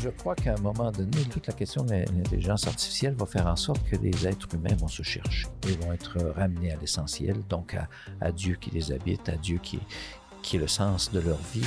Je 0.00 0.10
crois 0.10 0.36
qu'à 0.36 0.54
un 0.54 0.60
moment 0.60 0.92
donné, 0.92 1.24
toute 1.28 1.48
la 1.48 1.52
question 1.52 1.82
de 1.82 1.90
l'intelligence 1.90 2.68
artificielle 2.68 3.14
va 3.14 3.26
faire 3.26 3.48
en 3.48 3.56
sorte 3.56 3.82
que 3.90 3.96
les 3.96 4.28
êtres 4.28 4.46
humains 4.54 4.76
vont 4.76 4.86
se 4.86 5.02
chercher 5.02 5.48
et 5.68 5.72
vont 5.84 5.92
être 5.92 6.18
ramenés 6.36 6.70
à 6.70 6.76
l'essentiel, 6.76 7.42
donc 7.48 7.76
à, 8.20 8.30
Dieu 8.30 8.56
qui 8.60 8.70
les 8.70 8.92
habite, 8.92 9.28
à 9.28 9.32
Dieu 9.32 9.58
qui, 9.60 9.80
qui 10.40 10.54
est 10.54 10.60
le 10.60 10.68
sens 10.68 11.10
de 11.10 11.18
leur 11.18 11.38
vie. 11.52 11.66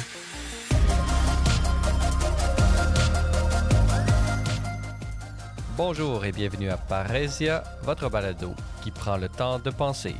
Bonjour 5.75 6.23
et 6.23 6.31
bienvenue 6.31 6.69
à 6.69 6.77
Parésia, 6.77 7.65
votre 7.83 8.09
balado 8.09 8.53
qui 8.81 8.91
prend 8.91 9.17
le 9.17 9.27
temps 9.27 9.59
de 9.59 9.71
penser. 9.71 10.15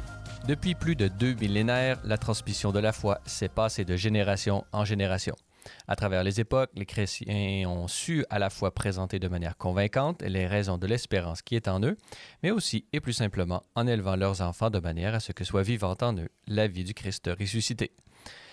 Depuis 0.49 0.75
plus 0.75 0.97
de 0.97 1.07
deux 1.07 1.35
millénaires, 1.35 1.97
la 2.03 2.17
transmission 2.17 2.73
de 2.73 2.79
la 2.79 2.91
foi 2.91 3.21
s'est 3.25 3.47
passée 3.47 3.85
de 3.85 3.95
génération 3.95 4.65
en 4.73 4.83
génération. 4.83 5.35
À 5.87 5.95
travers 5.95 6.23
les 6.23 6.39
époques, 6.39 6.71
les 6.75 6.85
chrétiens 6.85 7.67
ont 7.67 7.87
su 7.87 8.25
à 8.29 8.39
la 8.39 8.49
fois 8.49 8.73
présenter 8.73 9.19
de 9.19 9.27
manière 9.27 9.57
convaincante 9.57 10.21
les 10.21 10.47
raisons 10.47 10.77
de 10.77 10.87
l'espérance 10.87 11.41
qui 11.41 11.55
est 11.55 11.67
en 11.67 11.81
eux, 11.83 11.97
mais 12.43 12.51
aussi 12.51 12.85
et 12.93 12.99
plus 12.99 13.13
simplement 13.13 13.63
en 13.75 13.87
élevant 13.87 14.15
leurs 14.15 14.41
enfants 14.41 14.69
de 14.69 14.79
manière 14.79 15.15
à 15.15 15.19
ce 15.19 15.31
que 15.31 15.43
soit 15.43 15.63
vivante 15.63 16.03
en 16.03 16.17
eux 16.17 16.29
la 16.47 16.67
vie 16.67 16.83
du 16.83 16.93
Christ 16.93 17.29
ressuscité. 17.39 17.91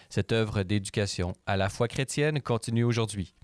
Cette 0.09 0.33
œuvre 0.33 0.63
d'éducation 0.63 1.35
à 1.47 1.57
la 1.57 1.69
foi 1.69 1.89
chrétienne 1.89 2.41
continue 2.41 2.85
aujourd'hui. 2.85 3.35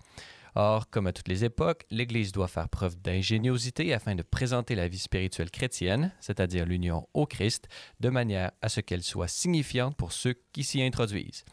Or, 0.57 0.89
comme 0.89 1.09
à 1.09 1.13
toutes 1.13 1.29
les 1.29 1.45
époques, 1.45 1.85
l'Église 1.91 2.31
doit 2.31 2.47
faire 2.47 2.69
preuve 2.69 2.97
d'ingéniosité 3.01 3.93
afin 3.93 4.15
de 4.15 4.23
présenter 4.23 4.77
la 4.77 4.87
vie 4.87 4.99
spirituelle 4.99 5.51
chrétienne, 5.51 6.13
c'est-à-dire 6.21 6.65
l'union 6.65 7.09
au 7.13 7.27
Christ, 7.27 7.67
de 7.99 8.09
manière 8.09 8.53
à 8.63 8.69
ce 8.69 8.81
qu'elle 8.81 9.03
soit 9.03 9.29
signifiante 9.29 9.97
pour 9.97 10.13
ceux 10.13 10.37
qui 10.53 10.63
s'y 10.63 10.81
introduisent. 10.81 11.45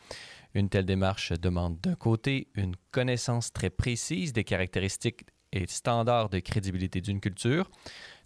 Une 0.53 0.69
telle 0.69 0.85
démarche 0.85 1.31
demande 1.31 1.79
d'un 1.79 1.95
côté 1.95 2.49
une 2.55 2.75
connaissance 2.91 3.53
très 3.53 3.69
précise 3.69 4.33
des 4.33 4.43
caractéristiques 4.43 5.25
et 5.53 5.66
standards 5.67 6.30
de 6.30 6.39
crédibilité 6.39 7.02
d'une 7.02 7.19
culture, 7.19 7.69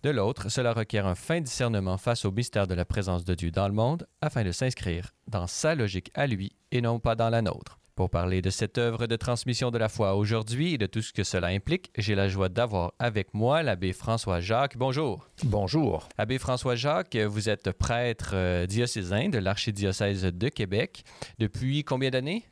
de 0.04 0.10
l'autre, 0.12 0.50
cela 0.50 0.74
requiert 0.74 1.08
un 1.08 1.16
fin 1.16 1.42
discernement 1.42 1.98
face 1.98 2.26
au 2.26 2.32
mystère 2.32 2.68
de 2.68 2.76
la 2.76 2.86
présence 2.86 3.26
de 3.26 3.34
Dieu 3.34 3.50
dans 3.50 3.68
le 3.68 3.74
monde 3.74 4.08
afin 4.22 4.44
de 4.44 4.52
s'inscrire 4.52 5.12
dans 5.28 5.48
sa 5.48 5.74
logique 5.74 6.12
à 6.14 6.28
lui 6.28 6.56
et 6.72 6.82
non 6.82 7.00
pas 7.00 7.16
dans 7.16 7.30
la 7.30 7.42
nôtre. 7.42 7.80
Pour 7.96 8.10
parler 8.10 8.42
de 8.42 8.50
cette 8.50 8.78
œuvre 8.78 9.08
de 9.08 9.16
transmission 9.16 9.72
de 9.72 9.78
la 9.78 9.88
foi 9.88 10.16
aujourd'hui 10.16 10.74
et 10.74 10.78
de 10.78 10.86
tout 10.86 11.02
ce 11.02 11.14
que 11.14 11.24
cela 11.24 11.48
implique, 11.48 11.92
j'ai 11.98 12.14
la 12.14 12.28
joie 12.28 12.50
d'avoir 12.50 12.92
avec 13.00 13.34
moi 13.34 13.64
l'abbé 13.64 13.94
François 13.94 14.42
Jacques. 14.42 14.76
Bonjour. 14.76 15.26
Bonjour. 15.46 16.10
Abbé 16.18 16.38
François 16.38 16.76
Jacques, 16.76 17.16
vous 17.16 17.48
êtes 17.48 17.72
prêtre 17.72 18.32
euh, 18.34 18.66
diocésain 18.66 19.30
de 19.30 19.38
l'archidiocèse 19.38 20.24
de 20.26 20.50
Québec. 20.50 21.06
Depuis 21.40 21.86
combien 21.86 22.10
d'années? 22.10 22.44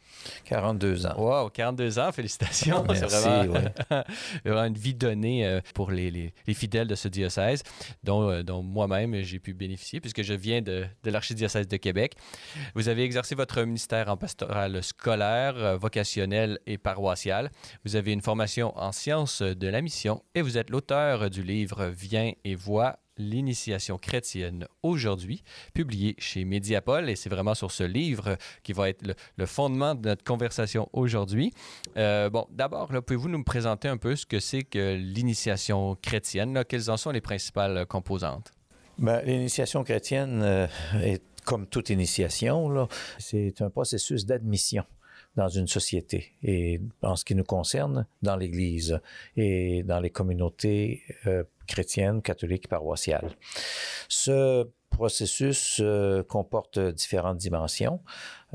42 0.45 1.05
ans. 1.05 1.15
Wow, 1.17 1.49
42 1.49 1.99
ans, 1.99 2.11
félicitations. 2.11 2.83
Merci, 2.87 3.05
C'est 3.09 4.45
vraiment, 4.45 4.65
une 4.65 4.77
vie 4.77 4.93
donnée 4.93 5.45
euh, 5.45 5.61
pour 5.73 5.91
les, 5.91 6.11
les, 6.11 6.53
fidèles 6.53 6.87
de 6.87 6.95
ce 6.95 7.07
diocèse, 7.07 7.63
dont, 8.03 8.29
euh, 8.29 8.43
dont 8.43 8.61
moi-même 8.61 9.21
j'ai 9.21 9.39
pu 9.39 9.53
bénéficier, 9.53 9.99
puisque 9.99 10.23
je 10.23 10.33
viens 10.33 10.61
de, 10.61 10.85
de 11.03 11.11
l'archidiocèse 11.11 11.67
de 11.67 11.77
Québec. 11.77 12.15
Vous 12.75 12.89
avez 12.89 13.03
exercé 13.03 13.35
votre 13.35 13.61
ministère 13.63 14.09
en 14.09 14.17
pastoral 14.17 14.83
scolaire 14.83 15.55
euh, 15.57 15.77
vocationnelle 15.77 16.59
et 16.65 16.77
paroissiale. 16.77 17.51
Vous 17.85 17.95
avez 17.95 18.13
une 18.13 18.21
formation 18.21 18.77
en 18.77 18.91
sciences 18.91 19.41
de 19.41 19.67
la 19.67 19.81
mission 19.81 20.23
et 20.35 20.41
vous 20.41 20.57
êtes 20.57 20.69
l'auteur 20.69 21.29
du 21.29 21.43
livre 21.43 21.85
Viens 21.85 22.31
et 22.43 22.55
vois 22.55 22.99
l'initiation 23.17 23.97
chrétienne 23.97 24.67
aujourd'hui, 24.81 25.43
publié 25.73 26.15
chez 26.17 26.45
Mediapol, 26.45 27.09
et 27.09 27.15
c'est 27.15 27.29
vraiment 27.29 27.53
sur 27.53 27.71
ce 27.71 27.83
livre 27.83 28.37
qui 28.63 28.73
va 28.73 28.89
être 28.89 29.05
le, 29.37 29.45
fondement 29.45 29.95
de 29.95 30.09
notre 30.09 30.23
conversation 30.23 30.89
aujourd'hui. 30.93 31.53
Euh, 31.97 32.29
bon, 32.29 32.47
d'abord, 32.51 32.87
pouvez-vous 32.87 33.29
nous 33.29 33.43
présenter 33.43 33.87
un 33.87 33.97
peu 33.97 34.15
ce 34.15 34.25
que 34.25 34.39
c'est 34.39 34.63
que 34.63 34.95
l'initiation 34.95 35.95
chrétienne? 36.01 36.63
Quelles 36.67 36.89
en 36.89 36.97
sont 36.97 37.11
les 37.11 37.21
principales 37.21 37.85
composantes? 37.85 38.51
Ben, 38.97 39.21
l'initiation 39.25 39.83
chrétienne 39.83 40.41
euh, 40.43 40.67
est 41.01 41.23
comme 41.45 41.67
toute 41.67 41.89
initiation, 41.89 42.87
c'est 43.19 43.61
un 43.61 43.69
processus 43.69 44.25
d'admission 44.25 44.85
dans 45.35 45.49
une 45.49 45.67
société 45.67 46.33
et 46.43 46.79
en 47.01 47.15
ce 47.15 47.25
qui 47.25 47.35
nous 47.35 47.43
concerne, 47.43 48.05
dans 48.21 48.35
l'Église 48.35 48.99
et 49.35 49.83
dans 49.83 49.99
les 49.99 50.09
communautés 50.09 51.01
euh, 51.27 51.43
chrétiennes, 51.67 52.21
catholiques, 52.21 52.67
paroissiales. 52.67 53.31
Ce 54.07 54.67
processus 54.89 55.79
euh, 55.81 56.23
comporte 56.23 56.79
différentes 56.79 57.37
dimensions. 57.37 57.99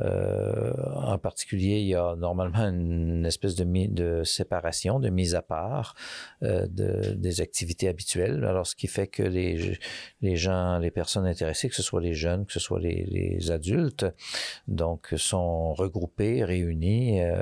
Euh, 0.01 0.73
en 0.95 1.19
particulier, 1.19 1.81
il 1.81 1.89
y 1.89 1.95
a 1.95 2.15
normalement 2.17 2.69
une 2.69 3.27
espèce 3.27 3.55
de, 3.57 4.23
séparation, 4.25 5.01
de 5.01 5.09
mise 5.09 5.35
à 5.35 5.43
part 5.43 5.95
euh, 6.43 6.67
de, 6.69 7.15
des 7.15 7.41
activités 7.41 7.89
habituelles. 7.89 8.45
Alors, 8.45 8.67
ce 8.67 8.77
qui 8.77 8.87
fait 8.87 9.07
que 9.07 9.23
les, 9.23 9.79
les 10.21 10.37
gens, 10.37 10.79
les 10.79 10.91
personnes 10.91 11.27
intéressées, 11.27 11.69
que 11.69 11.75
ce 11.75 11.83
soit 11.83 12.01
les 12.01 12.15
jeunes, 12.15 12.47
que 12.47 12.53
ce 12.53 12.61
soit 12.61 12.81
les, 12.81 13.51
adultes, 13.51 14.05
donc 14.67 15.15
sont 15.17 15.73
regroupés, 15.73 16.45
réunis 16.45 17.23
euh, 17.23 17.35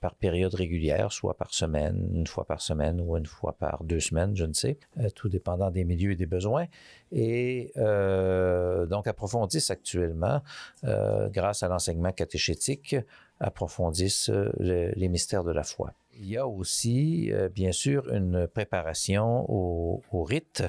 par 0.00 0.14
période 0.14 0.54
régulière, 0.54 1.12
soit 1.12 1.36
par 1.36 1.52
semaine, 1.52 2.08
une 2.14 2.26
fois 2.26 2.44
par 2.44 2.60
semaine 2.60 3.00
ou 3.00 3.16
une 3.16 3.26
fois 3.26 3.56
par 3.58 3.82
deux 3.84 4.00
semaines, 4.00 4.36
je 4.36 4.44
ne 4.44 4.52
sais, 4.52 4.78
tout 5.14 5.28
dépendant 5.28 5.70
des 5.70 5.84
milieux 5.84 6.12
et 6.12 6.16
des 6.16 6.26
besoins. 6.26 6.66
Et 7.10 7.72
donc 7.76 9.06
approfondissent 9.06 9.70
actuellement, 9.70 10.42
grâce 10.82 11.62
à 11.62 11.68
l'enseignement 11.74 12.12
catéchétique 12.12 12.96
approfondissent 13.40 14.30
euh, 14.30 14.50
les 14.96 15.08
mystères 15.08 15.44
de 15.44 15.52
la 15.52 15.64
foi. 15.64 15.92
Il 16.16 16.26
y 16.26 16.36
a 16.36 16.46
aussi, 16.46 17.32
euh, 17.32 17.48
bien 17.48 17.72
sûr, 17.72 18.08
une 18.12 18.46
préparation 18.46 19.44
aux, 19.50 20.22
rites 20.22 20.62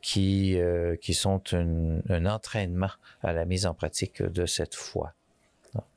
qui, 0.00 0.58
euh, 0.58 0.96
qui 0.96 1.12
sont 1.12 1.42
un 1.52 2.26
entraînement 2.26 2.90
à 3.22 3.34
la 3.34 3.44
mise 3.44 3.66
en 3.66 3.74
pratique 3.74 4.22
de 4.22 4.46
cette 4.46 4.74
foi. 4.74 5.12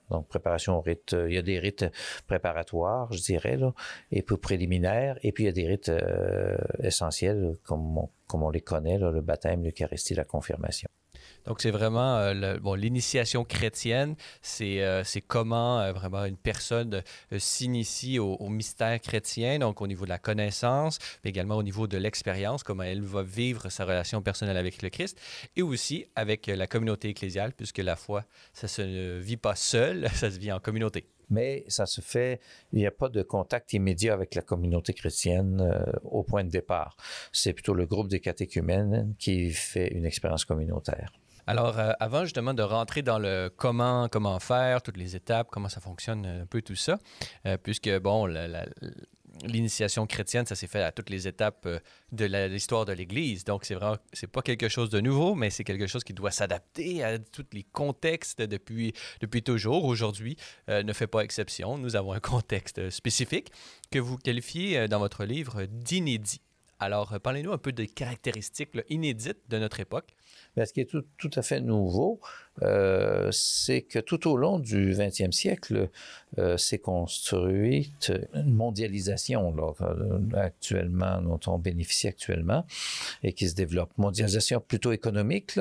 Donc, 0.09 0.27
préparation 0.27 0.77
aux 0.77 0.81
rites. 0.81 1.15
Il 1.29 1.33
y 1.33 1.37
a 1.37 1.41
des 1.41 1.57
rites 1.57 1.85
préparatoires, 2.27 3.13
je 3.13 3.21
dirais, 3.21 3.57
et 4.11 4.21
peu 4.21 4.35
préliminaires. 4.35 5.17
Et 5.23 5.31
puis, 5.31 5.45
il 5.45 5.47
y 5.47 5.49
a 5.49 5.53
des 5.53 5.67
rites 5.67 5.91
essentiels, 6.83 7.55
comme 7.63 7.97
on, 7.97 8.09
comme 8.27 8.43
on 8.43 8.49
les 8.49 8.59
connaît, 8.59 8.97
le 8.97 9.21
baptême, 9.21 9.63
l'Eucharistie, 9.63 10.13
la 10.13 10.25
confirmation. 10.25 10.89
Donc, 11.45 11.61
c'est 11.61 11.71
vraiment 11.71 12.17
euh, 12.17 12.57
bon, 12.59 12.75
l'initiation 12.75 13.43
chrétienne, 13.43 14.15
c'est 14.41 14.81
euh, 14.81 15.03
comment 15.27 15.79
euh, 15.79 15.91
vraiment 15.91 16.25
une 16.25 16.37
personne 16.37 17.01
s'initie 17.37 18.19
au, 18.19 18.49
mystère 18.49 18.99
chrétien, 18.99 19.59
donc 19.59 19.81
au 19.81 19.87
niveau 19.87 20.05
de 20.05 20.09
la 20.09 20.19
connaissance, 20.19 20.99
mais 21.23 21.29
également 21.29 21.55
au 21.55 21.63
niveau 21.63 21.87
de 21.87 21.97
l'expérience, 21.97 22.63
comment 22.63 22.83
elle 22.83 23.01
va 23.01 23.23
vivre 23.23 23.69
sa 23.69 23.85
relation 23.85 24.21
personnelle 24.21 24.57
avec 24.57 24.81
le 24.81 24.89
Christ, 24.89 25.19
et 25.55 25.61
aussi 25.61 26.05
avec 26.15 26.47
la 26.47 26.67
communauté 26.67 27.09
ecclésiale, 27.09 27.53
puisque 27.53 27.79
la 27.79 27.95
foi, 27.95 28.25
ça 28.53 28.67
se 28.67 29.19
vit 29.19 29.37
pas 29.37 29.55
seul, 29.55 30.09
ça 30.13 30.29
se 30.29 30.37
vit 30.37 30.51
en 30.51 30.59
communauté 30.59 31.07
mais 31.33 31.63
ça 31.69 31.85
se 31.85 32.01
fait, 32.01 32.41
il 32.73 32.79
n'y 32.79 32.85
a 32.85 32.91
pas 32.91 33.07
de 33.07 33.23
contact 33.23 33.71
immédiat 33.71 34.13
avec 34.13 34.35
la 34.35 34.41
communauté 34.41 34.93
chrétienne 34.93 35.81
au 36.03 36.23
point 36.23 36.43
de 36.43 36.49
départ. 36.49 36.97
C'est 37.31 37.53
plutôt 37.53 37.73
le 37.73 37.85
groupe 37.85 38.09
des 38.09 38.19
catéchumènes 38.19 39.15
qui 39.17 39.49
fait 39.51 39.87
une 39.93 40.05
expérience 40.05 40.43
communautaire. 40.43 41.20
Alors, 41.47 41.79
euh, 41.79 41.91
avant 41.99 42.23
justement 42.23 42.53
de 42.53 42.61
rentrer 42.61 43.01
dans 43.01 43.19
le 43.19 43.51
comment, 43.55 44.07
comment 44.09 44.39
faire, 44.39 44.81
toutes 44.81 44.97
les 44.97 45.15
étapes, 45.15 45.47
comment 45.51 45.69
ça 45.69 45.81
fonctionne, 45.81 46.25
un 46.25 46.45
peu 46.45 46.61
tout 46.61 46.75
ça, 46.75 46.97
euh, 47.45 47.57
puisque, 47.57 47.89
bon, 47.99 48.27
l'initiation 49.43 50.05
chrétienne, 50.05 50.45
ça 50.45 50.55
s'est 50.55 50.67
fait 50.67 50.83
à 50.83 50.91
toutes 50.91 51.09
les 51.09 51.27
étapes 51.27 51.65
euh, 51.65 51.79
de 52.11 52.25
l'histoire 52.47 52.85
de 52.85 52.93
l'Église. 52.93 53.43
Donc, 53.43 53.65
c'est 53.65 53.73
vraiment, 53.73 53.97
c'est 54.13 54.27
pas 54.27 54.41
quelque 54.41 54.69
chose 54.69 54.89
de 54.89 54.99
nouveau, 54.99 55.33
mais 55.33 55.49
c'est 55.49 55.63
quelque 55.63 55.87
chose 55.87 56.03
qui 56.03 56.13
doit 56.13 56.31
s'adapter 56.31 57.03
à 57.03 57.17
tous 57.17 57.45
les 57.53 57.63
contextes 57.63 58.41
depuis, 58.41 58.93
depuis 59.19 59.41
toujours. 59.41 59.85
Aujourd'hui, 59.85 60.37
ne 60.67 60.93
fait 60.93 61.07
pas 61.07 61.21
exception. 61.21 61.77
Nous 61.77 61.95
avons 61.95 62.13
un 62.13 62.19
contexte 62.19 62.89
spécifique 62.89 63.51
que 63.89 63.99
vous 63.99 64.17
qualifiez 64.17 64.87
dans 64.87 64.99
votre 64.99 65.25
livre 65.25 65.63
d'inédit. 65.65 66.41
Alors, 66.79 67.19
parlez-nous 67.21 67.51
un 67.51 67.57
peu 67.57 67.71
des 67.71 67.87
caractéristiques 67.87 68.71
inédites 68.89 69.49
de 69.49 69.59
notre 69.59 69.79
époque. 69.79 70.15
Mais 70.57 70.65
ce 70.65 70.73
qui 70.73 70.81
est 70.81 70.85
tout, 70.85 71.03
tout 71.17 71.29
à 71.35 71.41
fait 71.41 71.61
nouveau, 71.61 72.19
euh, 72.61 73.29
c'est 73.31 73.81
que 73.81 73.99
tout 73.99 74.29
au 74.29 74.35
long 74.35 74.59
du 74.59 74.93
20e 74.93 75.31
siècle, 75.31 75.89
euh, 76.37 76.57
s'est 76.57 76.79
construite 76.79 78.11
une 78.33 78.53
mondialisation 78.53 79.55
euh, 79.81 80.19
actuellement, 80.35 81.21
dont 81.21 81.39
on 81.47 81.57
bénéficie 81.57 82.07
actuellement 82.07 82.65
et 83.23 83.33
qui 83.33 83.49
se 83.49 83.55
développe. 83.55 83.91
Mondialisation 83.97 84.59
plutôt 84.59 84.91
économique, 84.91 85.59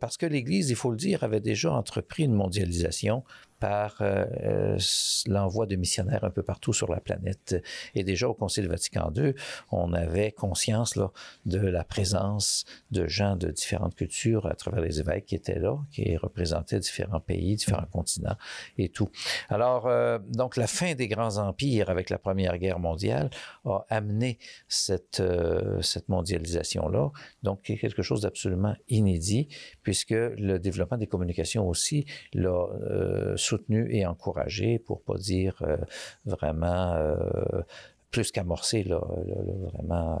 parce 0.00 0.16
que 0.16 0.26
l'Église, 0.26 0.70
il 0.70 0.76
faut 0.76 0.90
le 0.90 0.96
dire, 0.96 1.22
avait 1.24 1.40
déjà 1.40 1.72
entrepris 1.72 2.24
une 2.24 2.34
mondialisation 2.34 3.24
par 3.60 3.96
euh, 4.00 4.78
l'envoi 5.26 5.66
de 5.66 5.76
missionnaires 5.76 6.24
un 6.24 6.30
peu 6.30 6.42
partout 6.42 6.72
sur 6.72 6.90
la 6.90 7.00
planète. 7.00 7.62
Et 7.94 8.04
déjà 8.04 8.28
au 8.28 8.34
Concile 8.34 8.68
Vatican 8.68 9.12
II, 9.14 9.34
on 9.70 9.92
avait 9.92 10.32
conscience 10.32 10.96
là, 10.96 11.10
de 11.46 11.58
la 11.58 11.84
présence 11.84 12.64
de 12.90 13.06
gens 13.06 13.36
de 13.36 13.50
différentes 13.50 13.94
cultures 13.94 14.46
à 14.46 14.54
travers 14.54 14.80
les 14.80 15.00
évêques 15.00 15.26
qui 15.26 15.34
étaient 15.34 15.58
là, 15.58 15.76
qui 15.90 16.16
représentaient 16.16 16.80
différents 16.80 17.20
pays, 17.20 17.56
différents 17.56 17.86
continents 17.90 18.36
et 18.76 18.88
tout. 18.88 19.10
Alors, 19.48 19.86
euh, 19.86 20.18
donc 20.28 20.56
la 20.56 20.66
fin 20.66 20.94
des 20.94 21.08
grands 21.08 21.38
empires 21.38 21.90
avec 21.90 22.10
la 22.10 22.18
Première 22.18 22.58
Guerre 22.58 22.78
mondiale 22.78 23.30
a 23.64 23.84
amené 23.88 24.38
cette, 24.68 25.20
euh, 25.20 25.80
cette 25.82 26.08
mondialisation-là, 26.08 27.10
donc 27.42 27.62
quelque 27.62 28.02
chose 28.02 28.22
d'absolument 28.22 28.74
inédit, 28.88 29.48
puisque 29.82 30.10
le 30.10 30.58
développement 30.58 30.98
des 30.98 31.06
communications 31.06 31.68
aussi 31.68 32.06
l'a 32.32 32.50
euh, 32.50 33.36
soutenu 33.48 33.88
et 33.94 34.06
encouragé, 34.06 34.78
pour 34.78 35.00
pas 35.00 35.16
dire 35.16 35.56
euh, 35.62 35.76
vraiment 36.24 36.92
euh, 36.94 37.62
plus 38.10 38.30
qu'amorcé, 38.32 38.82
vraiment 38.84 40.20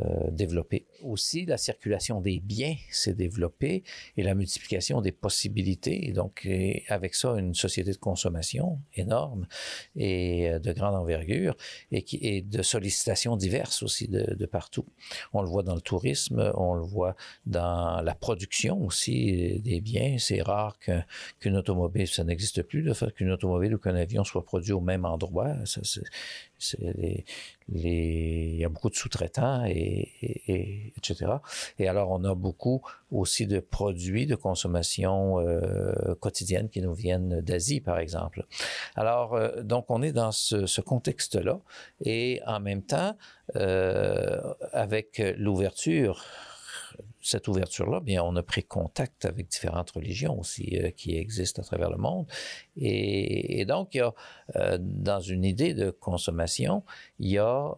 euh, 0.00 0.30
développé. 0.30 0.84
Aussi, 1.02 1.46
la 1.46 1.56
circulation 1.56 2.20
des 2.20 2.40
biens 2.40 2.76
s'est 2.90 3.14
développée 3.14 3.82
et 4.16 4.22
la 4.22 4.34
multiplication 4.34 5.00
des 5.00 5.12
possibilités. 5.12 6.12
Donc, 6.12 6.48
avec 6.88 7.14
ça, 7.14 7.30
une 7.38 7.54
société 7.54 7.92
de 7.92 7.96
consommation 7.96 8.78
énorme 8.94 9.46
et 9.96 10.50
euh, 10.50 10.58
de 10.58 10.72
grande 10.72 10.94
envergure 10.94 11.56
et, 11.90 12.42
de 12.42 12.62
sollicitations 12.62 13.36
diverses 13.36 13.82
aussi 13.82 14.08
de, 14.08 14.34
de, 14.34 14.46
partout. 14.46 14.86
On 15.32 15.42
le 15.42 15.48
voit 15.48 15.62
dans 15.62 15.74
le 15.74 15.80
tourisme, 15.80 16.52
on 16.54 16.74
le 16.74 16.82
voit 16.82 17.16
dans 17.46 18.00
la 18.02 18.14
production 18.14 18.84
aussi 18.84 19.60
des 19.60 19.80
biens. 19.80 20.16
C'est 20.18 20.42
rare 20.42 20.78
qu'une 21.40 21.56
automobile, 21.56 22.08
ça 22.08 22.24
n'existe 22.24 22.62
plus, 22.62 22.82
le 22.82 22.94
fait 22.94 23.12
qu'une 23.12 23.30
automobile 23.30 23.74
ou 23.74 23.78
qu'un 23.78 23.94
avion 23.94 24.24
soit 24.24 24.44
produit 24.44 24.72
au 24.72 24.80
même 24.80 25.04
endroit. 25.04 25.54
Il 27.68 28.56
y 28.56 28.64
a 28.64 28.68
beaucoup 28.68 28.90
de 28.90 28.94
sous-traitants 28.94 29.64
et, 29.66 30.91
etc. 30.96 31.32
Et 31.78 31.88
alors, 31.88 32.10
on 32.10 32.24
a 32.24 32.34
beaucoup 32.34 32.82
aussi 33.10 33.46
de 33.46 33.60
produits 33.60 34.26
de 34.26 34.34
consommation 34.34 35.40
euh, 35.40 36.14
quotidienne 36.20 36.68
qui 36.68 36.80
nous 36.80 36.94
viennent 36.94 37.40
d'Asie, 37.40 37.80
par 37.80 37.98
exemple. 37.98 38.46
Alors, 38.96 39.34
euh, 39.34 39.62
donc, 39.62 39.86
on 39.88 40.02
est 40.02 40.12
dans 40.12 40.32
ce, 40.32 40.80
contexte-là 40.80 41.60
et 42.04 42.40
en 42.46 42.58
même 42.58 42.82
temps, 42.82 43.16
euh, 43.56 44.40
avec 44.72 45.22
l'ouverture 45.36 46.24
cette 47.24 47.46
ouverture-là, 47.46 48.00
bien, 48.00 48.22
on 48.24 48.34
a 48.34 48.42
pris 48.42 48.64
contact 48.64 49.26
avec 49.26 49.46
différentes 49.46 49.92
religions 49.92 50.40
aussi 50.40 50.76
qui 50.96 51.16
existent 51.16 51.62
à 51.62 51.64
travers 51.64 51.88
le 51.88 51.96
monde. 51.96 52.26
Et, 52.76 53.64
donc, 53.64 53.96
dans 54.80 55.20
une 55.20 55.44
idée 55.44 55.72
de 55.72 55.90
consommation, 55.90 56.82
il 57.20 57.30
y 57.30 57.38
a 57.38 57.70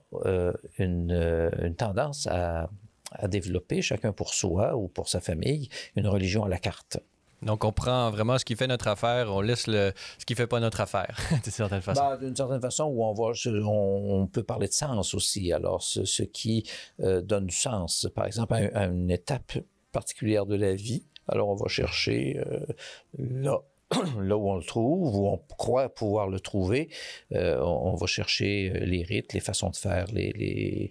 une, 0.79 1.75
tendance 1.77 2.27
à, 2.27 2.71
à 3.15 3.29
développer, 3.29 3.83
chacun 3.83 4.13
pour 4.13 4.35
soi 4.35 4.77
ou 4.77 4.89
pour 4.89 5.09
sa 5.09 5.21
famille, 5.21 5.69
une 5.97 6.07
religion 6.07 6.45
à 6.45 6.49
la 6.49 6.59
carte. 6.59 6.99
Donc, 7.43 7.65
on 7.65 7.73
prend 7.73 8.11
vraiment 8.11 8.39
ce 8.39 8.45
qui 8.45 8.57
fait 8.57 8.67
notre 8.67 8.89
affaire, 8.89 9.31
on 9.31 9.41
laisse 9.41 9.67
le, 9.67 9.93
ce 10.19 10.25
qui 10.25 10.35
fait 10.35 10.47
pas 10.47 10.61
notre 10.61 10.81
affaire, 10.81 11.19
d'une 11.43 11.53
certaine 11.53 11.83
façon. 11.83 12.01
Ben, 12.03 12.17
d'une 12.17 12.37
certaine 12.37 12.61
façon, 12.61 12.85
où 12.85 13.05
on, 13.05 13.13
va, 13.13 13.33
on, 13.47 14.23
on, 14.23 14.27
peut 14.27 14.43
parler 14.43 14.67
de 14.67 14.73
sens 14.73 15.15
aussi. 15.15 15.53
Alors, 15.53 15.83
ce, 15.83 16.05
ce 16.05 16.23
qui 16.23 16.67
euh, 17.01 17.21
donne 17.21 17.47
du 17.47 17.55
sens, 17.55 18.09
par 18.15 18.27
exemple, 18.27 18.55
à, 18.55 18.79
à, 18.79 18.87
une 18.87 19.11
étape 19.11 19.59
particulière 19.93 20.47
de 20.47 20.57
la 20.57 20.75
vie, 20.75 21.07
alors 21.29 21.49
on 21.49 21.55
va 21.55 21.69
chercher 21.69 22.39
euh, 22.47 22.61
là 23.19 23.61
là 24.21 24.37
où 24.37 24.51
on 24.51 24.57
le 24.57 24.65
trouve, 24.65 25.17
où 25.17 25.29
on 25.29 25.39
croit 25.57 25.89
pouvoir 25.89 26.29
le 26.29 26.41
trouver, 26.41 26.89
euh, 27.33 27.61
on, 27.61 27.95
va 27.95 28.07
chercher 28.07 28.73
euh, 28.75 28.85
les 28.85 29.03
rites, 29.03 29.33
les 29.33 29.41
façons 29.41 29.71
de 29.71 29.77
faire, 29.77 30.07
les, 30.13 30.91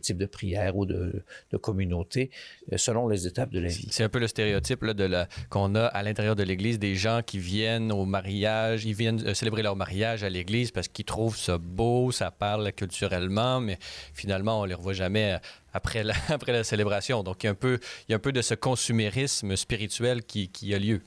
types 0.00 0.18
de 0.18 0.26
prières 0.26 0.76
ou 0.76 0.84
de, 0.86 1.24
communautés 1.60 2.30
euh, 2.72 2.76
selon 2.76 3.08
les 3.08 3.26
étapes 3.26 3.50
de 3.50 3.60
la 3.60 3.68
vie. 3.68 3.86
C'est 3.90 4.02
un 4.02 4.08
peu 4.08 4.18
le 4.18 4.26
stéréotype 4.26 4.84
qu'on 5.48 5.74
a 5.74 5.84
à 5.86 6.02
l'intérieur 6.02 6.34
de 6.34 6.42
l'Église, 6.42 6.78
des 6.78 6.96
gens 6.96 7.20
qui 7.24 7.38
viennent 7.38 7.92
au 7.92 8.04
mariage, 8.04 8.84
ils 8.84 8.94
viennent 8.94 9.34
célébrer 9.34 9.62
leur 9.62 9.76
mariage 9.76 10.24
à 10.24 10.28
l'Église 10.28 10.72
parce 10.72 10.88
qu'ils 10.88 11.04
trouvent 11.04 11.36
ça 11.36 11.58
beau, 11.58 12.10
ça 12.10 12.30
parle 12.30 12.72
culturellement, 12.72 13.60
mais 13.60 13.78
finalement, 14.12 14.60
on 14.60 14.64
les 14.64 14.74
revoit 14.74 14.92
jamais 14.92 15.38
après 15.72 16.02
la, 16.04 16.64
célébration. 16.64 17.22
Donc, 17.22 17.44
il 17.44 17.46
y, 17.46 17.48
a 17.48 17.52
un 18.16 18.18
peu, 18.18 18.32
de 18.32 18.42
ce 18.42 18.54
consumérisme 18.54 19.56
spirituel 19.56 20.24
qui 20.24 20.74
a 20.74 20.78
lieu 20.78 21.00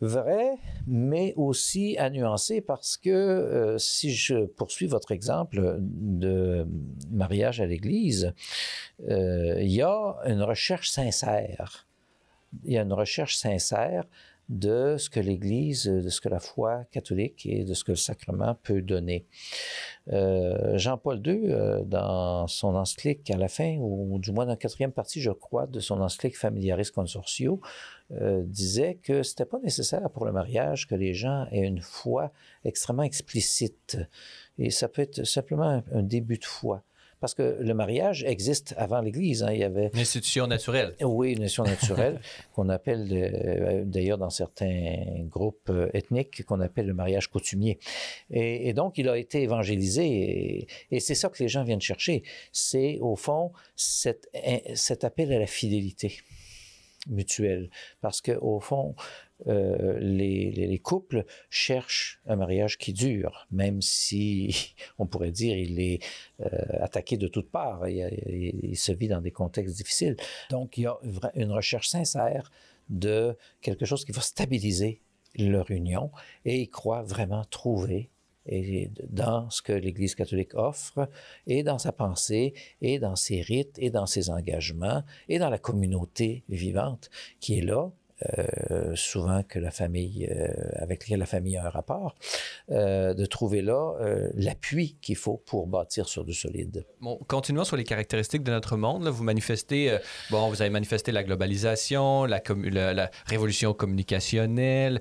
vrai, 0.00 0.58
mais 0.86 1.34
aussi 1.36 1.96
à 1.98 2.10
nuancer 2.10 2.60
parce 2.60 2.96
que 2.96 3.10
euh, 3.10 3.78
si 3.78 4.12
je 4.12 4.46
poursuis 4.46 4.86
votre 4.86 5.12
exemple 5.12 5.78
de 5.80 6.66
mariage 7.10 7.60
à 7.60 7.66
l'Église, 7.66 8.32
euh, 9.08 9.60
il 9.60 9.72
y 9.72 9.82
a 9.82 10.16
une 10.26 10.42
recherche 10.42 10.90
sincère. 10.90 11.86
Il 12.64 12.72
y 12.72 12.78
a 12.78 12.82
une 12.82 12.92
recherche 12.92 13.36
sincère 13.36 14.04
de 14.48 14.96
ce 14.98 15.10
que 15.10 15.20
l'Église, 15.20 15.84
de 15.84 16.08
ce 16.08 16.20
que 16.20 16.28
la 16.28 16.40
foi 16.40 16.84
catholique 16.90 17.44
et 17.46 17.64
de 17.64 17.74
ce 17.74 17.84
que 17.84 17.92
le 17.92 17.96
sacrement 17.96 18.54
peut 18.62 18.80
donner. 18.80 19.26
Euh, 20.12 20.78
Jean-Paul 20.78 21.20
II, 21.26 21.52
euh, 21.52 21.84
dans 21.84 22.46
son 22.46 22.74
encyclique 22.74 23.30
à 23.30 23.36
la 23.36 23.48
fin, 23.48 23.76
ou 23.78 24.18
du 24.18 24.32
moins 24.32 24.46
dans 24.46 24.52
la 24.52 24.56
quatrième 24.56 24.92
partie, 24.92 25.20
je 25.20 25.30
crois, 25.30 25.66
de 25.66 25.80
son 25.80 26.00
encyclique 26.00 26.38
Familiaris 26.38 26.90
Consortio, 26.94 27.60
euh, 28.12 28.42
disait 28.46 28.98
que 29.02 29.22
c'était 29.22 29.44
pas 29.44 29.58
nécessaire 29.58 30.08
pour 30.10 30.24
le 30.24 30.32
mariage 30.32 30.86
que 30.86 30.94
les 30.94 31.12
gens 31.12 31.46
aient 31.52 31.66
une 31.66 31.82
foi 31.82 32.32
extrêmement 32.64 33.02
explicite. 33.02 33.98
Et 34.56 34.70
ça 34.70 34.88
peut 34.88 35.02
être 35.02 35.24
simplement 35.24 35.68
un, 35.68 35.84
un 35.92 36.02
début 36.02 36.38
de 36.38 36.44
foi 36.46 36.82
parce 37.20 37.34
que 37.34 37.58
le 37.60 37.74
mariage 37.74 38.24
existe 38.24 38.74
avant 38.76 39.00
l'Église. 39.00 39.42
Hein. 39.42 39.52
Il 39.52 39.58
y 39.58 39.64
avait 39.64 39.90
une 39.92 40.00
institution 40.00 40.46
naturelle. 40.46 40.94
Oui, 41.00 41.32
une 41.32 41.44
institution 41.44 41.64
naturelle 41.64 42.20
qu'on 42.54 42.68
appelle 42.68 43.08
euh, 43.10 43.84
d'ailleurs 43.84 44.18
dans 44.18 44.30
certains 44.30 45.24
groupes 45.28 45.70
euh, 45.70 45.88
ethniques 45.94 46.44
qu'on 46.44 46.60
appelle 46.60 46.86
le 46.86 46.94
mariage 46.94 47.28
coutumier. 47.28 47.78
Et, 48.30 48.68
et, 48.68 48.72
donc 48.72 48.98
il 48.98 49.08
a 49.08 49.16
été 49.16 49.42
évangélisé 49.42 50.06
et, 50.06 50.68
et 50.90 51.00
c'est 51.00 51.14
ça 51.14 51.28
que 51.28 51.42
les 51.42 51.48
gens 51.48 51.64
viennent 51.64 51.80
chercher. 51.80 52.22
C'est 52.52 52.98
au 53.00 53.16
fond 53.16 53.52
cet, 53.76 54.28
cet 54.74 55.04
appel 55.04 55.32
à 55.32 55.38
la 55.38 55.46
fidélité 55.46 56.18
mutuelle, 57.08 57.70
parce 58.00 58.20
que 58.20 58.32
au 58.32 58.60
fond 58.60 58.94
euh, 59.46 59.98
les, 60.00 60.50
les, 60.50 60.66
les, 60.66 60.78
couples 60.78 61.24
cherchent 61.48 62.20
un 62.26 62.36
mariage 62.36 62.76
qui 62.76 62.92
dure, 62.92 63.46
même 63.52 63.80
si 63.80 64.74
on 64.98 65.06
pourrait 65.06 65.30
dire 65.30 65.56
il 65.56 65.78
est 65.80 66.02
euh, 66.40 66.48
attaqué 66.80 67.16
de 67.16 67.28
toutes 67.28 67.50
parts, 67.50 67.88
il, 67.88 68.58
il, 68.62 68.76
se 68.76 68.90
vit 68.90 69.08
dans 69.08 69.20
des 69.20 69.30
contextes 69.30 69.76
difficiles. 69.76 70.16
Donc 70.50 70.76
il 70.76 70.82
y 70.82 70.86
a 70.86 70.98
une 71.34 71.52
recherche 71.52 71.88
sincère 71.88 72.50
de 72.88 73.36
quelque 73.60 73.84
chose 73.84 74.04
qui 74.04 74.12
va 74.12 74.22
stabiliser 74.22 75.00
leur 75.36 75.70
union 75.70 76.10
et 76.44 76.62
ils 76.62 76.70
croient 76.70 77.02
vraiment 77.02 77.44
trouver 77.44 78.10
dans 79.08 79.50
ce 79.50 79.62
que 79.62 79.72
l'Église 79.72 80.14
catholique 80.14 80.54
offre, 80.54 81.08
et 81.46 81.62
dans 81.62 81.78
sa 81.78 81.92
pensée, 81.92 82.54
et 82.80 82.98
dans 82.98 83.16
ses 83.16 83.42
rites, 83.42 83.76
et 83.78 83.90
dans 83.90 84.06
ses 84.06 84.30
engagements, 84.30 85.02
et 85.28 85.38
dans 85.38 85.50
la 85.50 85.58
communauté 85.58 86.44
vivante 86.48 87.10
qui 87.40 87.58
est 87.58 87.62
là, 87.62 87.90
euh, 88.26 88.96
souvent 88.96 89.44
que 89.44 89.60
la 89.60 89.70
famille, 89.70 90.28
euh, 90.28 90.48
avec 90.74 91.04
laquelle 91.04 91.20
la 91.20 91.26
famille 91.26 91.56
a 91.56 91.66
un 91.66 91.70
rapport, 91.70 92.16
euh, 92.70 93.14
de 93.14 93.26
trouver 93.26 93.62
là 93.62 93.94
l'appui 94.34 94.96
qu'il 95.00 95.16
faut 95.16 95.36
pour 95.46 95.66
bâtir 95.66 96.08
sur 96.08 96.24
du 96.24 96.34
solide. 96.34 96.84
Bon, 97.00 97.18
continuons 97.28 97.64
sur 97.64 97.76
les 97.76 97.84
caractéristiques 97.84 98.42
de 98.42 98.50
notre 98.50 98.76
monde. 98.76 99.06
Vous 99.08 99.22
manifestez, 99.22 99.96
bon, 100.30 100.48
vous 100.48 100.60
avez 100.60 100.70
manifesté 100.70 101.12
la 101.12 101.22
globalisation, 101.22 102.24
la, 102.24 102.40
révolution 103.26 103.74
communicationnelle. 103.74 105.00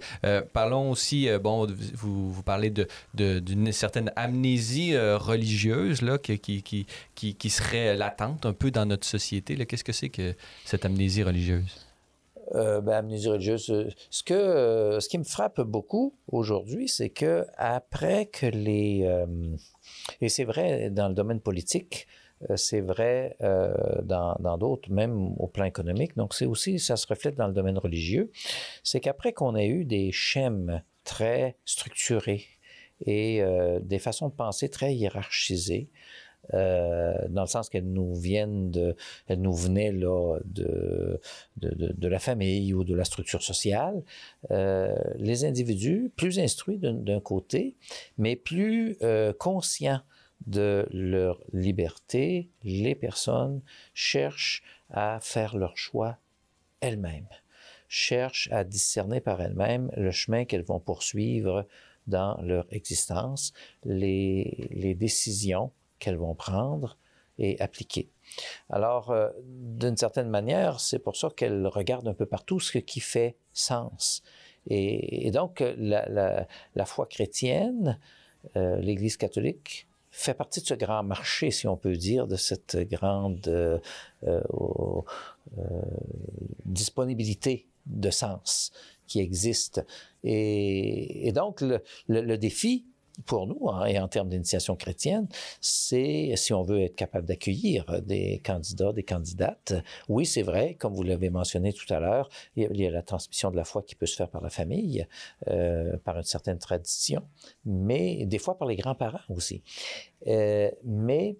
Parlons 0.54 0.92
aussi, 0.92 1.30
bon, 1.42 1.68
vous, 1.94 2.44
parlez 2.44 2.72
d'une 3.14 3.72
certaine 3.72 4.12
amnésie 4.16 4.98
religieuse 4.98 6.02
là, 6.02 6.18
qui, 6.18 6.40
qui, 6.40 6.64
qui, 7.16 7.36
qui 7.36 7.50
serait 7.50 7.96
latente 7.96 8.46
un 8.46 8.54
peu 8.54 8.72
dans 8.72 8.86
notre 8.86 9.08
société. 9.08 9.56
Qu'est-ce 9.66 9.84
que 9.84 9.94
c'est 9.94 10.10
que 10.10 10.36
cette 10.66 10.86
amnésie 10.86 11.24
religieuse? 11.24 11.87
Euh, 12.58 12.82
ben, 12.82 12.94
amnésie 12.94 13.30
religieuse. 13.30 13.90
Ce, 14.10 14.24
que, 14.24 14.34
euh, 14.34 15.00
ce 15.00 15.10
qui 15.10 15.18
me 15.18 15.24
frappe 15.24 15.62
beaucoup 15.62 16.16
aujourd'hui, 16.28 16.88
c'est 16.88 17.10
que 17.10 17.46
après 17.58 18.26
que 18.26 18.46
les... 18.46 19.04
Euh, 19.04 19.26
et 20.22 20.30
c'est 20.30 20.44
vrai 20.44 20.90
dans 20.90 21.08
le 21.08 21.14
domaine 21.14 21.40
politique, 21.40 22.08
euh, 22.50 22.56
c'est 22.56 22.82
vrai 22.82 23.36
euh, 23.42 23.74
dans 24.04 24.58
d'autres, 24.58 24.92
même 24.92 25.34
au 25.38 25.48
plan 25.48 25.66
économique, 25.66 26.16
donc 26.16 26.34
c'est 26.34 26.46
aussi, 26.46 26.80
ça 26.80 26.96
se 26.96 27.08
reflète 27.08 27.36
dans 27.36 27.48
le 27.48 27.54
domaine 27.54 27.78
religieux, 27.78 28.32
c'est 28.84 29.00
qu'après 29.00 29.34
qu'on 29.34 29.56
ait 29.56 29.68
eu 29.68 29.86
des 29.86 30.12
schèmes 30.12 30.84
très 31.04 31.58
structurés 31.66 32.46
et 33.06 33.42
euh, 33.42 33.80
des 33.82 34.00
façons 34.00 34.30
de 34.30 34.34
penser 34.34 34.70
très 34.70 34.94
hiérarchisées, 34.94 35.90
euh, 36.54 37.14
dans 37.30 37.42
le 37.42 37.48
sens 37.48 37.70
qu'elles 37.70 37.92
nous 37.92 38.16
viennent 38.16 38.72
de, 38.72 38.96
elles 39.28 39.42
nous 39.42 39.54
venaient 39.54 39.92
là 39.92 40.40
de, 40.46 41.20
de, 41.58 42.08
la 42.08 42.20
famille 42.20 42.74
ou 42.74 42.84
de 42.84 42.96
la 42.96 43.04
structure 43.04 43.44
sociale. 43.44 44.04
Euh, 44.52 44.96
les 45.18 45.46
individus, 45.46 46.12
plus 46.16 46.40
instruits 46.40 46.78
d'un 46.78 47.20
côté, 47.20 47.76
mais 48.18 48.36
plus 48.36 48.98
euh, 49.02 49.34
conscients 49.34 50.02
de 50.46 50.88
leur 50.92 51.42
liberté, 51.52 52.50
les 52.64 52.96
personnes 52.96 53.62
cherchent 53.94 54.64
à 54.90 55.20
faire 55.22 55.58
leur 55.58 55.78
choix 55.78 56.18
elles-mêmes, 56.80 57.28
cherchent 57.90 58.50
à 58.52 58.64
discerner 58.64 59.20
par 59.20 59.42
elles-mêmes 59.42 59.92
le 59.98 60.12
chemin 60.12 60.46
qu'elles 60.46 60.64
vont 60.64 60.80
poursuivre 60.80 61.66
dans 62.06 62.40
leur 62.42 62.66
existence, 62.72 63.52
les, 63.84 64.70
les 64.72 64.96
décisions 64.96 65.72
qu'elles 66.00 66.18
vont 66.18 66.36
prendre 66.36 66.98
et 67.40 67.60
appliquer. 67.62 68.10
Alors, 68.70 69.12
euh, 69.12 69.30
d'une 69.44 69.98
certaine 69.98 70.30
manière, 70.30 70.80
c'est 70.80 71.00
pour 71.00 71.16
ça 71.16 71.30
qu'elles 71.36 71.68
regardent 71.68 72.08
un 72.08 72.14
peu 72.14 72.26
partout 72.26 72.60
ce 72.60 72.78
qui 72.78 73.00
fait 73.00 73.36
sens. 73.54 74.24
Et, 74.70 75.32
donc, 75.32 75.64
la, 75.78 76.46
foi 76.86 77.06
chrétienne, 77.06 78.00
euh, 78.58 78.76
l'Église 78.78 79.16
catholique, 79.16 79.88
fait 80.12 80.34
partie 80.34 80.62
de 80.62 80.66
ce 80.66 80.74
grand 80.74 81.04
marché, 81.04 81.52
si 81.52 81.68
on 81.68 81.78
peut 81.78 81.96
dire, 81.96 82.28
de 82.28 82.36
cette 82.36 82.76
grande 82.90 83.48
euh, 83.48 84.42
disponibilité 86.66 87.66
de 87.86 88.10
sens 88.10 88.74
qui 89.06 89.22
existe. 89.22 89.86
Et, 90.26 91.32
donc, 91.34 91.64
le 92.08 92.36
défi, 92.36 92.86
pour 93.26 93.48
nous, 93.48 93.70
hein, 93.70 93.86
et 93.86 94.00
en 94.00 94.08
termes 94.08 94.30
d'initiation 94.30 94.76
chrétienne, 94.76 95.28
c'est 95.62 96.34
si 96.36 96.54
on 96.54 96.64
veut 96.64 96.82
être 96.82 96.96
capable 96.96 97.26
d'accueillir 97.26 98.02
des 98.02 98.42
candidats, 98.44 98.94
des 98.94 99.04
candidates. 99.04 99.74
Oui, 100.08 100.26
c'est 100.26 100.44
vrai, 100.44 100.76
comme 100.76 100.94
vous 100.94 101.04
l'avez 101.04 101.30
mentionné 101.30 101.74
tout 101.74 101.92
à 101.94 102.00
l'heure, 102.00 102.30
il 102.56 102.80
y 102.80 102.86
a 102.86 102.92
la 102.92 103.02
transmission 103.02 103.52
de 103.52 103.56
la 103.56 103.64
foi 103.64 103.82
qui 103.82 103.96
peut 103.96 104.06
se 104.06 104.16
faire 104.16 104.30
par 104.30 104.42
la 104.42 104.50
famille, 104.50 105.08
euh, 105.48 105.98
par 106.04 106.18
une 106.18 106.24
certaine 106.24 106.60
tradition, 106.60 107.24
mais 107.66 108.26
des 108.26 108.40
fois 108.40 108.58
par 108.58 108.68
les 108.68 108.76
grands-parents 108.76 109.20
aussi. 109.30 109.64
Euh, 110.28 110.70
mais 110.84 111.38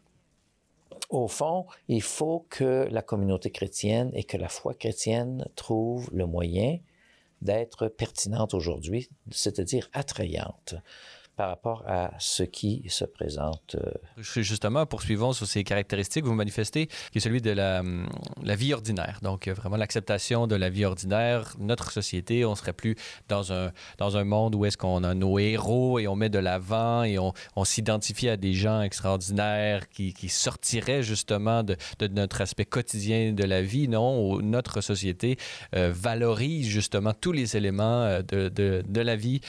au 1.10 1.28
fond, 1.28 1.66
il 1.88 2.02
faut 2.02 2.46
que 2.50 2.88
la 2.92 3.02
communauté 3.02 3.52
chrétienne 3.52 4.12
et 4.14 4.24
que 4.24 4.38
la 4.38 4.50
foi 4.50 4.74
chrétienne 4.74 5.48
trouvent 5.56 6.10
le 6.12 6.26
moyen 6.26 6.80
d'être 7.42 7.88
pertinente 7.88 8.54
aujourd'hui, 8.54 9.10
c'est-à-dire 9.32 9.90
attrayante 9.94 10.76
par 11.38 11.50
rapport 11.50 11.84
à 11.88 12.10
ce 12.18 12.42
qui 12.42 12.84
se 12.90 13.06
présente. 13.06 13.76
Euh. 13.76 13.92
Justement, 14.18 14.88
poursuivons 14.88 15.34
sur 15.34 15.46
ces 15.46 15.64
caractéristiques 15.64 16.24
que 16.24 16.28
vous 16.28 16.34
manifestez, 16.34 16.88
qui 16.88 17.20
est 17.20 17.22
celui 17.22 17.42
de 17.42 17.52
la, 17.52 17.84
vie 18.56 18.74
ordinaire. 18.74 19.20
Donc, 19.22 19.48
euh, 19.48 19.54
vraiment 19.54 19.78
l'acceptation 19.78 20.48
de 20.48 20.56
la 20.56 20.70
vie 20.72 20.84
ordinaire. 20.84 21.54
Notre 21.60 21.92
société, 21.92 22.44
on 22.44 22.56
serait 22.56 22.74
plus 22.74 22.96
dans 23.30 23.54
un, 23.54 23.72
dans 24.00 24.18
un 24.18 24.24
monde 24.24 24.56
où 24.56 24.66
est-ce 24.66 24.78
qu'on 24.78 25.04
a 25.04 25.14
nos 25.14 25.38
héros 25.38 26.00
et 26.00 26.08
on 26.08 26.16
met 26.16 26.30
de 26.30 26.40
l'avant 26.40 27.04
et 27.04 27.20
on, 27.20 27.34
on 27.56 27.64
s'identifie 27.64 28.30
à 28.30 28.36
des 28.36 28.54
gens 28.54 28.82
extraordinaires 28.82 29.88
qui, 29.90 30.14
sortiraient 30.28 31.04
justement 31.04 31.64
de, 31.64 31.78
notre 32.10 32.42
aspect 32.42 32.66
quotidien 32.66 33.32
de 33.32 33.44
la 33.44 33.62
vie. 33.62 33.88
Non, 33.88 34.42
notre 34.42 34.82
société 34.82 35.38
euh, 35.76 35.92
valorise 35.94 36.68
justement 36.68 37.14
tous 37.14 37.32
les 37.32 37.56
éléments 37.56 38.22
de, 38.28 38.50
de 38.50 39.02
la 39.02 39.16
vie 39.16 39.40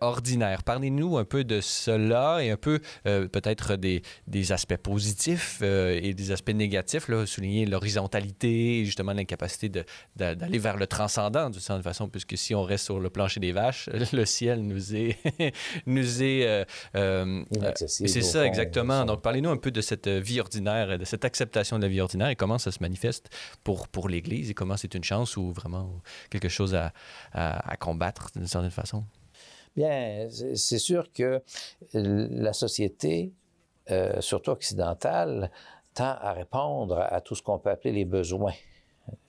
ordinaire. 0.00 0.62
Parlez-nous 0.62 1.16
un 1.16 1.24
peu 1.24 1.37
de 1.44 1.60
cela 1.60 2.38
et 2.42 2.50
un 2.50 2.56
peu 2.56 2.80
euh, 3.06 3.28
peut-être 3.28 3.76
des, 3.76 4.02
des, 4.26 4.52
aspects 4.52 4.76
positifs 4.76 5.60
euh, 5.62 5.98
et 6.02 6.14
des 6.14 6.32
aspects 6.32 6.50
négatifs, 6.54 7.08
là, 7.08 7.26
souligner 7.26 7.66
l'horizontalité 7.66 8.80
et 8.80 8.84
justement 8.84 9.12
l'incapacité 9.12 9.70
d'aller 10.16 10.58
vers 10.58 10.76
le 10.76 10.86
transcendant 10.86 11.50
d'une 11.50 11.60
certaine 11.60 11.82
façon, 11.82 12.08
puisque 12.08 12.36
si 12.36 12.54
on 12.54 12.62
reste 12.62 12.86
sur 12.86 13.00
le 13.00 13.10
plancher 13.10 13.40
des 13.40 13.52
vaches, 13.52 13.88
le 14.12 14.24
ciel 14.24 14.62
nous 14.62 14.94
est... 14.94 15.18
nous 15.86 16.22
est 16.22 16.66
euh, 16.96 17.44
c'est 17.74 18.22
ça, 18.22 18.46
exactement. 18.46 19.04
Donc, 19.04 19.22
parlez-nous 19.22 19.50
un 19.50 19.56
peu 19.56 19.70
de 19.70 19.80
cette 19.80 20.08
vie 20.08 20.40
ordinaire, 20.40 20.98
de 20.98 21.04
cette 21.04 21.24
acceptation 21.24 21.78
de 21.78 21.82
la 21.82 21.88
vie 21.88 22.00
ordinaire 22.00 22.28
et 22.28 22.36
comment 22.36 22.58
ça 22.58 22.72
se 22.72 22.78
manifeste 22.80 23.28
pour, 23.64 23.88
pour 23.88 24.08
l'Église 24.08 24.50
et 24.50 24.54
comment 24.54 24.76
c'est 24.76 24.94
une 24.94 25.04
chance 25.04 25.36
ou 25.36 25.52
vraiment 25.52 26.00
quelque 26.30 26.48
chose 26.48 26.74
à, 26.74 26.92
à, 27.32 27.70
à 27.70 27.76
combattre 27.76 28.28
d'une 28.34 28.46
certaine 28.46 28.70
façon. 28.70 29.04
Bien, 29.78 30.26
c'est 30.28 30.80
sûr 30.80 31.12
que 31.12 31.40
la 31.92 32.52
société, 32.52 33.32
euh, 33.92 34.20
surtout 34.20 34.50
occidentale, 34.50 35.52
tend 35.94 36.16
à 36.20 36.32
répondre 36.32 36.98
à 36.98 37.20
tout 37.20 37.36
ce 37.36 37.42
qu'on 37.44 37.60
peut 37.60 37.70
appeler 37.70 37.92
les 37.92 38.04
besoins 38.04 38.54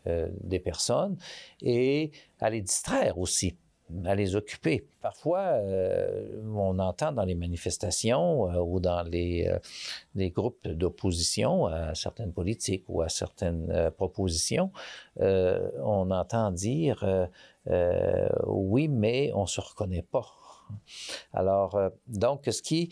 euh, 0.07 0.27
des 0.41 0.57
personnes 0.57 1.17
et 1.61 2.09
à 2.39 2.49
les 2.49 2.61
distraire 2.61 3.19
aussi 3.19 3.57
à 4.05 4.15
les 4.15 4.35
occuper. 4.35 4.87
Parfois, 5.01 5.39
euh, 5.39 6.41
on 6.53 6.77
entend 6.79 7.11
dans 7.11 7.23
les 7.23 7.35
manifestations 7.35 8.51
euh, 8.51 8.59
ou 8.59 8.79
dans 8.79 9.03
les, 9.03 9.47
euh, 9.47 9.57
les 10.15 10.29
groupes 10.29 10.67
d'opposition 10.67 11.65
à 11.67 11.95
certaines 11.95 12.33
politiques 12.33 12.83
ou 12.87 13.01
à 13.01 13.09
certaines 13.09 13.91
propositions, 13.97 14.71
on 15.17 16.11
entend 16.11 16.51
dire 16.51 17.27
oui, 18.45 18.87
mais 18.87 19.31
on 19.33 19.45
se 19.45 19.61
reconnaît 19.61 20.01
pas 20.01 20.25
alors, 21.33 21.79
donc, 22.05 22.43
ce 22.45 22.61
qui... 22.61 22.89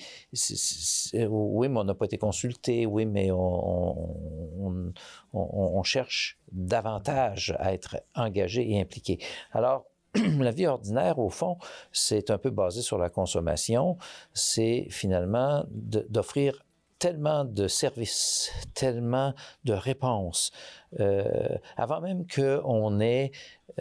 oui, 1.13 1.69
mais 1.69 1.79
on 1.79 1.83
n'a 1.83 1.93
pas 1.93 2.05
été 2.05 2.17
consulté, 2.17 2.87
oui, 2.87 3.05
mais 3.05 3.29
on, 3.31 4.93
on, 5.31 5.83
cherche 5.83 6.39
davantage 6.51 7.55
à 7.59 7.73
être 7.73 7.97
engagé 8.15 8.71
et 8.71 8.81
impliqué. 8.81 9.19
Alors, 9.51 9.85
la 10.39 10.51
vie 10.51 10.67
ordinaire, 10.67 11.19
au 11.19 11.29
fond, 11.29 11.57
c'est 11.91 12.29
un 12.29 12.37
peu 12.37 12.49
basé 12.49 12.81
sur 12.81 12.97
la 12.97 13.09
consommation. 13.09 13.97
C'est 14.33 14.87
finalement 14.89 15.65
d'offrir 15.69 16.63
tellement 16.99 17.45
de 17.45 17.67
services, 17.67 18.51
tellement 18.73 19.33
de 19.65 19.73
réponses, 19.73 20.51
euh, 20.99 21.57
avant 21.75 22.01
même 22.01 22.25
qu'on 22.27 22.99
ait 22.99 23.31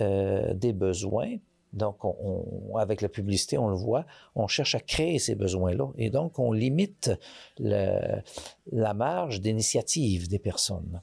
euh, 0.00 0.52
des 0.54 0.72
besoins, 0.72 1.36
donc, 1.72 2.04
on, 2.04 2.76
avec 2.76 3.02
la 3.02 3.08
publicité, 3.08 3.58
on 3.58 3.68
le 3.68 3.76
voit, 3.76 4.06
on 4.34 4.46
cherche 4.46 4.74
à 4.74 4.80
créer 4.80 5.18
ces 5.18 5.34
besoins-là. 5.34 5.88
Et 5.98 6.08
donc, 6.08 6.38
on 6.38 6.50
limite 6.52 7.10
la 7.58 8.94
marge 8.94 9.42
d'initiative 9.42 10.26
des 10.28 10.38
personnes. 10.38 11.02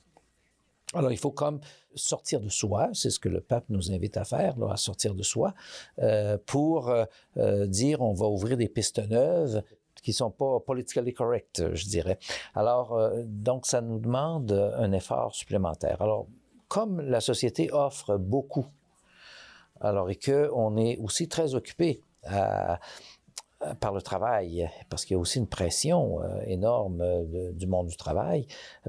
Alors, 0.93 1.11
il 1.11 1.17
faut 1.17 1.31
comme 1.31 1.59
sortir 1.95 2.39
de 2.39 2.49
soi, 2.49 2.89
c'est 2.93 3.09
ce 3.09 3.19
que 3.19 3.29
le 3.29 3.41
pape 3.41 3.65
nous 3.69 3.91
invite 3.91 4.17
à 4.17 4.25
faire, 4.25 4.55
à 4.69 4.77
sortir 4.77 5.15
de 5.15 5.23
soi, 5.23 5.53
euh, 5.99 6.37
pour 6.45 6.89
euh, 6.89 7.05
euh 7.37 7.67
dire 7.67 8.01
on 8.01 8.13
va 8.13 8.27
ouvrir 8.27 8.57
des 8.57 8.67
pistes 8.67 8.99
neuves 9.09 9.63
qui 10.01 10.11
sont 10.11 10.31
pas 10.31 10.59
politically 10.59 11.13
correct, 11.13 11.63
je 11.73 11.85
dirais. 11.85 12.19
Alors, 12.55 12.99
donc, 13.25 13.65
ça 13.65 13.79
nous 13.79 13.99
demande 13.99 14.51
un 14.51 14.91
effort 14.91 15.33
supplémentaire. 15.33 16.01
Alors, 16.01 16.27
comme 16.67 16.99
la 16.99 17.21
société 17.21 17.71
offre 17.71 18.17
beaucoup 18.17 18.65
alors, 19.83 20.09
et 20.09 20.15
qu'on 20.15 20.77
est 20.77 20.97
aussi 20.97 21.27
très 21.27 21.55
occupé 21.55 22.01
à, 22.23 22.79
par 23.79 23.93
le 23.93 24.01
travail, 24.01 24.69
parce 24.89 25.05
qu'il 25.05 25.15
y 25.15 25.17
a 25.17 25.19
aussi 25.19 25.39
une 25.39 25.47
pression 25.47 26.21
euh, 26.21 26.41
énorme 26.45 27.03
du 27.53 27.67
monde 27.67 27.87
du 27.87 27.97
travail 27.97 28.45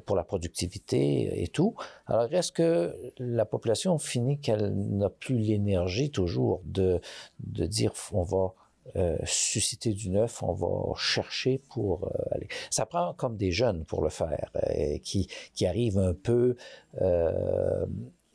pour 0.07 0.16
la 0.16 0.25
productivité 0.25 1.43
et 1.43 1.49
tout. 1.49 1.75
Alors, 2.07 2.33
est-ce 2.33 2.52
que 2.52 2.95
la 3.19 3.45
population 3.45 3.99
finit 3.99 4.38
qu'elle 4.38 4.75
n'a 4.75 5.11
plus 5.11 5.38
l'énergie 5.38 6.11
toujours 6.11 6.61
de, 6.64 7.00
de 7.40 7.66
dire 7.66 7.93
on 8.12 8.23
va 8.23 8.54
euh, 8.97 9.16
susciter 9.25 9.93
du 9.93 10.11
neuf, 10.11 10.43
on 10.43 10.52
va 10.52 10.95
chercher 10.97 11.59
pour 11.71 12.04
euh, 12.04 12.35
aller? 12.35 12.49
Ça 12.71 12.85
prend 12.85 13.14
comme 13.14 13.37
des 13.37 13.50
jeunes 13.50 13.85
pour 13.85 14.02
le 14.02 14.11
faire, 14.11 14.50
euh, 14.57 14.99
qui, 15.02 15.28
qui 15.54 15.66
arrivent 15.66 15.99
un 15.99 16.14
peu 16.14 16.57
euh, 17.00 17.87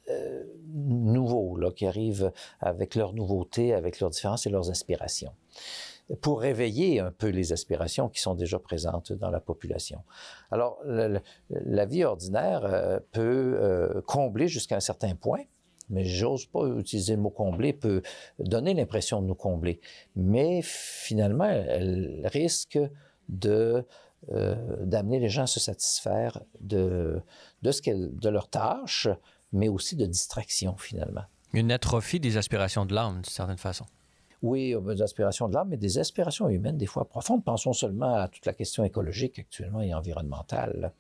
euh, 0.10 0.44
nouveaux, 0.74 1.56
là, 1.58 1.72
qui 1.72 1.86
arrivent 1.86 2.32
avec 2.60 2.96
leurs 2.96 3.14
nouveautés, 3.14 3.74
avec 3.74 4.00
leurs 4.00 4.10
différences 4.10 4.48
et 4.48 4.50
leurs 4.50 4.72
aspirations, 4.72 5.34
pour 6.22 6.42
réveiller 6.42 7.00
un 7.00 7.12
peu 7.12 7.28
les 7.28 7.54
aspirations 7.54 8.10
qui 8.10 8.20
sont 8.20 8.34
déjà 8.34 8.60
présentes 8.60 9.14
dans 9.14 9.30
la 9.30 9.40
population. 9.40 10.04
Alors, 10.52 10.80
la 10.86 11.86
vie 11.86 12.04
ordinaire 12.04 12.62
euh, 12.66 13.00
peut 13.12 13.58
euh, 13.60 14.02
combler 14.02 14.48
jusqu'à 14.48 14.76
un 14.76 14.82
certain 14.82 15.16
point, 15.16 15.44
mais 15.90 16.06
j'ose 16.06 16.46
pas 16.46 16.66
utiliser 16.68 17.16
le 17.16 17.22
mot 17.22 17.30
combler, 17.30 17.74
peut 17.74 18.02
donner 18.40 18.74
l'impression 18.74 19.22
de 19.22 19.28
nous 19.28 19.36
combler. 19.36 19.80
Mais 20.16 20.62
finalement, 20.64 21.46
elle 21.46 22.28
risque 22.32 22.80
de 23.28 23.86
d'amener 24.84 25.18
les 25.18 25.30
gens 25.30 25.44
à 25.44 25.48
se 25.48 25.62
satisfaire 25.62 26.42
de, 26.60 27.22
de, 27.62 27.72
ce 27.72 27.82
de 27.90 28.30
leur 28.30 28.50
tâche, 28.50 29.08
mais 29.54 29.70
aussi 29.70 29.96
de 29.96 30.06
distraction 30.06 30.76
finalement. 30.76 31.24
Une 31.54 31.72
atrophie 31.72 32.20
des 32.20 32.36
aspirations 32.36 32.86
de 32.86 32.94
l'âme, 32.94 33.22
d'une 33.22 33.24
certaine 33.24 33.58
façon. 33.58 33.86
Oui, 34.42 34.74
des 34.88 35.02
aspirations 35.02 35.50
de 35.50 35.54
l'âme, 35.54 35.68
mais 35.70 35.78
des 35.78 35.98
aspirations 35.98 36.48
humaines, 36.48 36.78
des 36.78 36.86
fois 36.86 37.10
profondes. 37.10 37.44
Pensons 37.44 37.74
seulement 37.74 38.16
à 38.16 38.30
toute 38.30 38.46
la 38.46 38.54
question 38.54 38.86
écologique 38.86 39.38
actuellement 39.38 39.82
et 39.82 39.94
environnementale. 39.94 40.94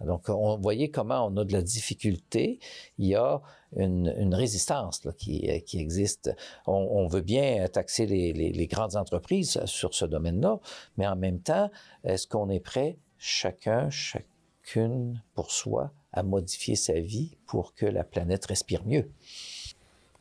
Donc, 0.00 0.28
on 0.28 0.56
voyait 0.58 0.90
comment 0.90 1.26
on 1.26 1.36
a 1.36 1.44
de 1.44 1.52
la 1.52 1.62
difficulté. 1.62 2.60
Il 2.98 3.06
y 3.06 3.16
a 3.16 3.42
une, 3.76 4.34
résistance 4.34 5.02
qui, 5.18 5.48
qui, 5.66 5.80
existe. 5.80 6.34
On, 6.66 7.08
veut 7.08 7.20
bien 7.20 7.66
taxer 7.66 8.06
les 8.06 8.66
grandes 8.68 8.94
entreprises 8.94 9.60
sur 9.64 9.92
ce 9.94 10.04
domaine-là, 10.04 10.60
mais 10.96 11.06
en 11.06 11.16
même 11.16 11.40
temps, 11.40 11.70
est-ce 12.04 12.28
qu'on 12.28 12.48
est 12.48 12.60
prêt, 12.60 12.96
chacun, 13.18 13.90
chacune 13.90 15.20
pour 15.34 15.50
soi, 15.50 15.92
à 16.12 16.22
modifier 16.22 16.76
sa 16.76 17.00
vie 17.00 17.36
pour 17.46 17.74
que 17.74 17.86
la 17.86 18.04
planète 18.04 18.46
respire 18.46 18.84
mieux? 18.86 19.10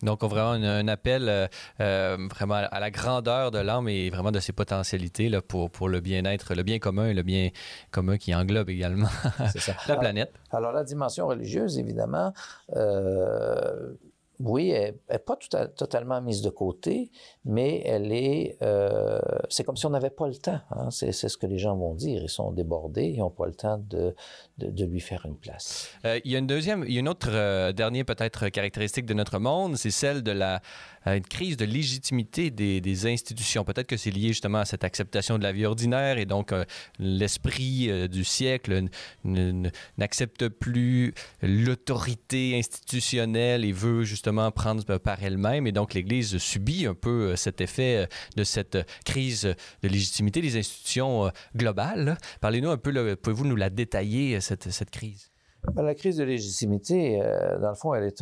Donc, 0.03 0.23
vraiment 0.23 0.51
un, 0.51 0.87
appel 0.87 1.29
euh, 1.29 1.47
euh, 1.79 2.17
vraiment 2.29 2.55
à 2.55 2.79
la 2.79 2.91
grandeur 2.91 3.51
de 3.51 3.59
l'âme 3.59 3.87
et 3.87 4.09
vraiment 4.09 4.31
de 4.31 4.39
ses 4.39 4.51
potentialités 4.53 5.29
là, 5.29 5.41
pour, 5.41 5.71
pour 5.71 5.89
le 5.89 6.01
bien-être, 6.01 6.53
le 6.53 6.63
bien 6.63 6.79
commun 6.79 7.07
et 7.07 7.13
le 7.13 7.23
bien 7.23 7.49
commun 7.91 8.17
qui 8.17 8.35
englobe 8.35 8.69
également 8.69 9.07
la 9.87 9.95
planète. 9.95 10.33
Alors, 10.51 10.73
la 10.73 10.83
dimension 10.83 11.27
religieuse, 11.27 11.79
évidemment, 11.79 12.33
euh, 12.75 13.93
oui, 14.39 14.71
elle 14.71 14.95
n'est 15.09 15.19
pas 15.19 15.35
tout 15.35 15.47
totalement 15.75 16.21
mise 16.21 16.41
de 16.41 16.49
côté, 16.49 17.11
mais 17.45 17.81
elle 17.85 18.11
est. 18.11 18.57
Euh, 18.61 19.19
c'est 19.49 19.63
comme 19.63 19.77
si 19.77 19.85
on 19.85 19.91
n'avait 19.91 20.09
pas 20.09 20.27
le 20.27 20.35
temps. 20.35 20.59
Hein. 20.71 20.89
C'est, 20.91 21.11
ce 21.13 21.37
que 21.37 21.45
les 21.45 21.57
gens 21.57 21.75
vont 21.77 21.93
dire. 21.93 22.21
Ils 22.21 22.29
sont 22.29 22.51
débordés, 22.51 23.05
ils 23.05 23.19
n'ont 23.19 23.29
pas 23.29 23.45
le 23.45 23.53
temps 23.53 23.77
de, 23.77 24.15
de, 24.57 24.85
lui 24.85 24.99
faire 24.99 25.25
une 25.25 25.37
place. 25.37 25.89
Euh, 26.05 26.19
il 26.23 26.31
y 26.31 26.35
a 26.35 26.39
une 26.39 26.47
deuxième, 26.47 26.83
il 26.87 26.93
y 26.93 26.97
a 26.97 26.99
une 26.99 27.09
autre 27.09 27.29
euh, 27.31 27.71
dernière 27.71 28.05
peut-être 28.05 28.49
caractéristique 28.49 29.05
de 29.05 29.13
notre 29.13 29.39
monde, 29.39 29.77
c'est 29.77 29.91
celle 29.91 30.23
de 30.23 30.31
la 30.31 30.61
une 31.05 31.25
crise 31.25 31.57
de 31.57 31.65
légitimité 31.65 32.49
des, 32.49 32.79
des 32.79 33.07
institutions. 33.07 33.65
Peut-être 33.65 33.87
que 33.87 33.97
c'est 33.97 34.09
lié 34.09 34.29
justement 34.29 34.59
à 34.59 34.65
cette 34.65 34.85
acceptation 34.85 35.37
de 35.37 35.43
la 35.43 35.51
vie 35.51 35.65
ordinaire 35.65 36.17
et 36.17 36.25
donc 36.25 36.53
l'esprit 36.97 38.07
du 38.07 38.23
siècle 38.23 38.85
n'accepte 39.25 40.47
plus 40.47 41.13
l'autorité 41.41 42.57
institutionnelle 42.57 43.65
et 43.65 43.73
veut 43.73 44.05
justement 44.05 44.49
prendre 44.51 44.97
par 44.97 45.23
elle-même. 45.23 45.67
Et 45.67 45.71
donc, 45.71 45.93
l'Église 45.93 46.37
subit 46.37 46.85
un 46.85 46.93
peu 46.93 47.31
euh, 47.31 47.35
cet 47.35 47.61
effet 47.61 47.97
euh, 47.97 48.05
de 48.35 48.43
cette 48.43 48.77
crise 49.05 49.43
de 49.43 49.87
légitimité 49.87 50.41
des 50.41 50.57
institutions 50.57 51.27
euh, 51.27 51.29
globales. 51.55 52.17
Parlez-nous 52.41 52.69
un 52.69 52.77
peu, 52.77 53.15
pouvez-vous 53.15 53.45
nous 53.45 53.55
la 53.55 53.69
détailler, 53.69 54.39
cette, 54.43 54.89
crise? 54.89 55.31
Ben, 55.73 55.83
la 55.83 55.95
crise 55.95 56.17
de 56.17 56.23
légitimité, 56.23 57.19
dans 57.61 57.69
le 57.69 57.75
fond, 57.75 57.93
elle 57.93 58.13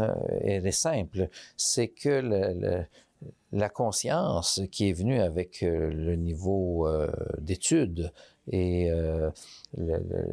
est, 0.66 0.72
simple. 0.72 1.28
C'est 1.58 1.90
que 1.90 2.86
la 3.52 3.70
conscience 3.70 4.62
qui 4.72 4.90
est 4.90 4.94
venue 4.94 5.20
avec 5.20 5.62
le 5.62 6.16
niveau 6.16 6.88
d'études 7.40 8.12
et 8.52 8.92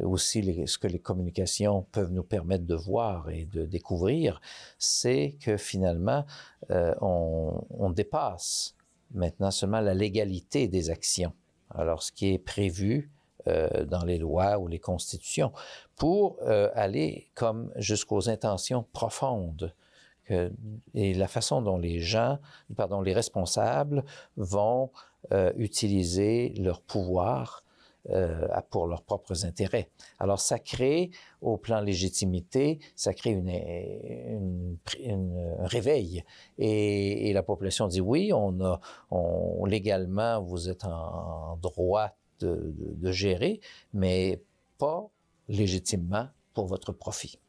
aussi 0.03 0.67
ce 0.67 0.77
que 0.77 0.87
les 0.87 0.99
communications 0.99 1.85
peuvent 1.91 2.11
nous 2.11 2.23
permettre 2.23 2.65
de 2.65 2.75
voir 2.75 3.29
et 3.29 3.45
de 3.45 3.65
découvrir, 3.65 4.41
c'est 4.77 5.35
que 5.41 5.57
finalement, 5.57 6.25
euh, 6.71 6.93
on, 7.01 7.89
dépasse 7.91 8.75
maintenant 9.13 9.51
seulement 9.51 9.81
la 9.81 9.93
légalité 9.93 10.67
des 10.67 10.89
actions. 10.89 11.33
Alors, 11.71 12.03
ce 12.03 12.11
qui 12.11 12.33
est 12.33 12.39
prévu 12.39 13.09
euh, 13.47 13.85
dans 13.85 14.03
les 14.03 14.17
lois 14.17 14.57
ou 14.59 14.67
les 14.67 14.79
constitutions, 14.79 15.51
pour 15.95 16.37
euh, 16.41 16.69
aller 16.73 17.29
comme 17.35 17.71
jusqu'aux 17.75 18.29
intentions 18.29 18.85
profondes 18.93 19.73
et 20.93 21.15
la 21.15 21.27
façon 21.27 21.63
dont 21.63 21.79
les 21.79 21.99
gens, 21.99 22.37
pardon, 22.77 23.01
les 23.01 23.13
responsables 23.13 24.03
vont 24.37 24.91
utiliser 25.57 26.53
leur 26.59 26.81
pouvoir 26.81 27.63
euh, 28.11 28.47
pour 28.71 28.87
leurs 28.87 29.03
propres 29.03 29.45
intérêts. 29.45 29.89
Alors, 30.19 30.39
ça 30.39 30.57
crée, 30.57 31.11
au 31.41 31.57
plan 31.57 31.81
légitimité, 31.81 32.79
ça 32.95 33.13
crée 33.13 33.31
une, 33.31 34.77
un 35.05 35.67
réveil. 35.67 36.23
Et, 36.57 37.31
la 37.33 37.43
population 37.43 37.87
dit 37.87 37.99
oui, 37.99 38.31
on 38.33 38.61
a, 38.61 38.79
on, 39.11 39.65
légalement, 39.65 40.41
vous 40.41 40.69
êtes 40.69 40.85
en, 40.85 41.57
droit 41.61 42.15
de, 42.39 43.11
gérer, 43.11 43.59
mais 43.93 44.41
pas 44.77 45.09
légitimement 45.47 46.27
pour 46.53 46.67
votre 46.67 46.91
profit. 46.91 47.39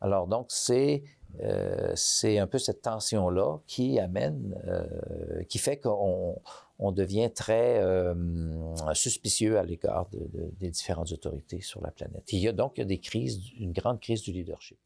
Alors, 0.00 0.26
donc, 0.26 0.46
c'est 0.48 1.02
euh, 1.42 1.92
c'est 1.94 2.38
un 2.38 2.46
peu 2.46 2.58
cette 2.58 2.82
tension-là 2.82 3.58
qui 3.66 3.98
amène, 3.98 4.56
euh, 4.66 5.44
qui 5.44 5.58
fait 5.58 5.76
qu'on 5.78 6.40
on 6.78 6.92
devient 6.92 7.30
très 7.32 7.78
euh, 7.78 8.14
suspicieux 8.94 9.58
à 9.58 9.62
l'égard 9.62 10.08
des 10.58 10.70
différentes 10.70 11.12
autorités 11.12 11.60
sur 11.60 11.80
la 11.82 11.90
planète. 11.90 12.32
il 12.32 12.40
y 12.40 12.48
a 12.48 12.52
donc 12.52 12.80
des 12.80 12.98
crises, 12.98 13.38
une 13.58 13.72
grande 13.72 14.00
crise 14.00 14.22
du 14.22 14.32
leadership. 14.32 14.78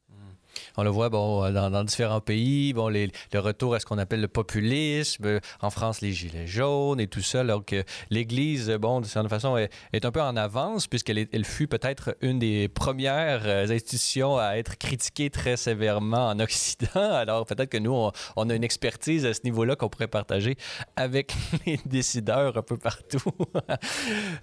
On 0.77 0.83
le 0.83 0.89
voit 0.89 1.09
bon, 1.09 1.51
dans, 1.51 1.83
différents 1.83 2.21
pays, 2.21 2.73
bon, 2.73 2.89
le 2.89 3.39
retour 3.39 3.75
à 3.75 3.79
ce 3.79 3.85
qu'on 3.85 3.97
appelle 3.97 4.21
le 4.21 4.27
populisme, 4.27 5.39
en 5.61 5.69
France, 5.69 6.01
les 6.01 6.11
gilets 6.11 6.47
jaunes 6.47 6.99
et 6.99 7.07
tout 7.07 7.21
ça. 7.21 7.41
Alors 7.41 7.63
que 7.63 7.83
l'Église, 8.09 8.69
bon, 8.71 9.01
de 9.01 9.05
certaine 9.05 9.29
façon, 9.29 9.57
est, 9.57 10.05
un 10.05 10.11
peu 10.11 10.21
en 10.21 10.35
avance, 10.35 10.87
puisqu'elle 10.87 11.27
elle 11.31 11.45
fut 11.45 11.67
peut-être 11.67 12.15
une 12.21 12.39
des 12.39 12.67
premières 12.67 13.45
euh, 13.45 13.67
institutions 13.69 14.37
à 14.37 14.57
être 14.57 14.77
critiquée 14.77 15.29
très 15.29 15.57
sévèrement 15.57 16.27
en 16.27 16.39
Occident. 16.39 16.87
Alors 16.95 17.45
peut-être 17.45 17.69
que 17.69 17.77
nous, 17.77 18.09
on, 18.35 18.49
a 18.49 18.55
une 18.55 18.63
expertise 18.63 19.25
à 19.25 19.33
ce 19.33 19.41
niveau-là 19.43 19.75
qu'on 19.75 19.89
pourrait 19.89 20.07
partager 20.07 20.55
avec 20.95 21.33
les 21.65 21.79
décideurs 21.85 22.57
un 22.57 22.61
peu 22.61 22.77
partout. 22.77 23.19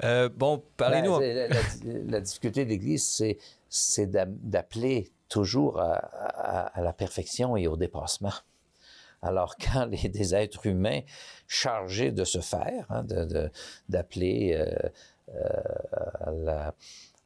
Euh, 0.05 0.29
bon, 0.29 0.63
parlez-nous. 0.77 1.19
Ben, 1.19 1.51
la, 2.09 2.21
difficulté 2.21 2.65
de 2.65 2.71
l'Église, 2.71 3.23
c'est 3.69 4.07
d'appeler 4.07 5.13
toujours 5.33 5.81
à, 5.81 6.73
la 6.77 6.93
perfection 6.93 7.57
et 7.57 7.67
au 7.67 7.77
dépassement. 7.77 8.35
Alors, 9.23 9.57
quand 9.61 9.87
les, 9.87 10.09
des 10.09 10.35
êtres 10.35 10.67
humains 10.67 11.01
chargés 11.47 12.13
de 12.13 12.25
se 12.25 12.41
faire, 12.41 12.87
hein, 12.91 13.05
d'appeler 13.89 14.55
euh, 14.55 14.89
euh, 15.35 16.71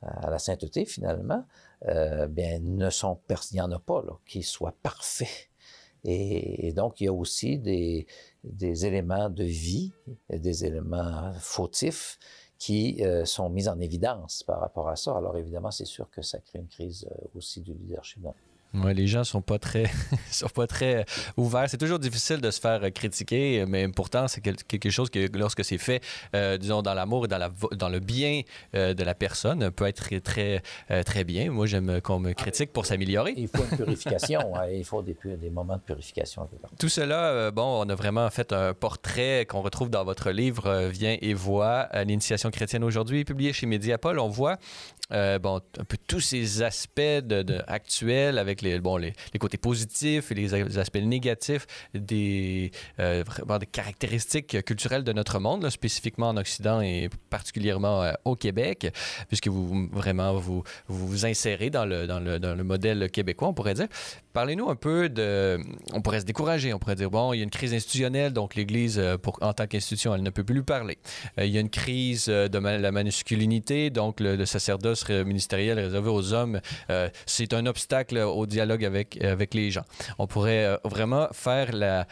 à, 0.02 0.30
la, 0.30 0.38
sainteté 0.38 0.84
finalement, 0.84 1.44
euh, 1.88 2.28
bien, 2.28 2.60
ne 2.60 2.90
sont, 2.90 3.18
il 3.28 3.54
n'y 3.54 3.60
en 3.60 3.72
a 3.72 3.80
pas 3.80 4.04
qui 4.24 4.42
soient 4.44 4.76
parfaits. 4.82 5.50
Et, 6.04 6.72
donc, 6.72 7.00
il 7.00 7.04
y 7.04 7.08
a 7.08 7.12
aussi 7.12 7.58
des, 7.58 8.06
des 8.44 8.86
éléments 8.86 9.28
de 9.28 9.42
vie, 9.42 9.92
des 10.30 10.64
éléments 10.64 11.32
fautifs 11.40 12.20
qui 12.58 13.04
euh, 13.04 13.24
sont 13.24 13.50
mises 13.50 13.68
en 13.68 13.78
évidence 13.80 14.42
par 14.42 14.60
rapport 14.60 14.88
à 14.88 14.96
ça. 14.96 15.16
Alors 15.16 15.36
évidemment, 15.36 15.70
c'est 15.70 15.84
sûr 15.84 16.08
que 16.10 16.22
ça 16.22 16.38
crée 16.38 16.58
une 16.58 16.68
crise 16.68 17.06
euh, 17.10 17.28
aussi 17.36 17.60
du 17.60 17.74
leadership. 17.74 18.24
Ouais, 18.84 18.94
les 18.94 19.06
gens 19.06 19.24
sont 19.24 19.42
pas 19.42 19.58
très 19.58 19.84
sont 20.30 20.48
pas 20.48 20.66
très 20.66 21.04
ouverts. 21.36 21.68
C'est 21.68 21.78
toujours 21.78 21.98
difficile 21.98 22.40
de 22.40 22.50
se 22.50 22.60
faire 22.60 22.80
critiquer, 22.92 23.64
mais 23.66 23.88
pourtant 23.88 24.28
c'est 24.28 24.40
quelque 24.40 24.90
chose 24.90 25.08
que 25.10 25.28
lorsque 25.36 25.64
c'est 25.64 25.78
fait, 25.78 26.02
euh, 26.34 26.58
disons 26.58 26.82
dans 26.82 26.94
l'amour 26.94 27.24
et 27.24 27.28
dans, 27.28 27.38
la, 27.38 27.50
dans 27.72 27.88
le 27.88 28.00
bien 28.00 28.42
euh, 28.74 28.94
de 28.94 29.02
la 29.02 29.14
personne, 29.14 29.70
peut 29.70 29.86
être 29.86 30.18
très 30.18 30.62
euh, 30.90 31.02
très 31.02 31.24
bien. 31.24 31.50
Moi 31.50 31.66
j'aime 31.66 32.00
qu'on 32.00 32.18
me 32.18 32.32
critique 32.32 32.72
pour 32.72 32.86
s'améliorer. 32.86 33.34
Il 33.36 33.48
faut 33.48 33.64
une 33.70 33.76
purification, 33.76 34.40
il 34.72 34.84
faut 34.84 35.02
des, 35.02 35.16
des, 35.24 35.50
moments 35.50 35.76
de 35.76 35.82
purification. 35.82 36.48
Tout 36.78 36.88
cela, 36.88 37.50
bon, 37.50 37.84
on 37.84 37.88
a 37.88 37.94
vraiment 37.94 38.28
fait 38.30 38.52
un 38.52 38.74
portrait 38.74 39.46
qu'on 39.48 39.62
retrouve 39.62 39.90
dans 39.90 40.04
votre 40.04 40.30
livre 40.30 40.88
Viens 40.90 41.16
et 41.20 41.34
vois 41.34 41.88
l'initiation 42.04 42.50
chrétienne 42.50 42.84
aujourd'hui, 42.84 43.24
publié 43.24 43.52
chez 43.52 43.66
Mediapol. 43.66 44.18
On 44.18 44.28
voit 44.28 44.58
bon 45.10 45.60
un 45.78 45.84
peu 45.84 45.96
tous 46.06 46.20
ces 46.20 46.62
aspects 46.62 47.00
actuels 47.66 48.38
avec 48.38 48.62
les, 48.62 48.80
bon, 48.80 48.96
les, 48.96 49.12
côtés 49.38 49.58
positifs 49.58 50.32
et 50.32 50.34
les, 50.34 50.78
aspects 50.78 50.96
négatifs 50.96 51.66
des, 51.94 52.70
euh, 52.98 53.24
des 53.60 53.66
caractéristiques 53.66 54.64
culturelles 54.64 55.04
de 55.04 55.12
notre 55.12 55.38
monde, 55.38 55.68
spécifiquement 55.70 56.28
en 56.30 56.36
Occident 56.36 56.80
et 56.80 57.08
particulièrement 57.30 58.02
euh, 58.02 58.12
au 58.24 58.36
Québec, 58.36 58.92
puisque 59.28 59.48
vous 59.48 59.88
vraiment 59.92 60.34
vous 60.34 60.62
vous, 60.88 61.26
insérez 61.26 61.70
dans 61.70 61.84
le, 61.84 62.06
dans, 62.06 62.20
le, 62.20 62.38
dans 62.38 62.54
le 62.54 62.64
modèle 62.64 63.10
québécois, 63.10 63.48
on 63.48 63.54
pourrait 63.54 63.74
dire. 63.74 63.88
Parlez-nous 64.36 64.68
un 64.68 64.76
peu 64.76 65.08
de... 65.08 65.58
On 65.94 66.02
pourrait 66.02 66.20
se 66.20 66.26
décourager, 66.26 66.74
on 66.74 66.78
pourrait 66.78 66.94
dire, 66.94 67.10
bon, 67.10 67.32
il 67.32 67.38
y 67.38 67.40
a 67.40 67.42
une 67.42 67.48
crise 67.48 67.72
institutionnelle, 67.72 68.34
donc 68.34 68.54
l'Église, 68.54 68.98
euh, 68.98 69.16
en 69.40 69.54
tant 69.54 69.66
qu'institution, 69.66 70.14
elle 70.14 70.22
ne 70.22 70.28
peut 70.28 70.44
plus 70.44 70.56
lui 70.56 70.62
parler. 70.62 70.98
il 71.38 71.46
y 71.46 71.56
a 71.56 71.60
une 71.62 71.70
crise 71.70 72.26
de 72.26 72.58
la 72.58 72.92
masculinité, 72.92 73.88
donc 73.88 74.20
le, 74.20 74.44
sacerdoce 74.44 75.04
postes 75.04 75.24
ministériels 75.24 75.78
réservés 75.78 76.10
aux 76.10 76.34
hommes, 76.34 76.60
c'est 77.24 77.54
un 77.54 77.64
obstacle 77.64 78.18
au 78.18 78.44
dialogue 78.44 78.84
avec, 78.84 79.24
avec 79.24 79.54
les 79.54 79.70
gens. 79.70 79.84
On 80.18 80.26
pourrait 80.26 80.78
vraiment 80.84 81.28
faire 81.32 81.72
la, 81.72 82.06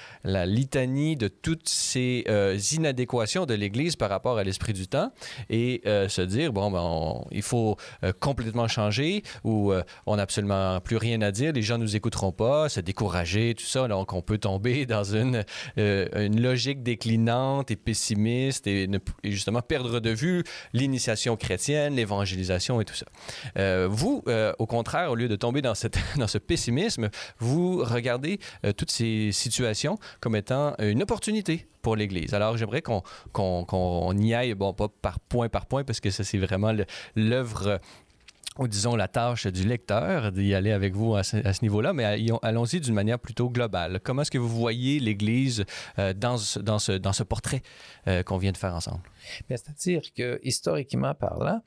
litanie 0.47 1.17
de 1.17 1.29
toutes 1.29 1.69
ces 1.69 2.25
inadéquations 2.73 3.45
de 3.45 3.53
l'Église 3.53 3.97
par 3.97 4.09
rapport 4.09 4.39
à 4.39 4.45
l'esprit 4.45 4.73
du 4.73 4.89
temps 4.89 5.13
et 5.51 5.83
se 5.85 6.23
dire, 6.23 6.55
bon, 6.55 6.71
ben, 6.71 7.23
il 7.33 7.43
faut 7.43 7.77
complètement 8.21 8.67
changer 8.67 9.23
ou 9.45 9.75
on 10.07 10.17
n'a 10.17 10.23
absolument 10.23 10.81
plus 10.81 10.97
rien 10.97 11.21
à 11.21 11.31
dire, 11.31 11.53
les 11.53 11.61
gens 11.61 11.77
nous 11.77 11.97
pas, 12.37 12.69
se 12.69 12.81
décourager, 12.81 13.55
tout 13.55 13.65
ça. 13.65 13.89
Donc, 13.89 14.13
on 14.13 14.23
peut 14.23 14.39
tomber 14.39 14.87
dans 14.95 15.05
une, 15.05 15.45
une 15.77 16.41
logique 16.41 16.83
déclinante 16.83 17.71
et 17.71 17.77
pessimiste 17.77 18.67
et, 18.67 18.89
justement 19.25 19.61
perdre 19.61 20.01
de 20.01 20.11
vue 20.11 20.45
l'initiation 20.73 21.37
chrétienne, 21.37 21.95
l'évangélisation 21.95 22.81
et 22.81 22.85
tout 22.85 22.95
ça. 22.95 23.07
Euh, 23.59 23.89
vous, 23.91 24.23
euh, 24.29 24.53
au 24.59 24.67
contraire, 24.67 25.11
au 25.11 25.15
lieu 25.15 25.29
de 25.29 25.37
tomber 25.37 25.63
dans, 25.63 25.75
ce 25.75 26.39
pessimisme, 26.39 27.11
vous 27.39 27.79
regardez 27.85 28.39
euh, 28.65 28.73
toutes 28.73 28.91
ces 28.91 29.33
situations 29.33 29.99
comme 30.21 30.37
étant 30.37 30.75
une 30.79 31.03
opportunité 31.03 31.67
pour 31.83 31.97
l'Église. 31.97 32.33
Alors, 32.33 32.57
j'aimerais 32.57 32.83
qu'on 32.83 33.03
qu'on 33.33 34.17
y 34.17 34.33
aille, 34.33 34.55
bon, 34.55 34.73
pas 34.73 34.89
par 34.89 35.21
point 35.21 35.49
par 35.49 35.67
point, 35.67 35.85
parce 35.85 36.01
que 36.01 36.11
ça, 36.11 36.25
c'est 36.25 36.39
vraiment 36.39 36.73
l'œuvre 37.15 37.79
ou 38.59 38.69
disons 38.69 38.95
la 38.95 39.09
tâche 39.09 39.47
du 39.47 39.67
lecteur 39.67 40.31
d'y 40.31 40.55
aller 40.55 40.71
avec 40.71 40.95
vous 40.95 41.17
à 41.17 41.25
ce, 41.25 41.37
niveau-là, 41.63 41.93
mais 41.93 42.05
allons-y 42.43 42.81
d'une 42.81 42.95
manière 42.95 43.19
plutôt 43.19 43.51
globale. 43.51 44.01
Comment 44.03 44.23
est-ce 44.23 44.31
que 44.31 44.39
vous 44.39 44.49
voyez 44.49 45.01
l'Église 45.01 45.65
euh, 45.99 46.13
dans, 46.15 46.37
ce, 46.37 46.61
dans, 46.61 46.79
ce, 46.79 46.93
dans 46.93 47.13
ce 47.13 47.25
portrait 47.25 47.63
euh, 48.07 48.23
qu'on 48.23 48.39
vient 48.39 48.53
de 48.53 48.57
faire 48.57 48.75
ensemble? 48.75 49.03
C'est-à-dire 49.49 50.03
que, 50.17 50.39
historiquement 50.43 51.15
parlant, 51.15 51.63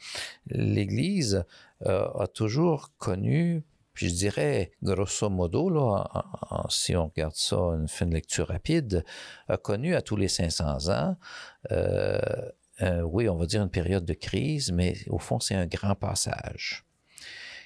l'Église 0.47 1.43
euh, 1.85 2.07
a 2.19 2.27
toujours 2.27 2.91
connu, 2.97 3.63
puis 3.93 4.07
je 4.07 4.15
dirais, 4.15 4.71
grosso 4.81 5.29
modo, 5.29 5.69
là, 5.69 6.07
si 6.69 6.95
on 6.95 7.07
regarde 7.07 7.35
ça, 7.35 7.57
une 7.57 7.89
fin 7.89 8.05
de 8.05 8.13
lecture 8.13 8.47
rapide, 8.47 9.03
a 9.49 9.57
connu 9.57 9.93
à 9.93 10.01
tous 10.01 10.15
les 10.15 10.29
500 10.29 10.89
ans 10.89 11.17
oui, 12.81 13.29
on 13.29 13.35
va 13.35 13.45
dire 13.45 13.61
une 13.63 13.69
période 13.69 14.05
de 14.05 14.13
crise, 14.13 14.71
mais 14.71 14.95
au 15.07 15.19
fond, 15.19 15.39
c'est 15.39 15.55
un 15.55 15.65
grand 15.65 15.95
passage. 15.95 16.87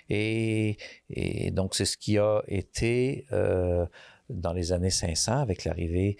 Et, 0.10 1.52
donc, 1.52 1.76
c'est 1.76 1.86
ce 1.86 1.98
qui 1.98 2.18
a 2.18 2.42
été 2.48 3.26
euh, 3.32 3.86
dans 4.30 4.54
les 4.54 4.74
années 4.74 4.90
500 4.90 5.40
avec 5.40 5.64
l'arrivée 5.64 6.18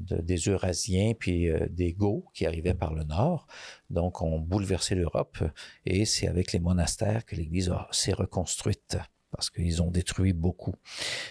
des 0.00 0.36
Eurasiens 0.36 1.12
puis 1.18 1.48
euh, 1.48 1.66
des 1.68 1.92
Goths 1.92 2.22
qui 2.34 2.46
arrivaient 2.46 2.74
par 2.74 2.94
le 2.94 3.04
nord. 3.04 3.46
Donc, 3.90 4.22
on 4.22 4.38
bouleversé 4.38 4.94
l'Europe 4.94 5.38
et 5.84 6.04
c'est 6.04 6.28
avec 6.28 6.52
les 6.52 6.60
monastères 6.60 7.24
que 7.24 7.34
l'Église 7.34 7.72
s'est 7.90 8.12
reconstruite 8.12 8.98
parce 9.36 9.50
qu'ils 9.50 9.82
ont 9.82 9.90
détruit 9.90 10.32
beaucoup 10.32 10.74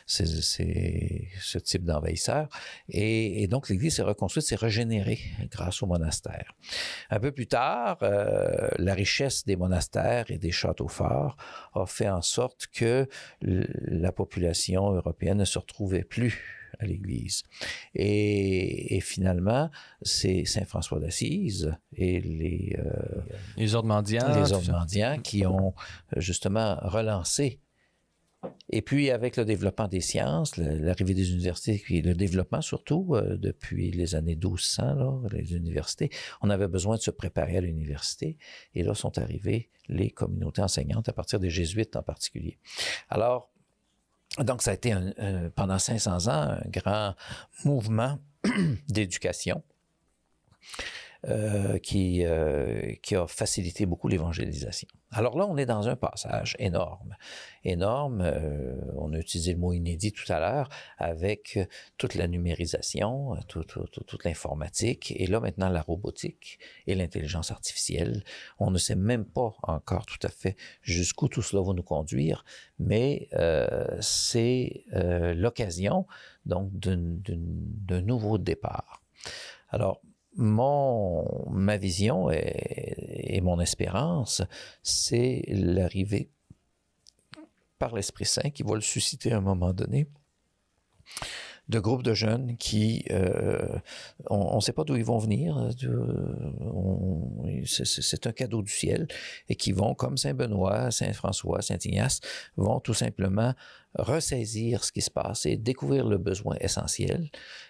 c'est 0.06 0.26
ce 0.26 1.58
type 1.58 1.84
d'envahisseurs. 1.84 2.48
Et, 2.89 3.48
donc 3.48 3.70
l'Église 3.70 3.96
s'est 3.96 4.04
reconstruite, 4.04 4.46
s'est 4.46 4.56
régénérée 4.56 5.20
grâce 5.52 5.82
aux 5.84 5.88
monastères. 5.88 6.54
Un 7.10 7.20
peu 7.20 7.32
plus 7.32 7.48
tard, 7.48 7.98
euh, 8.02 8.70
la 8.78 8.94
richesse 8.94 9.46
des 9.46 9.56
monastères 9.56 10.30
et 10.30 10.38
des 10.38 10.52
châteaux 10.52 10.88
forts 10.88 11.38
a 11.74 11.86
fait 11.86 12.10
en 12.10 12.22
sorte 12.22 12.68
que 12.68 13.08
la 13.41 14.12
population 14.12 14.91
européenne 14.91 15.39
ne 15.39 15.46
se 15.46 15.60
retrouvait 15.60 16.04
plus 16.04 16.65
à 16.80 16.86
l'Église. 16.86 17.44
Et, 17.94 19.00
finalement, 19.02 19.70
c'est 20.02 20.44
Saint 20.46 20.65
François 20.65 21.00
d'Assise 21.00 21.74
et 21.96 22.20
les, 22.20 22.76
euh, 22.78 23.22
les 23.56 23.76
ordres 23.76 23.88
mendiants, 23.88 24.28
les 24.36 24.52
ordres 24.52 24.72
mendiants 24.72 25.18
qui 25.24 25.46
ont 25.46 25.74
justement 26.18 26.78
relancé 26.82 27.62
et 28.69 28.81
puis, 28.81 29.12
avec 29.12 29.38
le 29.38 29.45
développement 29.45 29.88
des 29.88 30.01
sciences, 30.01 30.58
l'arrivée 30.58 31.13
des 31.13 31.31
universités, 31.31 31.81
puis 31.84 32.01
le 32.01 32.13
développement 32.13 32.62
surtout 32.62 33.15
euh, 33.15 33.38
depuis 33.38 33.91
les 33.91 34.15
années 34.15 34.36
1200, 34.36 34.95
là, 34.95 35.19
les 35.31 35.53
universités, 35.53 36.10
on 36.41 36.49
avait 36.49 36.67
besoin 36.67 36.95
de 36.97 37.01
se 37.01 37.12
préparer 37.12 37.58
à 37.58 37.62
l'université. 37.62 38.38
Et 38.73 38.84
là 38.84 38.93
sont 38.95 39.17
arrivées 39.17 39.69
les 39.88 40.10
communautés 40.10 40.62
enseignantes, 40.62 41.10
à 41.10 41.13
partir 41.13 41.39
des 41.39 41.49
jésuites 41.49 41.95
en 41.95 42.03
particulier. 42.03 42.58
Alors, 43.10 43.51
donc, 44.39 44.62
ça 44.62 44.71
a 44.71 44.73
été 44.73 44.93
pendant 45.55 45.79
500 45.79 46.27
ans 46.27 46.31
un 46.31 46.69
grand 46.69 47.15
mouvement 47.63 48.19
d'éducation. 48.89 49.63
Euh, 51.28 51.80
qui, 51.80 52.24
euh, 52.24 52.94
qui 53.02 53.16
a 53.16 53.26
facilité 53.26 53.88
beaucoup 53.88 54.08
l'évangélisation. 54.08 54.88
Alors 55.12 55.36
là, 55.36 55.48
on 55.50 55.58
est 55.58 55.66
dans 55.66 55.88
un 55.88 55.96
passage 55.96 56.56
énorme. 56.60 57.16
Énorme, 57.64 58.22
euh, 58.22 58.76
on 58.96 59.12
a 59.12 59.18
utilisé 59.18 59.54
le 59.54 59.58
mot 59.58 59.74
inédit 59.74 60.12
tout 60.12 60.32
à 60.32 60.40
l'heure, 60.40 60.70
avec 61.00 61.58
toute 61.98 62.14
la 62.14 62.28
numérisation, 62.28 63.38
toute 63.48 64.24
l'informatique, 64.24 65.16
et 65.18 65.26
là 65.26 65.40
maintenant 65.40 65.70
la 65.70 65.82
robotique 65.82 66.60
et 66.86 66.94
l'intelligence 66.94 67.50
artificielle. 67.50 68.24
On 68.60 68.70
ne 68.70 68.78
sait 68.78 68.96
même 68.96 69.26
pas 69.26 69.56
encore 69.64 70.06
tout 70.06 70.20
à 70.22 70.30
fait 70.30 70.56
jusqu'où 70.84 71.28
tout 71.28 71.42
cela 71.42 71.64
va 71.64 71.74
nous 71.74 71.82
conduire, 71.82 72.46
mais 72.78 73.30
c'est 74.00 74.84
l'occasion 74.92 76.06
donc 76.46 76.70
d'un 76.76 78.02
nouveau 78.02 78.38
départ. 78.38 79.02
Alors, 79.70 80.02
mon, 80.36 81.50
ma 81.50 81.78
vision 81.78 82.30
et, 82.32 83.39
mon 83.41 83.60
espérance, 83.60 84.41
c'est 84.84 85.43
l'arrivée 85.48 86.30
par 87.80 87.95
l'Esprit 87.95 88.26
Saint 88.26 88.50
qui 88.50 88.63
va 88.63 88.76
le 88.76 88.82
susciter 88.82 89.32
à 89.32 89.38
un 89.38 89.41
moment 89.41 89.74
donné. 89.74 90.08
De 91.67 91.80
groupes 91.80 92.04
de 92.04 92.13
jeunes 92.13 92.58
qui, 92.58 93.06
euh, 93.10 93.80
on 94.30 94.58
ne 94.58 94.62
sait 94.62 94.71
pas 94.71 94.84
d'où 94.84 94.95
ils 94.95 95.04
vont 95.04 95.17
venir, 95.17 95.69
c'est 97.65 98.28
un 98.28 98.32
cadeau 98.32 98.62
du 98.62 98.71
ciel, 98.71 99.08
et 99.50 99.56
qui 99.56 99.71
vont, 99.71 99.95
comme 99.95 100.15
Saint 100.15 100.36
Benoît, 100.36 100.91
Saint 100.91 101.12
François, 101.13 101.63
Saint 101.63 101.80
Ignace, 101.84 102.21
vont 102.56 102.80
tout 102.80 102.93
simplement 102.93 103.56
ressaisir 103.97 104.84
ce 104.84 104.91
qui 104.91 105.01
se 105.01 105.12
passe 105.12 105.45
et 105.45 105.58
découvrir 105.58 106.05
le 106.08 106.17
besoin 106.17 106.55
essentiel 106.60 107.29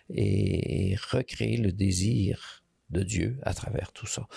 et 0.10 0.96
recréer 1.12 1.58
le 1.58 1.72
désir 1.72 2.64
de 2.90 3.04
Dieu 3.04 3.40
à 3.44 3.54
travers 3.54 3.92
tout 3.92 4.08
ça. 4.08 4.28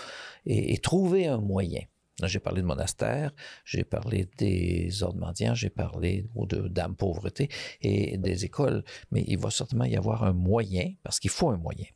Et, 0.46 0.79
trouver 0.79 1.27
un 1.27 1.38
moyen. 1.38 1.83
J'ai 2.24 2.40
parlé 2.40 2.62
de 2.62 2.66
monastère, 2.66 3.33
j'ai 3.64 3.85
parlé 3.85 4.29
des 4.38 5.03
ordres 5.05 5.20
mendiants, 5.20 5.55
j'ai 5.55 5.70
parlé 5.70 6.27
de 6.35 6.66
d'âme 6.66 6.96
pauvreté 6.96 7.48
et 7.81 8.18
des 8.18 8.44
écoles, 8.44 8.83
mais 9.12 9.22
il 9.29 9.38
va 9.38 9.51
certainement 9.51 9.85
y 9.85 9.96
avoir 9.96 10.24
un 10.24 10.33
moyen, 10.33 10.94
parce 11.05 11.20
qu'il 11.20 11.31
faut 11.31 11.51
un 11.51 11.59
moyen, 11.59 11.87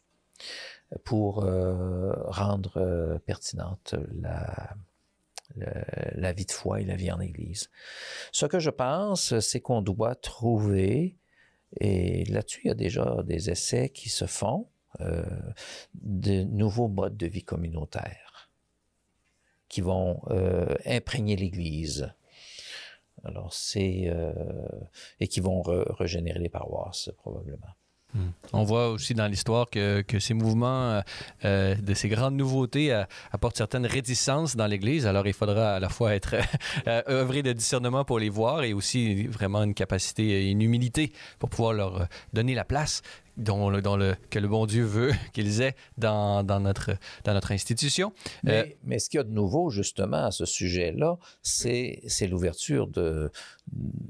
pour 1.05 1.43
euh, 1.43 2.13
rendre 2.27 2.77
euh, 2.77 3.19
pertinente 3.19 3.97
la, 4.13 4.77
la 5.57 6.33
vie 6.33 6.47
de 6.47 6.53
foi 6.53 6.81
et 6.81 6.85
la 6.85 6.97
vie 6.97 7.13
en 7.13 7.21
Église. 7.21 7.71
Ce 8.33 8.47
que 8.47 8.59
je 8.59 8.71
pense, 8.71 9.39
c'est 9.41 9.61
qu'on 9.61 9.83
doit 9.83 10.15
trouver, 10.15 11.17
et 11.81 12.25
là-dessus, 12.27 12.63
il 12.65 12.69
y 12.69 12.71
a 12.71 12.75
déjà 12.75 13.23
des 13.25 13.51
essais 13.51 13.89
qui 13.89 14.09
se 14.09 14.27
font, 14.27 14.69
euh, 15.01 15.25
de 15.95 16.43
nouveaux 16.43 16.89
modes 16.89 17.17
de 17.17 17.27
vie 17.27 17.43
communautaires 17.43 18.51
qui 19.69 19.81
vont 19.81 20.21
euh, 20.29 20.75
imprégner 20.85 21.35
l'Église. 21.35 22.13
Alors, 23.25 23.55
c'est. 23.55 24.03
Euh, 24.09 24.35
et 25.19 25.29
qui 25.29 25.41
vont 25.41 25.63
régénérer 25.63 26.41
les 26.41 26.51
paroisses, 26.51 27.11
probablement. 27.17 27.75
Hmm. 28.15 28.31
On 28.53 28.65
voit 28.65 28.91
aussi 28.91 29.15
dans 29.15 29.27
l'histoire 29.27 29.71
que, 29.71 30.05
ces 30.19 30.35
mouvements 30.35 31.03
de 31.43 31.95
ces 31.95 32.09
grandes 32.09 32.37
nouveautés 32.37 32.93
apportent 33.33 33.57
certaines 33.57 33.87
réticences 33.87 34.57
dans 34.57 34.67
l'Église. 34.67 35.07
Alors, 35.07 35.27
il 35.27 35.33
faudra 35.33 35.77
à 35.77 35.81
la 35.81 35.89
fois 35.89 36.15
être 36.15 36.37
œuvrer 37.09 37.43
de 37.43 37.53
discernement 37.53 38.05
pour 38.05 38.19
les 38.19 38.29
voir 38.29 38.65
et 38.65 38.73
aussi 38.73 39.27
vraiment 39.27 39.63
une 39.63 39.75
capacité 39.75 40.23
et 40.25 40.51
une 40.51 40.63
humilité 40.63 41.13
pour 41.39 41.49
pouvoir 41.49 41.73
leur 41.73 42.07
donner 42.33 42.55
la 42.55 42.65
place 42.65 43.03
dont 43.37 43.71
le, 43.71 44.17
que 44.31 44.39
le 44.39 44.49
bon 44.49 44.67
Dieu 44.67 44.85
veut 44.85 45.13
qu'ils 45.33 45.61
aient 45.63 45.77
dans, 45.99 46.43
dans, 46.43 46.61
notre, 46.61 46.93
dans 47.25 47.35
notre 47.35 47.53
institution. 47.53 48.13
Mais, 48.43 48.59
euh, 48.59 48.67
mais 48.85 48.99
ce 48.99 49.09
qu'il 49.09 49.19
y 49.19 49.21
a 49.21 49.25
de 49.25 49.33
nouveau, 49.33 49.71
justement, 49.71 50.27
à 50.27 50.31
ce 50.31 50.45
sujet-là, 50.45 51.19
c'est 51.43 52.03
l'ouverture 52.29 52.89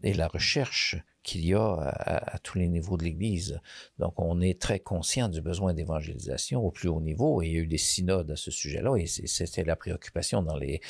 et 0.03 0.15
la 0.15 0.29
recherche 0.29 0.97
qu'il 1.23 1.47
y 1.47 1.55
a 1.55 1.75
à, 1.75 2.39
tous 2.39 2.59
les 2.59 2.69
niveaux 2.69 2.97
de 2.97 3.05
l'Église. 3.05 3.61
Donc, 3.99 4.15
on 4.19 4.41
est 4.41 4.61
très 4.61 4.81
conscient 4.81 5.29
du 5.29 5.41
besoin 5.41 5.73
d'évangélisation 5.73 6.65
au 6.65 6.71
plus 6.71 6.89
haut 6.89 7.01
niveau, 7.01 7.43
il 7.43 7.53
y 7.53 7.57
a 7.57 7.61
eu 7.61 7.67
des 7.67 7.79
synodes 7.79 8.31
à 8.31 8.37
ce 8.37 8.51
sujet-là, 8.51 8.97
et 8.97 9.07
c'était 9.07 9.65
la 9.65 9.77
préoccupation 9.77 10.43
dans 10.43 10.57
les, 10.57 10.81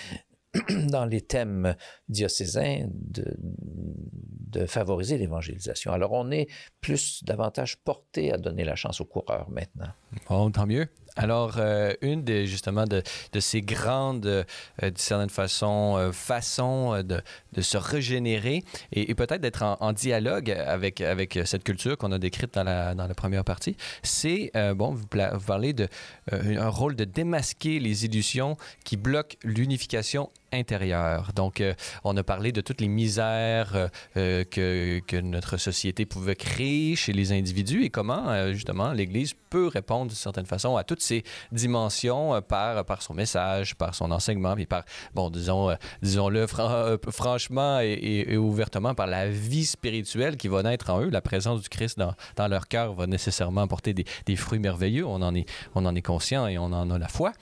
dans 0.88 1.04
les 1.04 1.20
thèmes 1.22 1.74
diocésains 2.08 2.86
de, 2.92 3.24
de 3.38 4.66
favoriser 4.66 5.18
l'évangélisation. 5.18 5.92
Alors, 5.92 6.12
on 6.12 6.30
est 6.30 6.46
plus 6.80 7.24
davantage 7.24 7.78
porté 7.78 8.32
à 8.32 8.36
donner 8.36 8.64
la 8.64 8.76
chance 8.76 9.00
aux 9.00 9.06
coureurs 9.06 9.48
maintenant. 9.50 9.88
Bon, 10.28 10.50
tant 10.50 10.66
mieux. 10.66 10.88
Alors, 11.16 11.56
euh, 11.58 11.92
une 12.00 12.22
des, 12.22 12.46
justement 12.46 12.84
de, 12.84 13.02
de 13.32 13.40
ces 13.40 13.60
grandes, 13.60 14.26
euh, 14.26 14.44
d'une 14.80 14.96
certaine 14.96 15.28
façon, 15.28 15.96
euh, 15.98 16.12
façons 16.12 17.02
de, 17.02 17.20
de, 17.52 17.62
se 17.62 17.76
régénérer 17.76 18.62
et, 18.92 19.14
peut-être 19.14 19.40
d'être 19.40 19.62
en, 19.62 19.92
dialogue 19.92 20.50
avec, 20.50 21.02
avec 21.02 21.38
cette 21.44 21.64
culture 21.64 21.98
qu'on 21.98 22.12
a 22.12 22.18
décrite 22.18 22.54
dans 22.54 22.64
la, 22.64 22.94
dans 22.94 23.06
la 23.06 23.14
première 23.14 23.44
partie, 23.44 23.76
c'est, 24.02 24.52
bon, 24.74 24.92
vous, 24.92 25.02
vous, 25.02 25.46
parlez 25.46 25.72
de 25.72 25.88
un 26.30 26.68
rôle 26.68 26.96
de 26.96 27.04
démasquer 27.04 27.78
les 27.78 28.04
illusions 28.06 28.56
qui 28.84 28.96
bloquent 28.96 29.36
l'unification 29.44 30.30
intérieure. 30.52 31.32
Donc, 31.34 31.62
on 32.04 32.16
a 32.16 32.22
parlé 32.22 32.52
de 32.52 32.60
toutes 32.60 32.80
les 32.80 32.88
misères 32.88 33.88
que, 34.14 35.00
que, 35.00 35.20
notre 35.20 35.56
société 35.56 36.06
pouvait 36.06 36.36
créer 36.36 36.96
chez 36.96 37.12
les 37.12 37.32
individus 37.32 37.84
et 37.84 37.90
comment, 37.90 38.52
justement, 38.52 38.92
l'Église 38.92 39.34
peut 39.52 39.68
répondre 39.68 40.06
d'une 40.06 40.16
certaine 40.16 40.46
façon 40.46 40.76
à 40.76 40.84
toutes 40.84 41.02
ces 41.02 41.24
dimensions 41.52 42.34
euh, 42.34 42.40
par, 42.40 42.84
par 42.86 43.02
son 43.02 43.12
message, 43.12 43.74
par 43.74 43.94
son 43.94 44.10
enseignement, 44.10 44.54
puis 44.54 44.64
par, 44.64 44.84
bon, 45.14 45.28
disons, 45.28 45.70
euh, 45.70 45.74
disons-le 46.00 46.46
euh, 46.58 46.96
franchement 47.10 47.78
et, 47.80 48.36
ouvertement, 48.36 48.94
par 48.94 49.06
la 49.06 49.28
vie 49.28 49.66
spirituelle 49.66 50.38
qui 50.38 50.48
va 50.48 50.62
naître 50.62 50.88
en 50.90 51.02
eux. 51.02 51.10
La 51.10 51.20
présence 51.20 51.60
du 51.60 51.68
Christ 51.68 51.98
dans, 51.98 52.14
dans 52.36 52.48
leur 52.48 52.66
cœur 52.66 52.94
va 52.94 53.06
nécessairement 53.06 53.62
apporter 53.62 53.92
des, 53.92 54.04
des, 54.24 54.36
fruits 54.36 54.58
merveilleux. 54.58 55.06
On 55.06 55.20
en, 55.20 55.34
est, 55.34 55.46
on 55.74 55.84
en 55.84 55.94
est 55.94 56.02
conscient 56.02 56.46
et 56.46 56.56
on 56.56 56.64
en 56.72 56.90
a 56.90 56.98
la 56.98 57.08
foi. 57.08 57.32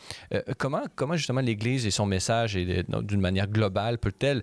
comment, 0.58 0.82
comment 0.96 1.16
justement 1.16 1.40
l'Église 1.40 1.86
et 1.86 1.90
son 1.90 2.06
message, 2.06 2.56
d'une 3.02 3.20
manière 3.20 3.48
globale, 3.48 3.98
peut-elle 3.98 4.42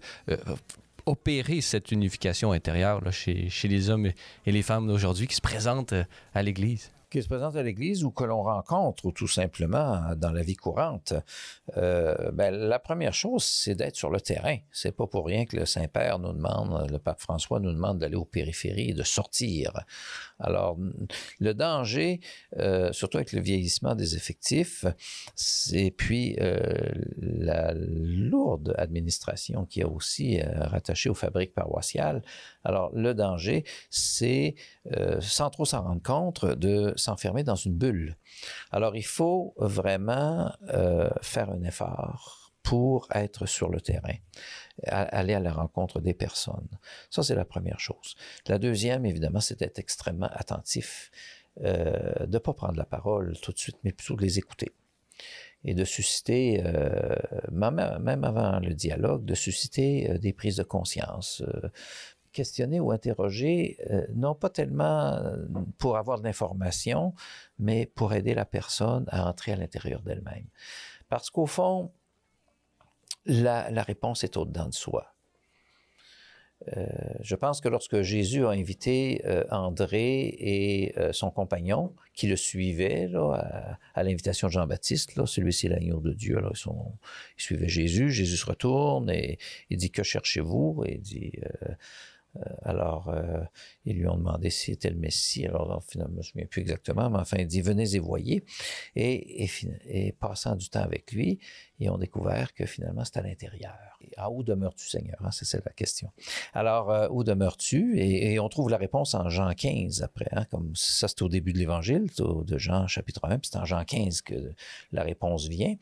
opérer 1.06 1.62
cette 1.62 1.92
unification 1.92 2.52
intérieure 2.52 3.02
chez, 3.12 3.50
chez, 3.50 3.68
les 3.68 3.90
hommes 3.90 4.08
et 4.46 4.52
les 4.52 4.62
femmes 4.62 4.88
d'aujourd'hui 4.88 5.28
qui 5.28 5.36
se 5.36 5.42
présentent 5.42 5.96
à 6.34 6.44
l'Église? 6.44 6.92
Qui 7.10 7.24
se 7.24 7.28
présente 7.28 7.56
à 7.56 7.64
l'Église 7.64 8.04
ou 8.04 8.12
que 8.12 8.24
l'on 8.24 8.44
rencontre 8.44 9.06
ou 9.06 9.12
tout 9.12 9.28
simplement 9.28 10.14
dans 10.16 10.32
la 10.32 10.42
vie 10.42 10.56
courante, 10.56 11.14
euh, 11.78 12.32
ben, 12.32 12.54
la 12.54 12.80
première 12.80 13.14
chose, 13.14 13.44
c'est 13.44 13.76
d'être 13.76 13.96
sur 13.96 14.10
le 14.10 14.20
terrain. 14.20 14.58
C'est 14.72 14.92
pas 14.92 15.08
pour 15.08 15.26
rien 15.26 15.46
que 15.46 15.56
le 15.56 15.66
Saint-Père 15.66 16.20
nous 16.20 16.34
demande, 16.34 16.90
le 16.92 17.00
pape 17.00 17.22
François 17.22 17.60
nous 17.60 17.72
demande 17.72 18.00
d'aller 18.00 18.16
aux 18.16 18.26
périphéries 18.26 18.94
de 18.94 19.04
sortir. 19.04 19.72
Alors, 20.40 20.78
le 21.40 21.54
danger, 21.54 22.20
euh, 22.58 22.92
surtout 22.92 23.18
avec 23.18 23.32
le 23.32 23.42
vieillissement 23.42 23.96
des 23.96 24.16
effectifs, 24.16 24.86
et 25.72 25.92
puis 25.92 26.36
euh, 26.42 26.58
la 27.18 27.74
lourde 27.74 28.76
administration 28.78 29.66
qui 29.66 29.82
est 29.82 29.86
aussi 29.86 30.42
rattachée 30.42 31.10
aux 31.10 31.16
fabriques 31.16 31.54
paroissiales. 31.54 32.22
Alors, 32.68 32.92
le 32.94 33.14
danger, 33.14 33.64
c'est, 33.90 34.56
euh, 34.92 35.22
sans 35.22 35.50
trop 35.50 35.64
s'en 35.64 35.84
rendre 35.84 36.04
compte, 36.04 36.44
de 36.44 36.92
s'enfermer 36.98 37.44
dans 37.44 37.56
une 37.56 37.74
bulle. 37.74 38.18
Alors, 38.72 38.98
il 38.98 39.06
faut 39.06 39.54
vraiment 39.56 40.52
euh, 40.74 41.10
faire 41.22 41.50
un 41.50 41.64
effort 41.64 42.52
pour 42.64 43.08
être 43.14 43.46
sur 43.46 43.70
le 43.70 43.80
terrain, 43.80 44.16
aller 44.84 45.34
à 45.34 45.40
la 45.40 45.54
rencontre 45.54 46.02
des 46.02 46.14
personnes. 46.14 46.68
Ça, 47.10 47.24
c'est 47.24 47.36
la 47.36 47.46
première 47.46 47.80
chose. 47.80 48.16
La 48.48 48.60
deuxième, 48.60 49.06
évidemment, 49.06 49.40
c'est 49.40 49.60
d'être 49.60 49.80
extrêmement 49.80 50.30
attentif, 50.34 51.10
euh, 51.64 52.26
de 52.26 52.34
ne 52.34 52.38
pas 52.40 52.54
prendre 52.54 52.76
la 52.76 52.86
parole 52.86 53.38
tout 53.42 53.54
de 53.54 53.58
suite, 53.58 53.78
mais 53.86 53.94
plutôt 53.94 54.18
de 54.18 54.22
les 54.22 54.40
écouter 54.40 54.74
et 55.64 55.74
de 55.74 55.86
susciter, 55.86 56.64
même 57.52 57.80
avant 57.80 58.60
le 58.60 58.74
dialogue, 58.76 59.26
de 59.26 59.34
susciter 59.34 60.18
des 60.20 60.32
prises 60.32 60.58
de 60.58 60.64
conscience, 60.64 61.44
questionner 62.38 62.80
ou 62.80 62.92
interroger, 62.92 63.78
euh, 63.90 64.06
non 64.14 64.36
pas 64.36 64.52
tellement 64.52 65.16
euh, 65.16 65.38
pour 65.80 65.98
avoir 65.98 66.20
de 66.20 66.24
l'information, 66.24 67.16
mais 67.58 67.88
pour 67.88 68.14
aider 68.14 68.36
la 68.36 68.46
personne 68.46 69.06
à 69.08 69.28
entrer 69.28 69.54
à 69.54 69.56
l'intérieur 69.56 70.02
d'elle-même. 70.04 70.46
Parce 71.10 71.32
qu'au 71.32 71.48
fond, 71.48 71.92
la, 73.26 73.82
réponse 73.82 74.24
est 74.24 74.38
au-dedans 74.38 74.68
de 74.68 74.74
soi. 74.74 75.16
Euh, 76.76 76.86
je 77.22 77.36
pense 77.36 77.60
que 77.60 77.70
lorsque 77.70 78.02
Jésus 78.02 78.46
a 78.46 78.50
invité 78.50 79.24
André 79.50 80.36
et 80.54 80.96
son 81.12 81.32
compagnon, 81.32 81.96
qui 82.14 82.28
le 82.28 82.36
suivaient 82.36 83.10
à, 83.96 84.04
l'invitation 84.04 84.48
de 84.48 84.54
Jean-Baptiste, 84.54 85.26
celui-ci 85.26 85.70
l'agneau 85.70 86.02
de 86.02 86.14
Dieu, 86.14 86.40
là, 86.40 86.50
ils, 86.54 86.58
sont, 86.58 86.94
suivaient 87.36 87.70
Jésus, 87.70 88.12
Jésus 88.12 88.38
se 88.38 88.46
retourne 88.46 89.10
et 89.10 89.40
il 89.70 89.78
dit, 89.78 89.92
que 89.92 90.04
cherchez-vous? 90.04 90.84
Et 90.86 90.98
dit, 90.98 91.32
alors, 92.64 93.10
euh, 93.10 93.42
ils 93.86 93.98
lui 93.98 94.08
ont 94.08 94.18
demandé 94.18 94.50
s'il 94.50 94.74
était 94.74 94.90
le 94.90 94.98
Messie. 94.98 95.46
Alors, 95.46 95.84
finalement, 95.88 96.14
je 96.14 96.14
ne 96.14 96.18
me 96.18 96.24
souviens 96.24 96.46
plus 96.46 96.62
exactement, 96.62 97.10
mais 97.10 97.20
enfin, 97.20 97.38
il 97.40 97.48
dit 97.48 97.62
Venez 97.62 97.96
et 97.96 98.00
voyez. 98.00 98.44
Et, 98.96 99.48
passant 100.20 100.56
du 100.56 100.70
temps 100.70 100.82
avec 100.82 101.12
lui, 101.12 101.40
ils 101.80 101.90
ont 101.90 101.98
découvert 101.98 102.54
que 102.54 102.66
finalement, 102.66 103.06
c'était 103.06 103.20
à 103.20 103.24
l'intérieur. 103.24 103.76
Ah, 104.18 104.32
où 104.32 104.44
demeures-tu, 104.44 104.88
Seigneur? 104.88 105.18
Hein, 105.24 105.32
C'est 105.32 105.64
la 105.64 105.72
question. 105.72 106.12
Alors, 106.54 106.92
euh, 106.92 107.08
où 107.10 107.24
demeures-tu? 107.24 108.00
Et, 108.00 108.40
on 108.40 108.50
trouve 108.50 108.70
la 108.70 108.78
réponse 108.78 109.14
en 109.14 109.30
Jean 109.30 109.54
15 109.54 110.02
après. 110.04 110.28
Hein, 110.32 110.46
comme 110.46 110.72
ça, 110.76 111.08
c'est 111.08 111.22
au 111.22 111.30
début 111.30 111.54
de 111.54 111.58
l'Évangile, 111.58 112.08
de 112.18 112.58
Jean 112.58 112.88
chapitre 112.88 113.22
1, 113.24 113.40
puis 113.40 113.50
c'est 113.52 113.58
en 113.58 113.66
Jean 113.66 113.84
15 113.84 114.22
que 114.22 114.54
la 114.92 115.04
réponse 115.04 115.48
vient. 115.48 115.76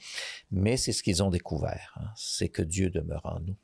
Mais 0.51 0.77
c'est 0.77 0.91
ce 0.91 1.03
qu'ils 1.03 1.23
ont 1.23 1.29
découvert 1.29 1.93
hein, 1.97 2.09
c'est 2.15 2.49
que 2.49 2.61
Dieu 2.61 2.89
demeure 2.89 3.25
en 3.25 3.39
nous 3.39 3.55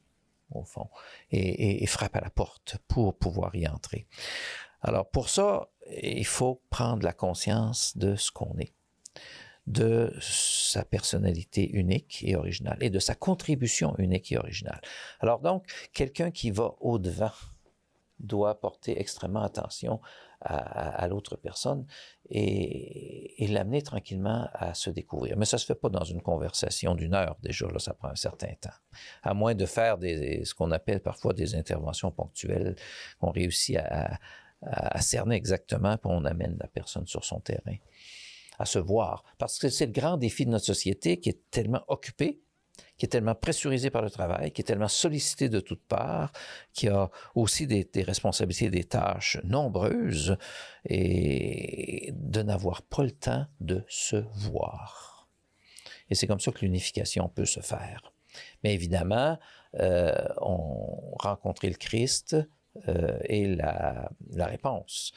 au 0.52 0.64
fond, 0.64 0.90
et, 1.32 1.86
frappe 1.88 2.16
à 2.16 2.22
la 2.22 2.30
porte 2.30 2.78
pour 2.88 3.18
pouvoir 3.18 3.56
y 3.56 3.68
entrer. 3.68 4.08
Alors 4.82 5.10
pour 5.10 5.30
ça, 5.30 5.70
il 6.02 6.26
faut 6.26 6.62
prendre 6.70 7.04
la 7.04 7.14
conscience 7.14 7.98
de 7.98 8.16
ce 8.16 8.32
qu'on 8.32 8.58
est, 8.58 8.74
de 9.68 10.14
sa 10.22 10.84
personnalité 10.84 11.70
unique 11.70 12.24
et 12.26 12.36
originale, 12.36 12.78
et 12.82 12.90
de 12.90 13.00
sa 13.00 13.16
contribution 13.16 13.96
unique 13.98 14.32
et 14.32 14.38
originale. 14.38 14.82
Alors 15.20 15.40
donc, 15.40 15.66
quelqu'un 15.94 16.32
qui 16.32 16.52
va 16.52 16.74
au-devant 16.80 17.32
doit 18.20 18.60
porter 18.60 19.00
extrêmement 19.00 19.42
attention 19.42 20.00
à, 20.42 21.08
l'autre 21.08 21.36
personne 21.36 21.86
et, 22.30 23.11
l'amener 23.48 23.82
tranquillement 23.82 24.48
à 24.54 24.74
se 24.74 24.90
découvrir. 24.90 25.38
Mais 25.38 25.46
ça 25.46 25.58
se 25.58 25.66
fait 25.66 25.76
pas 25.76 25.90
dans 25.90 26.04
une 26.04 26.22
conversation 26.22 26.96
d'une 26.96 27.14
heure 27.14 27.38
déjà, 27.42 27.68
là, 27.68 27.80
ça 27.80 27.94
prend 27.94 28.10
un 28.10 28.16
certain 28.16 28.54
temps. 28.60 28.70
À 29.24 29.34
moins 29.34 29.56
de 29.56 29.66
faire 29.66 29.98
des, 29.98 30.46
ce 30.46 30.54
qu'on 30.54 30.72
appelle 30.72 31.02
parfois 31.02 31.34
des 31.34 31.56
interventions 31.56 32.12
ponctuelles, 32.12 32.76
qu'on 33.20 33.32
réussit 33.32 33.78
à, 33.78 34.20
à, 34.62 35.02
cerner 35.02 35.36
exactement, 35.36 35.98
puis 35.98 36.12
on 36.12 36.26
amène 36.26 36.58
la 36.60 36.68
personne 36.68 37.08
sur 37.08 37.26
son 37.26 37.40
terrain 37.40 37.78
à 38.60 38.66
se 38.66 38.80
voir. 38.80 39.24
Parce 39.38 39.58
que 39.58 39.70
c'est 39.70 39.88
le 39.88 39.92
grand 39.92 40.18
défi 40.18 40.46
de 40.46 40.52
notre 40.52 40.66
société 40.66 41.20
qui 41.20 41.30
est 41.30 41.50
tellement 41.50 41.84
occupée 41.88 42.42
qui 42.98 43.06
est 43.06 43.10
tellement 43.10 43.36
pressurisé 43.36 43.89
par 43.89 44.02
le 44.02 44.10
travail, 44.10 44.52
qui 44.52 44.62
est 44.62 44.65
tellement 44.65 44.88
sollicité 44.88 45.50
de 45.50 45.60
toutes 45.60 45.84
parts, 45.84 46.32
qui 46.74 46.88
a 46.88 47.10
aussi 47.36 47.67
des, 47.67 48.04
responsabilités, 48.04 48.70
des 48.70 48.84
tâches 48.84 49.38
nombreuses, 49.44 50.38
et 50.86 52.12
de 52.13 52.41
n'avoir 52.41 52.82
pas 52.82 53.04
le 53.04 53.12
temps 53.12 53.46
de 53.60 53.84
se 53.88 54.17
voir. 54.34 55.28
Et 56.10 56.15
c'est 56.15 56.28
comme 56.28 56.39
ça 56.39 56.52
que 56.52 56.60
l'unification 56.62 57.30
peut 57.30 57.46
se 57.46 57.62
faire. 57.62 58.13
Mais 58.63 58.74
évidemment, 58.74 59.38
euh, 59.80 60.13
on 60.41 61.15
rencontrer 61.20 61.70
le 61.70 61.76
Christ 61.76 62.36
euh, 62.88 63.17
est 63.24 63.48
la, 63.56 64.10
réponse, 64.46 65.13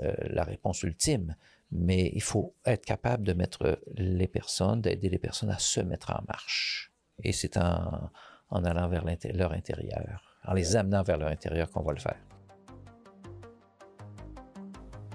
euh, 0.00 0.14
la 0.20 0.44
réponse 0.44 0.82
ultime. 0.82 1.36
Mais 1.72 2.10
il 2.14 2.22
faut 2.22 2.54
être 2.64 2.84
capable 2.84 3.24
de 3.24 3.32
mettre 3.32 3.80
les 3.96 4.28
personnes, 4.28 4.80
d'aider 4.80 5.08
les 5.08 5.18
personnes 5.18 5.50
à 5.50 5.58
se 5.58 5.80
mettre 5.80 6.10
en 6.10 6.22
marche. 6.28 6.93
Et 7.22 7.32
c'est 7.32 7.56
en, 7.56 8.10
allant 8.50 8.88
vers 8.88 9.04
leur 9.34 9.52
intérieur, 9.52 10.22
en 10.46 10.54
les 10.54 10.76
amenant 10.76 11.02
vers 11.02 11.18
leur 11.18 11.30
intérieur 11.30 11.70
qu'on 11.70 11.82
va 11.82 11.92
le 11.92 12.00
faire. 12.00 12.16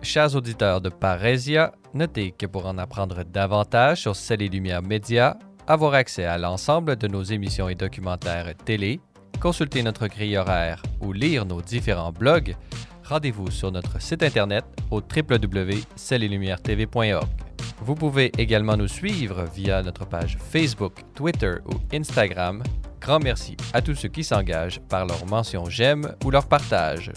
Chers 0.02 0.36
auditeurs 0.36 0.82
de 0.82 0.90
Parésia, 0.90 1.74
notez 1.94 2.32
que 2.32 2.46
pour 2.46 2.66
en 2.66 2.78
apprendre 2.78 3.24
davantage 3.24 4.02
sur 4.02 4.16
Celles 4.16 4.44
et 4.44 4.48
Lumières 4.48 4.82
Média, 4.82 5.38
avoir 5.68 5.94
accès 5.94 6.24
à 6.26 6.38
l'ensemble 6.38 6.96
de 6.96 7.08
nos 7.08 7.22
émissions 7.22 7.68
et 7.70 7.76
documentaires 7.76 8.56
télé, 8.56 9.02
consulter 9.42 9.84
notre 9.84 10.08
grille 10.08 10.38
horaire 10.38 10.82
ou 11.02 11.12
lire 11.14 11.46
nos 11.46 11.62
différents 11.62 12.12
blogs, 12.12 12.56
rendez-vous 13.04 13.52
sur 13.52 13.72
notre 13.72 14.02
site 14.02 14.24
internet 14.24 14.66
au 14.90 15.02
www.cellesetlumières.tv.org. 15.02 17.49
Vous 17.82 17.96
pouvez 17.96 18.32
également 18.38 18.76
nous 18.76 18.88
suivre 18.88 19.46
via 19.54 19.82
notre 19.82 20.06
page 20.06 20.38
Facebook, 20.52 20.94
Twitter 21.16 21.56
ou 21.66 21.96
Instagram. 21.96 22.62
Grand 23.00 23.20
merci 23.20 23.56
à 23.74 23.82
tous 23.82 23.96
ceux 23.96 24.10
qui 24.10 24.24
s'engagent 24.24 24.82
par 24.90 25.06
leur 25.06 25.26
mention 25.26 25.70
j'aime 25.70 26.14
ou 26.26 26.32
leur 26.32 26.48
partage. 26.48 27.12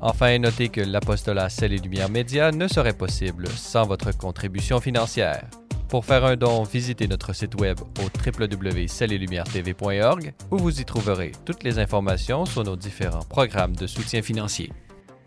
Enfin, 0.00 0.38
notez 0.38 0.68
que 0.68 0.80
l'apostolat 0.80 1.48
Celle 1.48 1.72
et 1.72 1.78
Lumière 1.78 2.10
Média 2.10 2.50
ne 2.50 2.66
serait 2.68 2.92
possible 2.92 3.48
sans 3.48 3.86
votre 3.86 4.16
contribution 4.16 4.80
financière. 4.80 5.44
Pour 5.88 6.04
faire 6.04 6.24
un 6.24 6.36
don, 6.36 6.64
visitez 6.64 7.06
notre 7.06 7.32
site 7.32 7.60
web 7.60 7.78
au 7.80 8.10
www.cellesetlumières.tv.org 8.26 10.34
où 10.50 10.56
vous 10.56 10.80
y 10.80 10.84
trouverez 10.84 11.30
toutes 11.44 11.62
les 11.62 11.78
informations 11.78 12.44
sur 12.44 12.64
nos 12.64 12.74
différents 12.76 13.20
programmes 13.20 13.76
de 13.76 13.86
soutien 13.86 14.20
financier. 14.20 14.72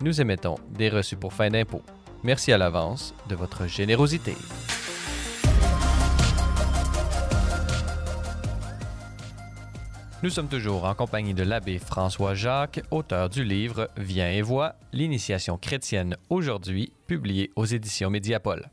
Nous 0.01 0.19
émettons 0.19 0.55
des 0.69 0.89
reçus 0.89 1.15
pour 1.15 1.31
fin 1.33 1.49
d'impôt. 1.49 1.81
Merci 2.23 2.51
à 2.51 2.57
l'avance 2.57 3.13
de 3.29 3.35
votre 3.35 3.65
générosité. 3.65 4.35
Nous 10.21 10.29
sommes 10.29 10.49
toujours 10.49 10.83
en 10.83 10.95
compagnie 10.95 11.33
de 11.33 11.43
l'abbé 11.43 11.79
François 11.79 12.33
Jacques, 12.33 12.81
auteur 12.91 13.29
du 13.29 13.45
livre 13.45 13.87
Viens 13.95 14.29
et 14.29 14.41
vois, 14.41 14.75
l'initiation 14.91 15.57
chrétienne 15.57 16.17
aujourd'hui, 16.29 16.91
publié 17.07 17.51
aux 17.55 17.63
éditions 17.63 18.09
Médiapole. 18.09 18.69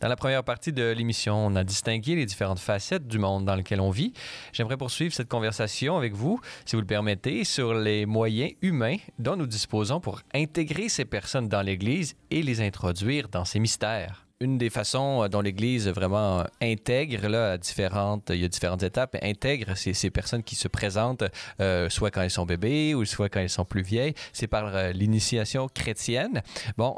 Dans 0.00 0.08
la 0.08 0.16
première 0.16 0.44
partie 0.44 0.72
de 0.72 0.90
l'émission, 0.90 1.46
on 1.46 1.56
a 1.56 1.64
distingué 1.64 2.14
les 2.14 2.26
différentes 2.26 2.58
facettes 2.58 3.06
du 3.06 3.18
monde 3.18 3.44
dans 3.44 3.56
lequel 3.56 3.80
on 3.80 3.90
vit. 3.90 4.12
J'aimerais 4.52 4.76
poursuivre 4.76 5.14
cette 5.14 5.28
conversation 5.28 5.96
avec 5.96 6.14
vous, 6.14 6.40
si 6.64 6.76
vous 6.76 6.80
le 6.80 6.86
permettez, 6.86 7.44
sur 7.44 7.74
les 7.74 8.06
moyens 8.06 8.52
humains 8.62 8.96
dont 9.18 9.36
nous 9.36 9.46
disposons 9.46 10.00
pour 10.00 10.20
intégrer 10.34 10.88
ces 10.88 11.04
personnes 11.04 11.48
dans 11.48 11.62
l'Église 11.62 12.14
et 12.30 12.42
les 12.42 12.60
introduire 12.60 13.28
dans 13.28 13.44
ces 13.44 13.58
mystères 13.58 14.23
une 14.44 14.58
des 14.58 14.70
façons 14.70 15.24
euh, 15.24 15.28
dont 15.28 15.40
l'Église 15.40 15.88
vraiment 15.88 16.40
euh, 16.40 16.44
intègre 16.62 17.26
là, 17.28 17.58
différentes, 17.58 18.30
il 18.30 18.40
y 18.40 18.44
a 18.44 18.48
différentes 18.48 18.82
étapes, 18.82 19.16
intègre 19.22 19.76
ces, 19.76 19.94
ces 19.94 20.10
personnes 20.10 20.42
qui 20.42 20.54
se 20.54 20.68
présentent, 20.68 21.24
euh, 21.60 21.88
soit 21.88 22.10
quand 22.10 22.20
elles 22.20 22.30
sont 22.30 22.44
bébés 22.44 22.94
ou 22.94 23.04
soit 23.04 23.28
quand 23.28 23.40
elles 23.40 23.48
sont 23.48 23.64
plus 23.64 23.82
vieilles, 23.82 24.14
c'est 24.32 24.46
par 24.46 24.92
l'initiation 24.92 25.68
chrétienne. 25.68 26.42
Bon, 26.76 26.96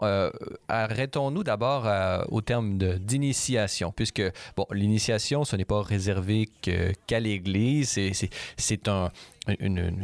arrêtons-nous 0.69 1.45
d'abord 1.45 1.87
au 2.31 2.41
terme 2.41 2.79
d'initiation, 2.79 3.93
puisque 3.93 4.23
bon, 4.57 4.67
l'initiation, 4.73 5.45
ce 5.45 5.55
n'est 5.57 5.65
pas 5.65 5.83
réservé 5.83 6.49
qu'à 7.07 7.21
l'Église, 7.21 7.99
c'est 8.57 8.89
un 8.89 9.11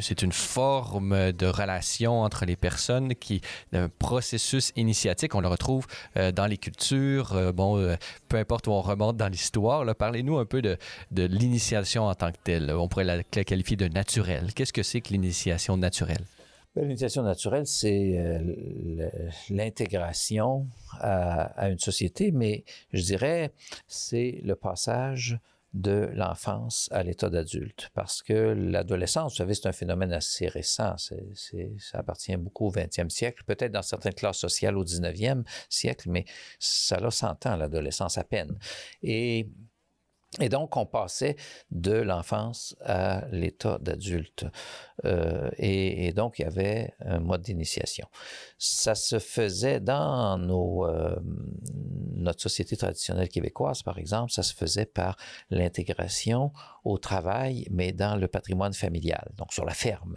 c'est 0.00 0.22
une 0.22 0.32
forme 0.32 1.32
de 1.32 1.46
relation 1.46 2.20
entre 2.20 2.44
les 2.44 2.56
personnes 2.56 3.14
qui, 3.14 3.40
un 3.72 3.88
processus 3.88 4.72
initiatique, 4.76 5.34
on 5.34 5.40
le 5.40 5.48
retrouve 5.48 5.86
euh, 6.16 6.32
dans 6.32 6.46
les 6.46 6.58
cultures, 6.58 7.32
euh, 7.34 7.52
bon, 7.52 7.78
euh, 7.78 7.96
peu 8.28 8.36
importe 8.36 8.66
où 8.66 8.70
on 8.70 8.80
remonte 8.80 9.16
dans 9.16 9.28
l'histoire. 9.28 9.84
Parlez-nous 9.96 10.38
un 10.38 10.44
peu 10.44 10.62
de, 10.62 10.78
l'initiation 11.10 12.04
en 12.04 12.14
tant 12.14 12.30
que 12.30 12.38
telle. 12.42 12.70
On 12.72 12.88
pourrait 12.88 13.04
la, 13.04 13.22
qualifier 13.22 13.76
de 13.76 13.88
naturelle. 13.88 14.52
Qu'est-ce 14.54 14.72
que 14.72 14.82
c'est 14.82 15.00
que 15.00 15.10
l'initiation 15.10 15.76
naturelle? 15.76 16.24
Ben, 16.74 16.82
l'initiation 16.82 17.22
naturelle, 17.22 17.66
c'est 17.66 18.18
l'intégration 19.50 20.66
à, 21.00 21.68
une 21.68 21.78
société, 21.78 22.32
mais 22.32 22.64
je 22.92 23.02
dirais, 23.02 23.52
c'est 23.88 24.40
le 24.42 24.54
passage 24.54 25.38
de 25.74 26.10
l'enfance 26.14 26.88
à 26.92 27.02
l'état 27.02 27.30
d'adulte. 27.30 27.90
Parce 27.94 28.22
que 28.22 28.32
l'adolescence, 28.32 29.32
vous 29.32 29.36
savez, 29.38 29.54
c'est 29.54 29.68
un 29.68 29.72
phénomène 29.72 30.12
assez 30.12 30.46
récent. 30.48 30.94
C'est, 30.98 31.72
ça 31.78 31.98
appartient 31.98 32.36
beaucoup 32.36 32.66
au 32.66 32.72
20e 32.72 33.08
siècle, 33.08 33.42
peut-être 33.46 33.72
dans 33.72 33.82
certaines 33.82 34.14
classes 34.14 34.38
sociales 34.38 34.76
au 34.76 34.84
19e 34.84 35.44
siècle, 35.68 36.10
mais 36.10 36.24
ça 36.58 36.96
a 36.96 37.10
100 37.10 37.46
ans, 37.46 37.56
l'adolescence 37.56 38.18
à 38.18 38.24
peine. 38.24 38.58
Et 39.02 39.48
et 40.40 40.48
donc, 40.48 40.76
on 40.78 40.86
passait 40.86 41.36
de 41.70 41.92
l'enfance 41.92 42.74
à 42.80 43.26
l'état 43.32 43.78
d'adulte. 43.78 44.46
Euh, 45.04 45.50
et, 45.58 46.12
donc, 46.14 46.38
il 46.38 46.42
y 46.42 46.44
avait 46.46 46.94
un 47.00 47.20
mode 47.20 47.42
d'initiation. 47.42 48.08
Ça 48.56 48.94
se 48.94 49.18
faisait 49.18 49.78
dans 49.78 50.38
nos, 50.38 50.86
euh, 50.86 51.16
notre 52.14 52.40
société 52.40 52.78
traditionnelle 52.78 53.28
québécoise, 53.28 53.82
par 53.82 53.98
exemple, 53.98 54.32
ça 54.32 54.42
se 54.42 54.54
faisait 54.54 54.86
par 54.86 55.16
l'intégration 55.50 56.52
au 56.84 56.96
travail, 56.96 57.66
mais 57.70 57.92
dans 57.92 58.16
le 58.16 58.26
patrimoine 58.26 58.72
familial, 58.72 59.32
donc 59.36 59.52
sur 59.52 59.66
la 59.66 59.74
ferme. 59.74 60.16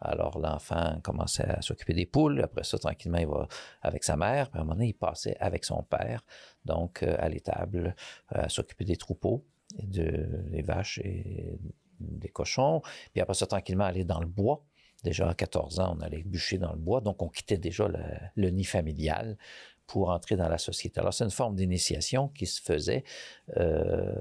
Alors, 0.00 0.38
l'enfant 0.38 0.98
commençait 1.02 1.48
à 1.48 1.62
s'occuper 1.62 1.94
des 1.94 2.06
poules. 2.06 2.42
Après 2.42 2.64
ça, 2.64 2.78
tranquillement, 2.78 3.18
il 3.18 3.26
va 3.26 3.48
avec 3.82 4.04
sa 4.04 4.16
mère. 4.16 4.50
Puis 4.50 4.58
à 4.58 4.62
un 4.62 4.64
moment 4.64 4.74
donné, 4.74 4.88
il 4.88 4.94
passait 4.94 5.36
avec 5.40 5.64
son 5.64 5.82
père, 5.82 6.24
donc 6.64 7.02
euh, 7.02 7.16
à 7.18 7.28
l'étable, 7.28 7.94
à 8.28 8.48
s'occuper 8.48 8.84
des 8.84 8.96
troupeaux, 8.96 9.44
de, 9.82 10.26
des 10.50 10.62
vaches 10.62 10.98
et 10.98 11.58
des 12.00 12.28
cochons. 12.28 12.82
Puis 13.12 13.20
après 13.20 13.34
ça, 13.34 13.46
tranquillement, 13.46 13.84
aller 13.84 14.04
dans 14.04 14.20
le 14.20 14.26
bois. 14.26 14.62
Déjà 15.02 15.28
à 15.28 15.34
14 15.34 15.80
ans, 15.80 15.96
on 15.98 16.00
allait 16.00 16.22
bûcher 16.22 16.58
dans 16.58 16.72
le 16.72 16.78
bois. 16.78 17.00
Donc, 17.00 17.22
on 17.22 17.28
quittait 17.28 17.58
déjà 17.58 17.88
le, 18.36 18.48
nid 18.50 18.64
familial 18.64 19.36
pour 19.86 20.08
entrer 20.08 20.36
dans 20.36 20.48
la 20.48 20.56
société. 20.56 20.98
Alors, 20.98 21.12
c'est 21.12 21.24
une 21.24 21.30
forme 21.30 21.56
d'initiation 21.56 22.28
qui 22.28 22.46
se 22.46 22.62
faisait 22.62 23.04
euh, 23.58 24.14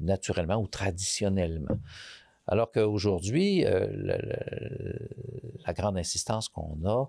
naturellement 0.00 0.56
ou 0.56 0.66
traditionnellement. 0.66 1.78
Alors 2.46 2.72
qu'aujourd'hui, 2.72 3.64
euh, 3.64 3.86
la 5.66 5.72
grande 5.72 5.96
insistance 5.96 6.48
qu'on 6.48 6.78
a 6.84 7.08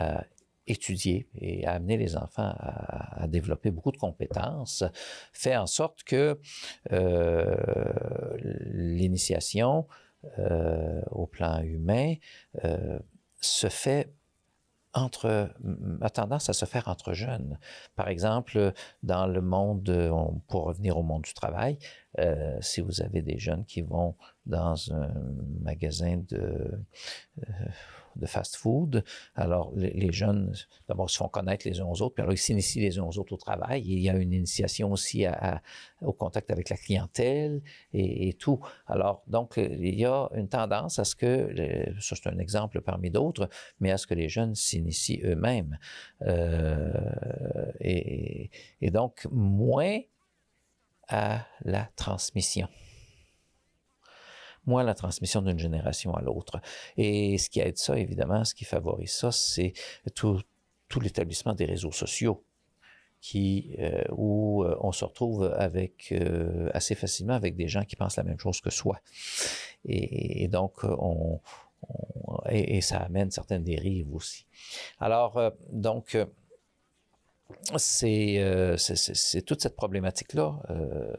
euh, 0.00 0.20
étudier 0.68 1.28
et 1.34 1.66
à 1.66 1.72
amener 1.72 1.96
les 1.96 2.16
enfants 2.16 2.54
à, 2.56 3.26
développer 3.26 3.72
beaucoup 3.72 3.90
de 3.90 3.96
compétences 3.96 4.84
fait 5.32 5.56
en 5.56 5.66
sorte 5.66 6.04
que 6.04 6.38
euh, 6.92 8.36
l'initiation 8.38 9.88
euh, 10.38 11.02
au 11.10 11.26
plan 11.26 11.60
humain 11.62 12.14
se 13.40 13.68
fait 13.68 14.12
entre, 14.94 15.50
a 16.00 16.10
tendance 16.10 16.48
à 16.48 16.52
se 16.52 16.64
faire 16.64 16.86
entre 16.86 17.12
jeunes. 17.12 17.58
Par 17.96 18.06
exemple, 18.06 18.72
dans 19.02 19.26
le 19.26 19.40
monde, 19.40 19.90
pour 20.46 20.66
revenir 20.66 20.96
au 20.96 21.02
monde 21.02 21.22
du 21.22 21.34
travail, 21.34 21.76
si 22.60 22.80
vous 22.82 23.02
avez 23.02 23.20
des 23.20 23.38
jeunes 23.38 23.64
qui 23.64 23.82
vont 23.82 24.14
dans 24.46 24.92
un 24.92 25.12
magasin 25.60 26.22
de, 26.28 26.70
euh, 27.38 27.66
de 28.16 28.26
fast-food. 28.26 29.04
Alors, 29.34 29.72
les, 29.74 30.12
jeunes, 30.12 30.54
d'abord, 30.88 31.08
se 31.08 31.16
font 31.16 31.28
connaître 31.28 31.66
les 31.68 31.80
uns 31.80 31.86
aux 31.86 32.02
autres, 32.02 32.14
puis 32.14 32.22
alors 32.22 32.32
ils 32.32 32.38
s'initient 32.38 32.80
les 32.80 32.98
uns 32.98 33.04
aux 33.04 33.18
autres 33.18 33.32
au 33.32 33.36
travail. 33.36 33.82
il 33.84 34.00
y 34.00 34.10
a 34.10 34.14
une 34.14 34.32
initiation 34.32 34.92
aussi 34.92 35.24
au 36.00 36.12
contact 36.12 36.50
avec 36.50 36.68
la 36.68 36.76
clientèle 36.76 37.62
et, 37.92 38.34
tout. 38.34 38.60
Alors, 38.86 39.22
donc, 39.26 39.54
il 39.56 39.98
y 39.98 40.04
a 40.04 40.28
une 40.34 40.48
tendance 40.48 40.98
à 40.98 41.04
ce 41.04 41.14
que, 41.14 41.54
ça 42.00 42.16
c'est 42.16 42.28
un 42.28 42.38
exemple 42.38 42.80
parmi 42.80 43.10
d'autres, 43.10 43.48
mais 43.80 43.90
à 43.90 43.98
ce 43.98 44.06
que 44.06 44.14
les 44.14 44.28
jeunes 44.28 44.54
s'initient 44.54 45.20
eux-mêmes. 45.24 45.78
Euh, 46.22 46.92
et 47.80 48.50
donc, 48.90 49.26
moins 49.30 50.00
à 51.08 51.46
la 51.64 51.88
transmission 51.96 52.68
moins 54.66 54.82
la 54.84 54.94
transmission 54.94 55.42
d'une 55.42 55.58
génération 55.58 56.14
à 56.14 56.22
l'autre. 56.22 56.60
Et 56.96 57.38
ce 57.38 57.50
qui 57.50 57.60
aide 57.60 57.78
ça, 57.78 57.98
évidemment, 57.98 58.44
ce 58.44 58.54
qui 58.54 58.64
favorise 58.64 59.12
ça, 59.12 59.32
c'est 59.32 59.72
tout, 60.14 60.40
tout 60.88 61.00
l'établissement 61.00 61.54
des 61.54 61.64
réseaux 61.64 61.92
sociaux 61.92 62.44
qui 63.22 63.76
euh, 63.78 64.02
où 64.10 64.64
euh, 64.64 64.76
on 64.80 64.90
se 64.90 65.04
retrouve 65.04 65.44
avec 65.56 66.10
euh, 66.10 66.68
assez 66.74 66.96
facilement 66.96 67.34
avec 67.34 67.54
des 67.54 67.68
gens 67.68 67.84
qui 67.84 67.94
pensent 67.94 68.16
la 68.16 68.24
même 68.24 68.38
chose 68.38 68.60
que 68.60 68.70
soi. 68.70 69.00
Et, 69.84 70.48
donc 70.48 70.84
on, 70.84 71.40
et, 72.48 72.76
et, 72.76 72.80
ça 72.80 72.98
amène 72.98 73.30
certaines 73.30 73.64
dérives 73.64 74.12
aussi. 74.12 74.46
Alors 74.98 75.40
donc 75.70 76.16
euh, 78.04 78.76
c'est 78.76 79.42
toute 79.42 79.62
cette 79.62 79.76
problématique-là 79.76 80.56
euh, 80.70 81.12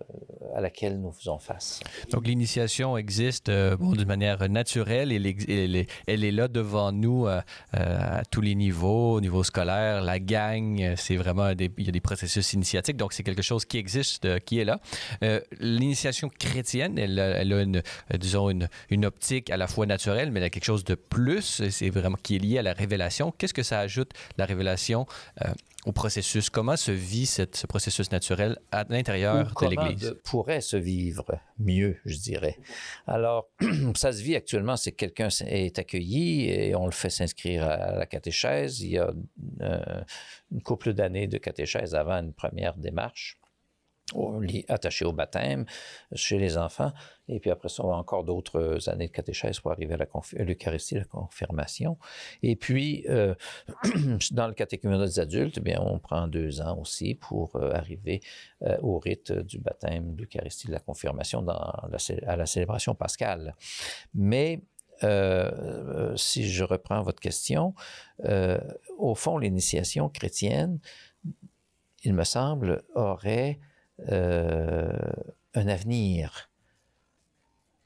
à 0.56 0.62
laquelle 0.62 1.00
nous 1.00 1.12
faisons 1.12 1.40
face. 1.40 1.80
Donc 2.12 2.28
l'initiation 2.28 2.98
existe 2.98 3.50
euh, 3.50 3.76
d'une 3.78 4.08
manière 4.08 4.48
naturelle, 4.50 5.12
elle, 5.12 5.26
elle, 6.08 6.24
est, 6.24 6.32
là 6.32 6.48
devant 6.48 6.92
nous 6.92 7.28
à 7.28 7.44
tous 8.32 8.42
les 8.42 8.56
niveaux, 8.56 9.14
au 9.14 9.22
niveau 9.22 9.44
scolaire, 9.44 10.02
la 10.02 10.20
gang, 10.20 10.94
c'est 10.96 11.16
vraiment 11.16 11.50
il 11.50 11.86
y 11.86 11.90
a 11.90 11.92
des 11.92 12.00
processus 12.02 12.54
initiatiques, 12.54 12.98
donc 12.98 13.14
c'est 13.14 13.24
quelque 13.24 13.42
chose 13.42 13.66
qui 13.66 13.78
existe, 13.78 14.40
qui 14.42 14.60
est 14.60 14.66
là. 14.66 14.80
L'initiation 15.60 16.30
chrétienne, 16.30 16.98
elle, 16.98 17.20
elle, 17.20 17.54
a 17.54 17.62
une, 17.62 17.82
disons 18.18 18.50
une, 18.50 18.68
une, 18.90 19.06
optique 19.06 19.50
à 19.50 19.58
la 19.58 19.68
fois 19.68 19.86
naturelle, 19.86 20.32
mais 20.32 20.40
elle 20.40 20.46
a 20.46 20.50
quelque 20.50 20.66
chose 20.66 20.84
de 20.84 20.96
plus, 20.96 21.70
c'est 21.70 21.90
vraiment 21.90 22.18
qui 22.22 22.36
est 22.36 22.40
lié 22.40 22.58
à 22.58 22.62
la 22.62 22.74
révélation. 22.74 23.32
Qu'est-ce 23.38 23.54
que 23.54 23.64
ça 23.64 23.80
ajoute 23.80 24.12
la 24.38 24.46
révélation 24.46 25.06
au 25.86 25.92
processus? 25.92 26.50
Comment 26.50 26.78
se 26.78 26.92
vit 26.92 27.26
cette, 27.26 27.56
ce 27.56 27.68
processus 27.68 28.12
naturel 28.12 28.58
à 28.72 28.86
l'intérieur 28.90 29.54
de 29.62 29.68
l'Église? 29.68 30.16
pourrait 30.24 30.62
se 30.62 30.78
vivre 30.78 31.26
mieux, 31.60 31.98
je 32.06 32.18
dirais. 32.18 32.58
Alors, 33.08 33.50
ça 33.96 34.12
se 34.12 34.22
vit 34.22 34.36
actuellement, 34.36 34.78
c'est 34.78 34.92
que 34.92 35.06
quelqu'un 35.06 35.30
est 35.46 35.80
accueilli 35.80 36.50
et 36.50 36.76
on 36.76 36.86
le 36.86 36.92
fait 36.92 37.10
s'inscrire 37.10 37.64
à 37.64 37.96
la 37.96 38.06
catéchèse. 38.06 38.82
Il 38.82 38.92
y 38.92 38.98
a 38.98 39.12
euh, 39.62 40.02
une 40.52 40.62
couple 40.62 40.94
d'années 40.94 41.28
de 41.28 41.38
catéchèse 41.38 41.96
avant 41.96 42.20
une 42.20 42.34
première 42.34 42.76
démarche 42.78 43.38
attaché 44.68 45.06
au 45.06 45.14
baptême 45.14 45.66
chez 46.14 46.38
les 46.38 46.58
enfants. 46.58 46.92
Et 47.28 47.40
puis 47.40 47.50
après 47.50 47.70
ça, 47.70 47.86
on 47.86 47.92
a 47.92 47.96
encore 47.96 48.24
d'autres 48.24 48.90
années 48.90 49.08
de 49.08 49.12
catéchèse 49.12 49.60
pour 49.60 49.72
arriver 49.72 49.96
à 49.96 50.44
l'Eucharistie, 50.44 50.96
la 50.96 51.06
confirmation. 51.06 51.98
Et 52.42 52.56
puis, 52.56 53.06
euh, 53.10 53.34
dans 54.32 54.48
le 54.48 54.54
catéchuménat 54.54 55.06
des 55.06 55.20
adultes, 55.20 55.58
eh 55.58 55.62
bien, 55.62 55.80
on 55.82 56.00
prend 56.00 56.28
deux 56.28 56.62
ans 56.62 56.78
aussi 56.80 57.16
pour 57.16 57.56
euh, 57.56 57.72
arriver 57.74 58.22
euh, 58.64 58.78
au 58.82 59.00
rite 59.00 59.32
du 59.32 59.60
baptême, 59.60 60.16
de 60.16 60.24
l'Eucharistie, 60.24 60.68
de 60.68 60.74
la 60.74 60.80
confirmation 60.80 61.46
à 61.48 62.36
la 62.36 62.46
célébration 62.46 62.96
pascale. 62.96 63.56
Mais 64.14 64.62
si 66.16 66.50
je 66.50 66.64
reprends 66.64 67.02
votre 67.02 67.20
question, 67.20 67.74
au 68.98 69.16
fond, 69.16 69.38
l'initiation 69.38 70.08
chrétienne, 70.08 70.80
il 72.04 72.14
me 72.14 72.24
semble, 72.24 72.84
aurait 72.96 73.60
euh, 74.10 74.92
un 75.54 75.68
avenir 75.68 76.50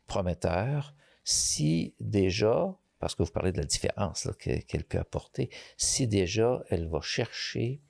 prometteur 0.08 0.96
si 1.24 1.94
déjà, 2.00 2.74
parce 3.00 3.14
que 3.14 3.24
vous 3.24 3.32
parlez 3.32 3.52
de 3.52 3.58
la 3.58 3.66
différence 3.66 4.30
qu'elle 4.40 4.86
peut 4.86 4.98
apporter, 4.98 5.50
si 5.76 6.08
déjà 6.08 6.64
elle 6.70 6.88
va 6.88 7.02
chercher 7.02 7.82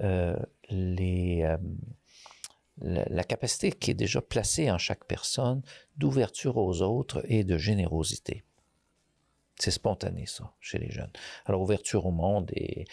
euh, 0.00 0.36
les, 0.68 1.42
euh, 1.44 1.56
la, 2.80 3.24
capacité 3.24 3.70
qui 3.70 3.92
est 3.92 3.94
déjà 3.94 4.20
placée 4.20 4.70
en 4.70 4.78
chaque 4.78 5.04
personne 5.04 5.62
d'ouverture 5.96 6.56
aux 6.56 6.82
autres 6.82 7.24
et 7.28 7.44
de 7.44 7.56
générosité. 7.56 8.42
C'est 9.56 9.70
spontané, 9.70 10.26
ça, 10.26 10.52
chez 10.60 10.78
les 10.78 10.90
jeunes. 10.90 11.10
Alors, 11.46 11.62
ouverture 11.62 12.06
au 12.06 12.12
monde 12.12 12.50
et, 12.54 12.86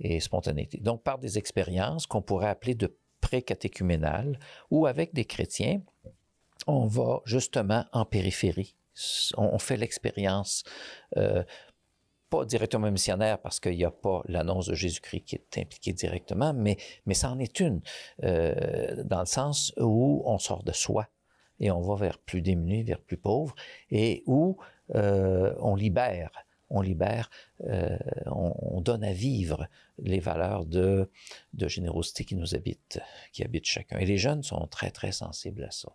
et 0.00 0.20
spontanéité. 0.20 0.78
Donc, 0.78 1.02
par 1.02 1.18
des 1.18 1.38
expériences 1.38 2.06
qu'on 2.06 2.22
pourrait 2.22 2.48
appeler 2.48 2.74
de 2.74 2.94
pré-catéchuménales, 3.20 4.38
ou 4.70 4.86
avec 4.86 5.14
des 5.14 5.24
chrétiens, 5.24 5.80
on 6.66 6.86
va 6.86 7.20
justement 7.24 7.84
en 7.92 8.04
périphérie. 8.04 8.74
On, 9.36 9.58
fait 9.58 9.76
l'expérience, 9.76 10.62
euh, 11.16 11.42
pas 12.28 12.44
directement 12.44 12.90
missionnaire 12.90 13.40
parce 13.40 13.60
qu'il 13.60 13.76
n'y 13.76 13.84
a 13.84 13.90
pas 13.90 14.22
l'annonce 14.26 14.66
de 14.66 14.74
Jésus-Christ 14.74 15.22
qui 15.22 15.36
est 15.36 15.58
impliquée 15.58 15.92
directement, 15.92 16.52
mais, 16.52 16.76
mais 17.06 17.14
ça 17.14 17.30
en 17.30 17.38
est 17.38 17.60
une, 17.60 17.80
euh, 18.24 19.02
dans 19.04 19.20
le 19.20 19.26
sens 19.26 19.72
où 19.78 20.22
on 20.26 20.38
sort 20.38 20.62
de 20.64 20.72
soi 20.72 21.08
et 21.60 21.70
on 21.70 21.80
va 21.80 21.94
vers 21.94 22.18
plus 22.18 22.42
démunis, 22.42 22.82
vers 22.82 23.00
plus 23.00 23.18
pauvres, 23.18 23.54
et 23.90 24.22
où 24.26 24.56
euh, 24.94 25.54
on 25.60 25.76
libère 25.76 26.30
on 26.70 26.80
libère, 26.80 27.30
euh, 27.64 27.98
on, 28.26 28.80
donne 28.80 29.04
à 29.04 29.12
vivre 29.12 29.68
les 29.98 30.20
valeurs 30.20 30.64
de, 30.64 31.10
générosité 31.54 32.24
qui 32.24 32.36
nous 32.36 32.54
habitent, 32.54 33.00
qui 33.32 33.42
habitent 33.42 33.66
chacun. 33.66 33.98
Et 33.98 34.06
les 34.06 34.16
jeunes 34.16 34.42
sont 34.42 34.66
très, 34.68 34.90
très 34.90 35.12
sensibles 35.12 35.64
à 35.64 35.70
ça. 35.70 35.92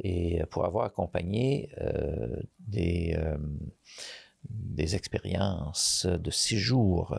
Et 0.00 0.42
pour 0.50 0.66
avoir 0.66 0.84
accompagné 0.84 1.70
euh, 1.80 2.36
des, 2.58 3.14
euh, 3.16 3.38
des 4.50 4.96
expériences 4.96 6.06
de 6.06 6.30
six 6.30 6.58
jours 6.58 7.18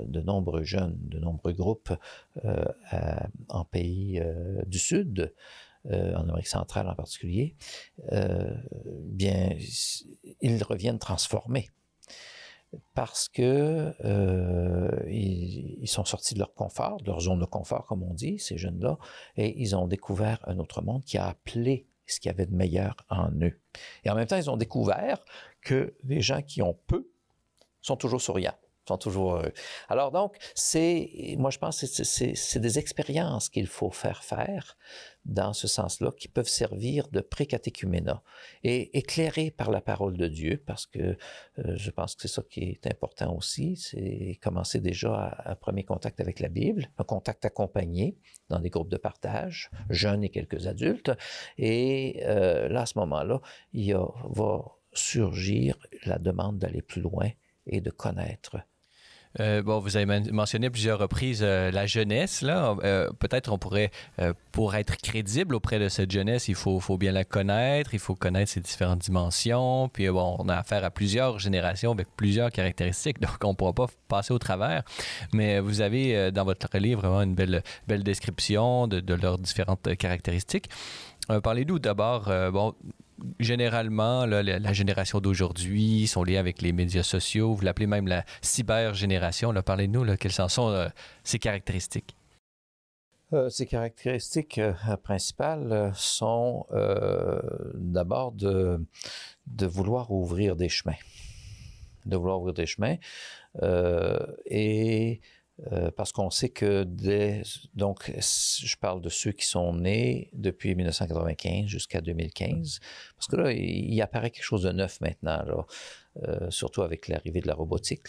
de 0.00 0.20
nombreux 0.20 0.64
jeunes, 0.64 0.98
de 0.98 1.18
nombreux 1.18 1.52
groupes 1.52 1.94
en 3.48 3.64
pays 3.64 4.20
du 4.66 4.78
Sud, 4.78 5.32
en 5.88 6.28
Amérique 6.28 6.48
centrale 6.48 6.88
en 6.88 6.94
particulier, 6.94 7.54
bien, 8.10 9.56
ils 10.42 10.62
reviennent 10.62 10.98
transformés 10.98 11.70
parce 12.94 13.28
que 13.28 13.94
euh, 14.04 15.04
ils, 15.08 15.86
sont 15.86 16.04
sortis 16.04 16.34
de 16.34 16.40
leur 16.40 16.54
confort, 16.54 17.00
de 17.00 17.06
leur 17.06 17.20
zone 17.20 17.38
de 17.38 17.44
confort, 17.44 17.86
comme 17.86 18.02
on 18.02 18.14
dit, 18.14 18.38
ces 18.38 18.58
jeunes-là, 18.58 18.98
et 19.36 19.60
ils 19.60 19.76
ont 19.76 19.86
découvert 19.86 20.40
un 20.48 20.58
autre 20.58 20.82
monde 20.82 21.04
qui 21.04 21.18
a 21.18 21.26
appelé 21.28 21.86
ce 22.06 22.20
qu'il 22.20 22.30
y 22.30 22.34
avait 22.34 22.46
de 22.46 22.54
meilleur 22.54 22.96
en 23.08 23.30
eux. 23.42 23.60
Et 24.04 24.10
en 24.10 24.14
même 24.14 24.26
temps, 24.26 24.36
ils 24.36 24.50
ont 24.50 24.56
découvert 24.56 25.24
que 25.60 25.94
les 26.04 26.20
gens 26.20 26.42
qui 26.42 26.62
ont 26.62 26.78
peu 26.86 27.08
sont 27.80 27.96
toujours 27.96 28.20
souriants 28.20 28.54
sont 28.86 28.98
toujours 28.98 29.36
heureux. 29.36 29.52
Alors 29.88 30.10
donc, 30.12 30.36
c'est, 30.54 31.36
moi 31.38 31.50
je 31.50 31.58
pense 31.58 31.80
que 31.80 31.86
c'est 31.86 32.58
des 32.58 32.78
expériences 32.78 33.48
qu'il 33.48 33.66
faut 33.66 33.90
faire 33.90 34.24
faire 34.24 34.76
dans 35.24 35.52
ce 35.54 35.66
sens-là, 35.66 36.10
qui 36.12 36.28
peuvent 36.28 36.48
servir 36.48 37.08
de 37.08 37.20
pré-catéchuménat 37.20 38.22
et 38.62 38.96
éclairés 38.98 39.50
par 39.50 39.70
la 39.70 39.80
parole 39.80 40.16
de 40.16 40.28
Dieu, 40.28 40.62
parce 40.66 40.86
que 40.86 41.16
euh, 41.58 41.76
je 41.76 41.90
pense 41.90 42.14
que 42.14 42.22
c'est 42.22 42.28
ça 42.28 42.42
qui 42.42 42.60
est 42.60 42.86
important 42.86 43.34
aussi, 43.34 43.76
c'est 43.76 44.38
commencer 44.42 44.80
déjà 44.80 45.42
un 45.46 45.54
premier 45.54 45.84
contact 45.84 46.20
avec 46.20 46.40
la 46.40 46.48
Bible, 46.48 46.90
un 46.98 47.04
contact 47.04 47.44
accompagné 47.44 48.18
dans 48.50 48.60
des 48.60 48.70
groupes 48.70 48.90
de 48.90 48.98
partage, 48.98 49.70
jeunes 49.88 50.24
et 50.24 50.30
quelques 50.30 50.66
adultes, 50.66 51.12
et 51.56 52.22
euh, 52.24 52.68
là, 52.68 52.82
à 52.82 52.86
ce 52.86 52.98
moment-là, 52.98 53.40
il 53.72 53.94
va 53.94 54.62
surgir 54.92 55.76
la 56.04 56.18
demande 56.18 56.58
d'aller 56.58 56.82
plus 56.82 57.00
loin 57.00 57.30
et 57.66 57.80
de 57.80 57.90
connaître 57.90 58.58
euh, 59.40 59.62
bon, 59.62 59.80
vous 59.80 59.96
avez 59.96 60.06
mentionné 60.30 60.70
plusieurs 60.70 60.98
reprises 60.98 61.40
euh, 61.42 61.70
la 61.70 61.86
jeunesse. 61.86 62.42
Là, 62.42 62.76
euh, 62.84 63.10
peut-être 63.18 63.52
on 63.52 63.58
pourrait, 63.58 63.90
pour 64.52 64.74
être 64.74 64.96
crédible 64.96 65.54
auprès 65.54 65.78
de 65.78 65.88
cette 65.88 66.10
jeunesse, 66.10 66.48
il 66.48 66.54
faut, 66.54 66.78
faut, 66.80 66.96
bien 66.98 67.12
la 67.12 67.24
connaître, 67.24 67.94
il 67.94 67.98
faut 67.98 68.14
connaître 68.14 68.52
ses 68.52 68.60
différentes 68.60 69.00
dimensions. 69.00 69.88
Puis 69.88 70.08
bon, 70.08 70.36
on 70.38 70.48
a 70.48 70.56
affaire 70.56 70.84
à 70.84 70.90
plusieurs 70.90 71.38
générations 71.38 71.92
avec 71.92 72.08
plusieurs 72.16 72.50
caractéristiques, 72.50 73.20
donc 73.22 73.36
on 73.42 73.50
ne 73.50 73.54
pourra 73.54 73.72
pas 73.72 73.86
passer 74.08 74.32
au 74.32 74.38
travers. 74.38 74.82
Mais 75.32 75.60
vous 75.60 75.80
avez 75.80 76.30
dans 76.30 76.44
votre 76.44 76.76
livre 76.78 77.00
vraiment 77.00 77.22
une 77.22 77.34
belle, 77.34 77.62
belle 77.88 78.04
description 78.04 78.86
de, 78.86 79.00
de 79.00 79.14
leurs 79.14 79.38
différentes 79.38 79.96
caractéristiques. 79.96 80.68
Parlez-nous 81.42 81.78
d'abord, 81.78 82.30
bon, 82.52 82.74
généralement, 83.38 84.26
la, 84.26 84.72
génération 84.72 85.20
d'aujourd'hui 85.20 86.06
sont 86.06 86.24
liés 86.24 86.36
avec 86.36 86.62
les 86.62 86.72
médias 86.72 87.02
sociaux. 87.02 87.54
Vous 87.54 87.64
l'appelez 87.64 87.86
même 87.86 88.06
la 88.06 88.24
cybergénération. 88.42 89.52
Parlez-nous, 89.64 90.16
quelles 90.16 90.32
sont 90.32 90.70
euh, 90.70 90.88
ces 91.22 91.38
caractéristiques? 91.38 92.16
Euh, 93.32 93.48
ces 93.48 93.66
caractéristiques 93.66 94.58
euh, 94.58 94.72
principales 95.02 95.92
sont 95.94 96.66
d'abord 97.74 98.32
de, 98.32 98.84
de 99.46 99.66
vouloir 99.66 100.10
ouvrir 100.10 100.56
des 100.56 100.68
chemins. 100.68 100.96
De 102.06 102.16
vouloir 102.16 102.40
ouvrir 102.40 102.54
des 102.54 102.66
chemins. 102.66 102.96
et 104.46 105.20
euh, 105.70 105.90
parce 105.92 106.10
qu'on 106.10 106.30
sait 106.30 106.48
que 106.48 106.82
dès, 106.82 107.42
donc, 107.74 108.10
je 108.16 108.76
parle 108.76 109.00
de 109.00 109.08
ceux 109.08 109.30
qui 109.30 109.46
sont 109.46 109.72
nés 109.72 110.28
depuis 110.32 110.74
1995 110.74 111.66
jusqu'à 111.66 112.00
2015, 112.00 112.80
parce 113.16 113.28
que 113.28 113.36
là, 113.36 113.52
il, 113.52 114.02
apparaît 114.02 114.30
quelque 114.30 114.44
chose 114.44 114.64
de 114.64 114.72
neuf 114.72 115.00
maintenant, 115.00 115.64
euh, 116.24 116.50
surtout 116.50 116.82
avec 116.82 117.06
l'arrivée 117.06 117.40
de 117.40 117.46
la 117.46 117.54
robotique. 117.54 118.08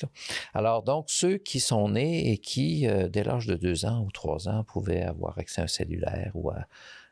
Alors, 0.56 0.82
donc, 0.82 1.06
ceux 1.10 1.38
qui 1.38 1.60
sont 1.60 1.90
nés 1.90 2.32
et 2.32 2.40
qui, 2.40 2.88
euh, 2.88 3.08
dès 3.10 3.24
l'âge 3.24 3.46
de 3.46 3.56
deux 3.56 3.86
ans 3.86 4.04
ou 4.04 4.12
trois 4.12 4.50
ans, 4.50 4.64
pouvaient 4.64 5.04
avoir 5.04 5.38
accès 5.38 5.62
à 5.62 5.66
un 5.66 5.68
cellulaire 5.68 6.32
ou 6.34 6.52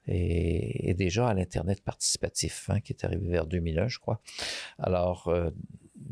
et, 0.07 0.93
déjà 0.95 1.29
à 1.29 1.33
l'Internet 1.33 1.81
participatif, 1.81 2.69
hein, 2.69 2.81
qui 2.81 2.91
est 2.91 3.05
arrivé 3.05 3.29
vers 3.29 3.45
2001, 3.45 3.87
je 3.87 3.99
crois. 3.99 4.19
Alors, 4.79 5.31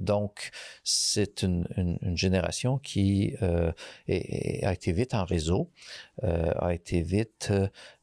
donc, 0.02 0.49
c'est 0.84 1.43
une, 1.43 1.68
génération 2.16 2.80
qui 2.80 3.36
euh, 3.41 3.72
a 4.08 4.74
été 4.74 4.91
vite 4.91 5.14
en 5.14 5.26
réseau, 5.26 5.70
euh, 6.24 6.52
a 6.58 6.74
été 6.74 7.02
vite 7.02 7.54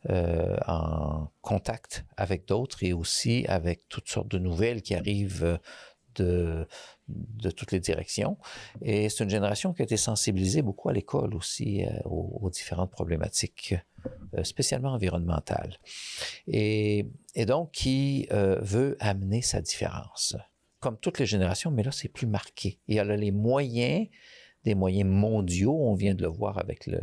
euh, 0.08 0.56
en 0.66 1.28
contact 1.42 2.04
avec 2.16 2.46
d'autres 2.46 2.84
et 2.84 2.92
aussi 2.92 3.44
avec 3.48 3.88
toutes 3.88 4.08
sortes 4.08 4.28
de 4.28 4.38
nouvelles 4.38 4.82
qui 4.82 4.94
arrivent 4.94 5.58
de, 6.14 6.66
toutes 7.56 7.72
les 7.72 7.80
directions. 7.80 8.38
Et 8.82 9.08
c'est 9.08 9.24
une 9.24 9.30
génération 9.30 9.72
qui 9.72 9.82
a 9.82 9.84
été 9.84 9.96
sensibilisée 9.96 10.62
beaucoup 10.62 10.88
à 10.88 10.92
l'école 10.92 11.34
aussi 11.34 11.84
aux, 12.04 12.50
différentes 12.50 12.90
problématiques, 12.90 13.76
spécialement 14.42 14.92
environnementales. 14.92 15.78
Et 16.48 17.06
donc 17.46 17.70
qui 17.70 18.26
veut 18.30 18.96
amener 18.98 19.42
sa 19.42 19.60
différence 19.60 20.36
comme 20.80 20.98
toutes 20.98 21.18
les 21.18 21.26
générations, 21.26 21.70
mais 21.70 21.82
là, 21.82 21.92
c'est 21.92 22.08
plus 22.08 22.26
marqué. 22.26 22.80
Il 22.88 22.96
y 22.96 22.98
a 22.98 23.04
les 23.04 23.30
moyens, 23.32 24.08
des 24.64 24.74
moyens 24.74 25.08
mondiaux, 25.08 25.76
on 25.76 25.94
vient 25.94 26.14
de 26.14 26.22
le 26.22 26.28
voir 26.28 26.58
avec 26.58 26.86
le, 26.86 27.00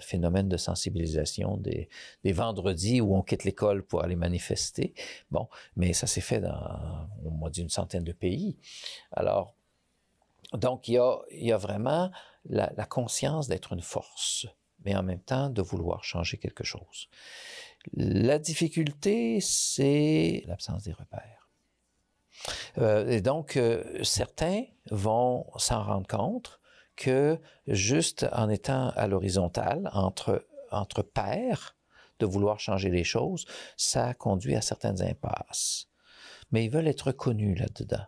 phénomène 0.00 0.48
de 0.48 0.56
sensibilisation 0.56 1.56
des, 1.56 1.88
vendredis 2.24 3.00
où 3.00 3.14
on 3.14 3.22
quitte 3.22 3.44
l'école 3.44 3.84
pour 3.84 4.02
aller 4.02 4.16
manifester. 4.16 4.94
Bon, 5.30 5.48
mais 5.76 5.92
ça 5.92 6.06
s'est 6.06 6.20
fait 6.20 6.40
dans, 6.40 7.08
au 7.24 7.30
moins 7.30 7.50
d'une 7.50 7.68
centaine 7.68 8.04
de 8.04 8.12
pays. 8.12 8.58
Alors, 9.12 9.54
donc, 10.54 10.88
il 10.88 10.94
y 10.94 11.52
a, 11.52 11.56
vraiment 11.58 12.10
la 12.44 12.86
conscience 12.86 13.46
d'être 13.46 13.72
une 13.72 13.82
force, 13.82 14.46
mais 14.84 14.96
en 14.96 15.02
même 15.02 15.20
temps 15.20 15.50
de 15.50 15.62
vouloir 15.62 16.04
changer 16.04 16.38
quelque 16.38 16.64
chose. 16.64 17.08
La 17.94 18.38
difficulté, 18.38 19.40
c'est 19.40 20.42
l'absence 20.46 20.84
des 20.84 20.92
repères. 20.92 21.39
Euh, 22.78 23.08
et 23.08 23.20
donc, 23.20 23.56
euh, 23.56 24.02
certains 24.02 24.64
vont 24.90 25.46
s'en 25.56 25.82
rendre 25.82 26.06
compte 26.06 26.60
que 26.96 27.38
juste 27.66 28.26
en 28.32 28.48
étant 28.48 28.90
à 28.90 29.06
l'horizontale, 29.06 29.88
entre, 29.92 30.46
entre 30.70 31.02
pairs, 31.02 31.76
de 32.18 32.26
vouloir 32.26 32.60
changer 32.60 32.90
les 32.90 33.04
choses, 33.04 33.46
ça 33.78 34.12
conduit 34.12 34.54
à 34.54 34.60
certaines 34.60 35.00
impasses. 35.00 35.86
Mais 36.52 36.64
ils 36.64 36.70
veulent 36.70 36.88
être 36.88 37.08
reconnus 37.08 37.58
là-dedans. 37.58 38.04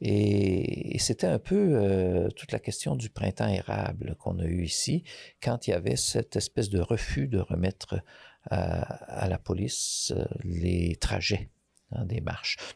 Et, 0.00 0.96
c'était 0.98 1.26
un 1.26 1.38
peu 1.40 1.74
euh, 1.74 2.28
toute 2.30 2.52
la 2.52 2.60
question 2.60 2.94
du 2.94 3.10
printemps 3.10 3.48
érable 3.48 4.14
qu'on 4.16 4.38
a 4.38 4.44
eu 4.44 4.64
ici, 4.64 5.02
quand 5.42 5.66
il 5.66 5.70
y 5.70 5.74
avait 5.74 5.96
cette 5.96 6.36
espèce 6.36 6.70
de 6.70 6.80
refus 6.80 7.26
de 7.26 7.40
remettre 7.40 8.00
à 8.50 9.28
la 9.28 9.38
police 9.38 10.12
les 10.42 10.96
trajets 10.96 11.48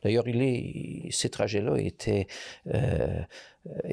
D'ailleurs, 0.03 0.29
il 0.29 0.43
est, 0.43 1.11
ces 1.11 1.31
trajets-là 1.31 1.77
étaient, 1.79 2.27
euh, 2.75 3.23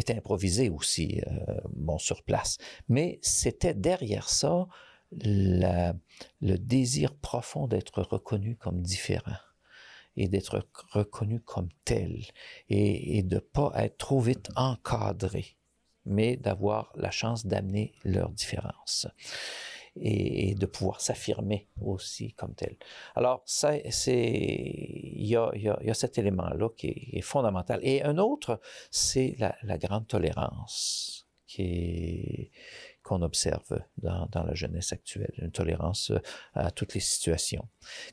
improvisés 0.09 0.69
aussi, 0.69 1.21
euh, 1.27 1.55
bon, 1.71 1.97
sur 1.97 2.23
place. 2.23 2.57
Mais 2.89 3.19
c'était 3.21 3.73
derrière 3.73 4.29
ça 4.29 4.67
le 5.11 6.57
désir 6.57 7.15
profond 7.15 7.67
d'être 7.67 8.01
reconnu 8.01 8.55
comme 8.55 8.81
différent. 8.81 9.37
et 10.15 10.27
d'être 10.27 10.67
reconnus 10.91 11.41
comme 11.43 11.69
tels 11.85 12.25
et, 12.69 13.17
et 13.17 13.23
de 13.23 13.39
pas 13.39 13.71
être 13.75 13.97
trop 13.97 14.19
vite 14.19 14.49
encadrés, 14.55 15.57
mais 16.05 16.37
d'avoir 16.37 16.91
la 16.95 17.09
chance 17.09 17.47
d'amener 17.47 17.93
leurs 18.03 18.29
différences 18.29 19.07
et, 19.95 20.55
de 20.55 20.65
pouvoir 20.65 21.01
s'affirmer 21.01 21.67
aussi 21.81 22.33
comme 22.33 22.55
tel. 22.55 22.75
Alors, 23.15 23.43
ça, 23.45 23.73
c'est, 23.89 24.15
il 24.15 25.27
y 25.27 25.35
a, 25.35 25.93
cet 25.93 26.17
élément-là 26.17 26.69
qui 26.75 27.09
est, 27.13 27.21
fondamental. 27.21 27.79
Et 27.83 28.03
un 28.03 28.17
autre, 28.17 28.59
c'est 28.91 29.35
la, 29.39 29.77
grande 29.77 30.07
tolérance 30.07 31.27
qu'on 33.03 33.21
observe 33.21 33.83
dans, 33.97 34.27
la 34.33 34.53
jeunesse 34.53 34.91
actuelle, 34.93 35.33
une 35.37 35.51
tolérance 35.51 36.11
à 36.53 36.71
toutes 36.71 36.93
les 36.93 36.99
situations. 36.99 37.67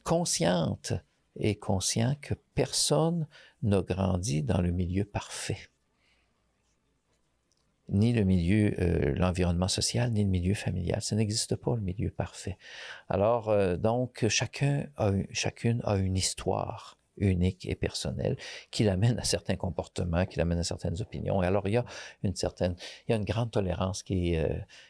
Consciente 0.04 0.92
et 1.36 1.56
conscient 1.56 2.16
que 2.20 2.34
personne 2.54 3.26
n'a 3.62 3.82
grandi 3.82 4.42
dans 4.42 4.60
le 4.60 4.72
milieu 4.72 5.04
parfait 5.04 5.68
ni 7.90 8.12
le 8.12 8.24
milieu, 8.24 8.74
euh, 8.80 9.14
l'environnement 9.16 9.68
social, 9.68 10.10
ni 10.12 10.24
le 10.24 10.30
milieu 10.30 10.54
familial. 10.54 11.02
Ça 11.02 11.16
n'existe 11.16 11.56
pas, 11.56 11.74
le 11.74 11.82
milieu 11.82 12.10
parfait. 12.10 12.56
Alors, 13.08 13.48
euh, 13.48 13.76
donc, 13.76 14.26
chacun 14.28 14.86
a, 14.96 15.12
chacune 15.32 15.80
a 15.84 15.96
une 15.96 16.16
histoire 16.16 16.99
unique 17.16 17.66
et 17.68 17.74
personnelle 17.74 18.36
qui 18.70 18.84
l'amène 18.84 19.18
à 19.18 19.24
certains 19.24 19.56
comportements, 19.56 20.26
qui 20.26 20.38
l'amène 20.38 20.58
à 20.58 20.64
certaines 20.64 21.00
opinions. 21.00 21.42
Et 21.42 21.46
alors, 21.46 21.66
il 21.68 21.74
y 21.74 21.76
a 21.76 21.84
une 22.22 22.34
certaine, 22.34 22.74
il 23.06 23.12
y 23.12 23.14
a 23.14 23.16
une 23.16 23.24
grande 23.24 23.50
tolérance 23.50 24.02
qui, 24.02 24.36
euh, 24.36 24.48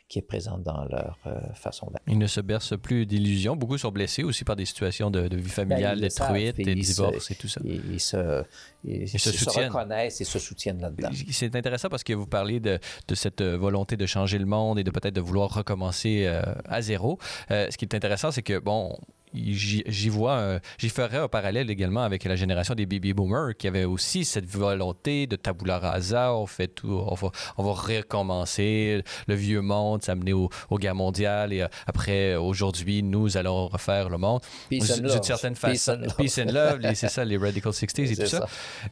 qui 0.09 0.18
est 0.18 0.23
présente 0.23 0.62
dans 0.62 0.85
leur 0.85 1.18
euh, 1.27 1.41
façon 1.55 1.87
d'être. 1.91 2.03
Ils 2.07 2.18
ne 2.18 2.27
se 2.27 2.41
bercent 2.41 2.79
plus 2.79 3.07
d'illusions. 3.07 3.57
Beaucoup 3.57 3.79
sont 3.79 3.91
blessés 3.91 4.23
aussi 4.23 4.45
par 4.45 4.57
des 4.57 4.64
situations 4.64 5.11
de, 5.11 5.35
vie 5.35 5.49
familiale 5.49 6.01
ben, 6.01 6.09
détruites, 6.09 6.57
des 6.57 6.75
divorces 6.75 7.31
et 7.31 7.35
tout 7.35 7.49
ça. 7.49 7.61
Ils, 7.64 8.01
se, 8.01 8.45
ils, 8.85 9.09
se, 9.09 9.61
reconnaissent 9.61 10.21
et 10.21 10.25
se 10.25 10.39
soutiennent 10.39 10.81
là-dedans. 10.81 11.11
C'est 11.31 11.55
intéressant 11.55 11.89
parce 11.89 12.05
que 12.05 12.12
vous 12.12 12.27
parlez 12.27 12.61
de, 12.61 12.79
de, 13.09 13.14
cette 13.14 13.43
volonté 13.43 13.97
de 13.97 14.07
changer 14.07 14.39
le 14.39 14.47
monde 14.47 14.79
et 14.79 14.85
de 14.85 14.91
peut-être 14.91 15.14
de 15.14 15.21
vouloir 15.21 15.53
recommencer 15.53 16.25
euh, 16.27 16.43
à 16.66 16.83
zéro. 16.83 17.18
ce 17.49 17.77
qui 17.77 17.85
est 17.85 17.95
intéressant, 17.95 18.31
c'est 18.31 18.43
que, 18.43 18.59
bon, 18.59 18.97
j'y 19.35 20.09
vois, 20.09 20.59
j'y 20.78 20.89
ferais 20.89 21.18
un 21.18 21.28
parallèle 21.28 21.70
également 21.70 22.03
avec 22.03 22.24
la 22.24 22.37
génération 22.37 22.74
des 22.74 22.87
baby 22.87 23.12
boomers 23.12 23.57
qui 23.57 23.68
avait 23.68 23.85
aussi 23.85 24.24
cette 24.24 24.47
volonté 24.47 25.26
de 25.26 25.37
tabula 25.37 25.78
rasa, 25.78 26.35
on 26.35 26.47
fait 26.47 26.68
tout, 26.68 26.89
on 27.07 27.14
va, 27.14 27.31
on 27.57 27.64
va 27.64 27.72
recommencer, 27.72 29.03
le 29.26 29.35
vieux 29.35 29.61
monde 29.61 30.03
s'amener 30.03 30.33
au, 30.33 30.49
aux 30.70 30.78
guerres 30.78 30.95
mondiales 30.95 31.53
et 31.53 31.62
euh, 31.62 31.68
après, 31.87 32.37
aujourd'hui, 32.37 33.03
nous 33.03 33.37
allons 33.37 33.68
refaire 33.68 34.09
le 34.09 34.18
monde. 34.18 34.41
D'une 34.70 34.81
certaine 34.81 35.55
façon, 35.55 35.99
peace 36.16 36.39
and 36.39 36.53
love, 36.53 36.81
c'est 36.95 37.09
ça, 37.09 37.24
les 37.24 37.37
Radical 37.41 37.72
60s 37.72 38.12
et 38.12 38.16
tout 38.16 38.26
ça. 38.26 38.47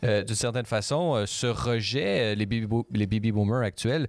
Euh, 0.05 0.23
D'une 0.23 0.37
certaine 0.37 0.67
façon, 0.67 1.15
euh, 1.15 1.27
ce 1.27 1.47
rejet, 1.47 2.35
les 2.35 2.47
baby, 2.47 2.67
les 2.93 3.07
baby 3.07 3.33
boomers 3.33 3.63
actuels, 3.63 4.07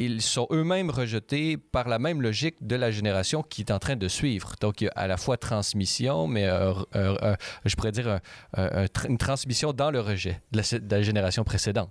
ils 0.00 0.22
sont 0.22 0.46
eux-mêmes 0.50 0.88
rejetés 0.88 1.58
par 1.58 1.86
la 1.86 1.98
même 1.98 2.22
logique 2.22 2.66
de 2.66 2.74
la 2.74 2.90
génération 2.90 3.42
qui 3.42 3.60
est 3.60 3.70
en 3.70 3.78
train 3.78 3.96
de 3.96 4.08
suivre. 4.08 4.54
Donc, 4.58 4.80
il 4.80 4.84
y 4.84 4.88
a 4.88 4.92
à 4.92 5.06
la 5.06 5.18
fois 5.18 5.36
transmission, 5.36 6.26
mais 6.26 6.46
euh, 6.46 6.72
euh, 6.96 7.16
euh, 7.22 7.36
je 7.66 7.76
pourrais 7.76 7.92
dire 7.92 8.20
une 8.56 9.18
transmission 9.18 9.74
dans 9.74 9.90
le 9.90 10.00
rejet 10.00 10.40
de 10.52 10.62
la, 10.90 11.02
génération 11.02 11.44
précédente. 11.44 11.90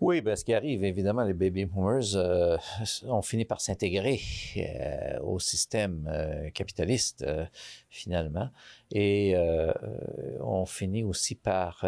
Oui, 0.00 0.20
ben, 0.20 0.36
ce 0.36 0.44
qui 0.44 0.54
arrive, 0.54 0.84
évidemment, 0.84 1.24
les 1.24 1.32
baby 1.32 1.64
boomers 1.64 2.14
ont 3.08 3.22
fini 3.22 3.44
par 3.44 3.60
s'intégrer 3.60 4.20
au 5.22 5.40
système 5.40 6.08
capitaliste, 6.54 7.26
finalement, 7.88 8.50
et 8.92 9.34
ont 10.40 10.66
fini 10.66 11.02
aussi 11.02 11.34
par 11.34 11.84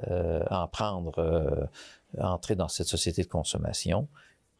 en 0.00 0.68
prendre, 0.68 1.68
entrer 2.16 2.54
dans 2.54 2.68
cette 2.68 2.86
société 2.86 3.22
de 3.22 3.28
consommation 3.28 4.08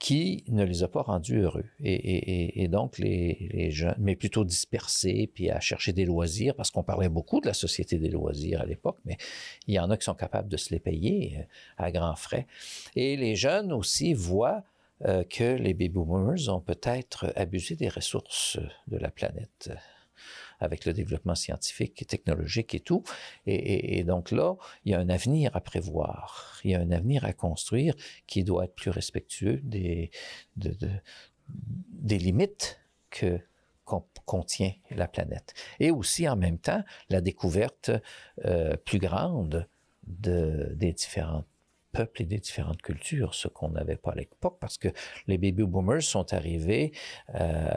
qui 0.03 0.43
ne 0.49 0.65
les 0.65 0.83
a 0.83 0.89
pas 0.89 1.03
rendus 1.03 1.39
heureux. 1.39 1.65
Et, 1.81 2.67
donc, 2.67 2.99
les, 2.99 3.71
jeunes, 3.71 3.95
mais 3.99 4.17
plutôt 4.17 4.45
dispersés, 4.45 5.31
puis 5.33 5.49
à 5.49 5.61
chercher 5.61 5.93
des 5.93 6.05
loisirs, 6.05 6.57
parce 6.57 6.73
qu'on 6.73 6.83
parlait 6.83 7.09
beaucoup 7.09 7.41
de 7.41 7.47
la 7.47 7.55
société 7.55 7.99
des 7.99 8.09
loisirs 8.09 8.61
à 8.63 8.67
l'époque, 8.67 8.99
mais 9.05 9.17
il 9.69 9.75
y 9.75 9.79
en 9.79 9.91
a 9.91 9.97
qui 9.97 10.05
sont 10.05 10.17
capables 10.17 10.49
de 10.49 10.57
se 10.57 10.75
les 10.75 10.81
payer 10.81 11.37
euh, 11.39 11.45
à 11.85 11.93
grands 11.93 12.17
frais. 12.17 12.49
Et 12.97 13.17
les 13.17 13.37
jeunes 13.37 13.73
aussi 13.73 14.13
voient 14.13 14.65
euh, 15.05 15.23
que 15.23 15.55
les 15.55 15.73
baby 15.73 15.91
boomers 15.91 16.49
ont 16.49 16.61
peut-être 16.61 17.33
abusé 17.37 17.77
des 17.77 17.89
ressources 17.89 18.59
de 18.89 18.97
la 18.97 19.13
planète 19.13 19.71
avec 20.63 20.85
le 20.85 20.93
développement 20.93 21.35
scientifique 21.35 22.01
et 22.03 22.05
technologique 22.05 22.75
et 22.75 22.81
tout. 22.81 23.03
Et, 23.47 24.05
donc 24.05 24.31
là, 24.31 24.57
il 24.85 24.93
y 24.93 24.95
a 24.95 25.01
un 25.01 25.09
avenir 25.09 25.55
à 25.57 25.61
prévoir, 25.61 26.61
il 26.65 26.71
y 26.71 26.75
a 26.75 26.81
un 26.81 26.91
avenir 26.91 27.25
à 27.25 27.33
construire 27.33 27.95
qui 28.27 28.45
doit 28.45 28.65
être 28.65 28.75
plus 28.75 28.91
respectueux 28.91 29.61
des, 29.63 30.11
des 30.57 32.19
limites 32.19 32.81
que 33.11 33.41
contient 34.25 34.73
la 34.91 35.09
planète. 35.09 35.55
Et 35.81 35.91
aussi 35.91 36.29
en 36.29 36.37
même 36.37 36.59
temps 36.59 36.83
la 37.11 37.21
découverte 37.21 37.91
euh, 38.45 38.77
plus 38.77 38.99
grande 38.99 39.69
de, 40.07 40.73
des 40.75 40.93
différents 40.93 41.45
peuples 41.93 42.23
et 42.23 42.25
des 42.25 42.39
différentes 42.39 42.81
cultures, 42.81 43.35
ce 43.35 43.49
qu'on 43.49 43.71
n'avait 43.71 43.97
pas 43.97 44.13
à 44.13 44.15
l'époque, 44.15 44.57
parce 44.61 44.79
que 44.79 44.89
les 45.27 45.37
baby 45.37 45.65
boomers 45.65 46.03
sont 46.03 46.33
arrivés 46.33 46.93
euh, 47.35 47.69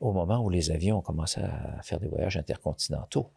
au 0.00 0.12
moment 0.12 0.38
où 0.38 0.50
les 0.50 0.70
avions 0.70 0.98
ont 0.98 1.02
commencé 1.02 1.40
à 1.40 1.82
faire 1.82 2.00
des 2.00 2.08
voyages 2.08 2.36
intercontinentaux. 2.36 3.30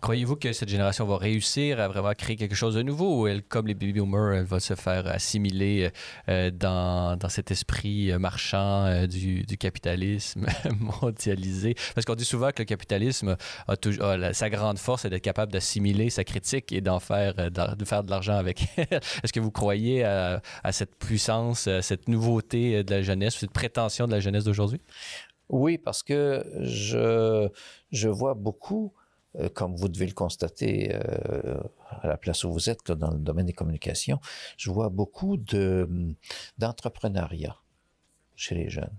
Croyez-vous 0.00 0.36
que 0.36 0.52
cette 0.54 0.70
génération 0.70 1.04
va 1.04 1.18
réussir 1.18 1.78
à 1.78 1.86
vraiment 1.86 2.14
créer 2.14 2.36
quelque 2.36 2.54
chose 2.54 2.74
de 2.74 2.82
nouveau 2.82 3.20
ou 3.20 3.26
elle, 3.26 3.42
comme 3.42 3.66
les 3.66 3.74
baby 3.74 4.00
boomers, 4.00 4.32
elle 4.32 4.44
va 4.44 4.58
se 4.58 4.74
faire 4.74 5.06
assimiler 5.06 5.90
euh, 6.28 6.50
dans, 6.50 7.18
dans, 7.18 7.28
cet 7.28 7.50
esprit 7.50 8.10
euh, 8.10 8.18
marchand 8.18 8.86
euh, 8.86 9.06
du, 9.06 9.44
capitalisme 9.58 10.46
mondialisé? 11.02 11.74
Parce 11.94 12.06
qu'on 12.06 12.14
dit 12.14 12.24
souvent 12.24 12.50
que 12.50 12.60
le 12.60 12.64
capitalisme 12.64 13.36
a, 13.68 13.76
toujours, 13.76 14.06
sa 14.32 14.48
grande 14.48 14.78
force 14.78 15.04
d'être 15.04 15.22
capable 15.22 15.52
d'assimiler 15.52 16.08
sa 16.08 16.24
critique 16.24 16.72
et 16.72 16.80
d'en 16.80 16.98
faire, 16.98 17.34
de 17.50 17.84
faire 17.84 18.02
de 18.02 18.10
l'argent 18.10 18.36
avec 18.36 18.66
elle. 18.78 19.00
Est-ce 19.22 19.32
que 19.32 19.40
vous 19.40 19.52
croyez 19.52 20.04
à, 20.04 20.40
à 20.64 20.72
cette 20.72 20.96
puissance, 20.96 21.66
à 21.66 21.82
cette 21.82 22.08
nouveauté 22.08 22.82
de 22.82 22.90
la 22.90 23.02
jeunesse, 23.02 23.36
cette 23.36 23.52
prétention 23.52 24.06
de 24.06 24.12
la 24.12 24.20
jeunesse 24.20 24.44
d'aujourd'hui? 24.44 24.80
Oui, 25.50 25.78
parce 25.78 26.04
que 26.04 26.46
je, 26.60 27.48
je 27.90 28.08
vois 28.08 28.34
beaucoup, 28.34 28.92
euh, 29.36 29.48
comme 29.48 29.74
vous 29.74 29.88
devez 29.88 30.06
le 30.06 30.14
constater 30.14 30.94
euh, 30.94 31.60
à 32.00 32.06
la 32.06 32.16
place 32.16 32.44
où 32.44 32.52
vous 32.52 32.70
êtes, 32.70 32.92
dans 32.92 33.10
le 33.10 33.18
domaine 33.18 33.46
des 33.46 33.52
communications, 33.52 34.20
je 34.56 34.70
vois 34.70 34.90
beaucoup 34.90 35.36
de, 35.36 35.88
d'entrepreneuriat 36.58 37.56
chez 38.36 38.54
les 38.54 38.70
jeunes. 38.70 38.96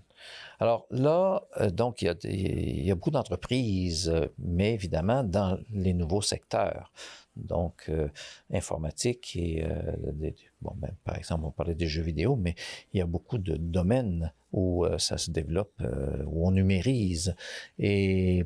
Alors 0.60 0.86
là, 0.90 1.42
euh, 1.58 1.70
donc, 1.70 2.02
il 2.02 2.04
y 2.04 2.08
a, 2.08 2.14
il 2.24 2.84
y 2.84 2.90
a 2.90 2.94
beaucoup 2.94 3.10
d'entreprises, 3.10 4.12
mais 4.38 4.74
évidemment 4.74 5.24
dans 5.24 5.58
les 5.72 5.94
nouveaux 5.94 6.22
secteurs 6.22 6.92
donc 7.36 7.84
euh, 7.88 8.08
informatique 8.52 9.36
et 9.36 9.64
euh, 9.64 10.32
bon 10.60 10.74
ben, 10.76 10.90
par 11.04 11.16
exemple 11.16 11.44
on 11.46 11.50
parlait 11.50 11.74
des 11.74 11.86
jeux 11.86 12.02
vidéo 12.02 12.36
mais 12.36 12.54
il 12.92 12.98
y 12.98 13.00
a 13.00 13.06
beaucoup 13.06 13.38
de 13.38 13.56
domaines 13.56 14.32
où 14.52 14.84
euh, 14.84 14.98
ça 14.98 15.16
se 15.16 15.30
développe 15.30 15.82
où 16.26 16.46
on 16.46 16.50
numérise 16.50 17.34
et, 17.78 18.44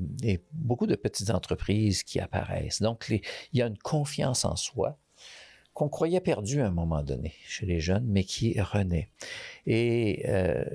beaucoup 0.52 0.86
de 0.86 0.94
petites 0.94 1.30
entreprises 1.30 2.02
qui 2.02 2.20
apparaissent 2.20 2.80
donc 2.82 3.06
il 3.08 3.20
y 3.58 3.62
a 3.62 3.66
une 3.66 3.78
confiance 3.78 4.44
en 4.44 4.56
soi 4.56 4.98
qu'on 5.74 5.88
croyait 5.90 6.20
perdue 6.20 6.62
à 6.62 6.68
un 6.68 6.70
moment 6.70 7.02
donné 7.02 7.34
chez 7.46 7.66
les 7.66 7.80
jeunes, 7.80 8.06
mais 8.06 8.24
qui 8.24 8.58
renaît. 8.58 9.10
Et 9.66 10.24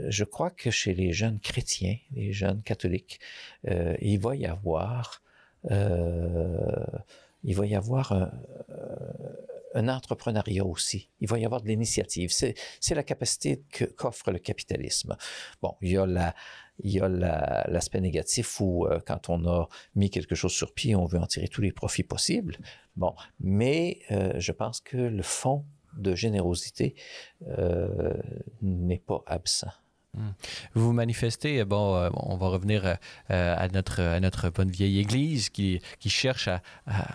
je 0.09 0.23
crois 0.23 0.51
que 0.51 0.69
chez 0.69 0.93
les 0.93 1.11
jeunes 1.11 1.39
chrétiens, 1.39 1.97
les 2.11 2.31
jeunes 2.31 2.61
catholiques, 2.61 3.19
il 3.65 4.19
va 4.19 4.35
y 4.35 4.45
avoir 4.45 5.23
il 7.43 7.55
va 7.55 7.65
y 7.65 7.75
avoir 7.75 8.11
un, 8.11 8.31
un, 9.73 9.87
entrepreneuriat 9.87 10.65
aussi. 10.65 11.09
Il 11.19 11.27
va 11.27 11.39
y 11.39 11.45
avoir 11.45 11.61
de 11.61 11.67
l'initiative. 11.67 12.31
C'est, 12.31 12.55
la 12.93 13.03
capacité 13.03 13.63
qu'offre 13.97 14.31
le 14.31 14.39
capitalisme. 14.39 15.15
Bon, 15.61 15.75
il 15.81 15.91
y 15.91 16.99
a 16.99 17.07
l'aspect 17.07 18.01
négatif 18.01 18.59
où 18.59 18.85
euh, 18.85 18.99
quand 19.05 19.29
on 19.29 19.45
a 19.45 19.67
mis 19.95 20.09
quelque 20.09 20.35
chose 20.35 20.51
sur 20.51 20.73
pied, 20.73 20.95
on 20.95 21.05
veut 21.05 21.19
en 21.19 21.27
tirer 21.27 21.47
tous 21.47 21.61
les 21.61 21.71
profits 21.71 22.03
possibles. 22.03 22.57
Bon, 22.95 23.13
mais 23.39 23.99
euh, 24.11 24.33
je 24.37 24.51
pense 24.51 24.81
que 24.81 24.97
le 24.97 25.23
fond 25.23 25.65
de 25.97 26.15
générosité 26.15 26.95
euh, 27.47 28.13
n'est 28.61 28.99
pas 28.99 29.23
absent. 29.25 29.71
Hmm. 30.13 30.31
Vous 30.73 30.91
manifestez, 30.91 31.63
bon, 31.63 31.95
euh, 31.95 32.09
on 32.13 32.35
va 32.35 32.49
revenir 32.49 32.85
euh, 32.85 32.95
à, 33.29 33.67
notre, 33.69 34.01
à 34.01 34.19
notre 34.19 34.49
bonne 34.49 34.69
vieille 34.69 34.99
Église 34.99 35.49
qui, 35.49 35.79
cherche 36.05 36.49
à, 36.49 36.61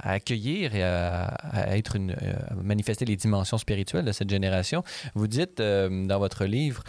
accueillir 0.02 0.74
et 0.74 0.82
à, 0.82 1.76
être 1.76 1.98
euh, 1.98 2.14
manifester 2.56 3.04
les 3.04 3.16
dimensions 3.16 3.58
spirituelles 3.58 4.06
de 4.06 4.12
cette 4.12 4.30
génération. 4.30 4.82
Vous 5.14 5.26
dites 5.26 5.58
dans 5.58 6.18
votre 6.18 6.46
livre 6.46 6.82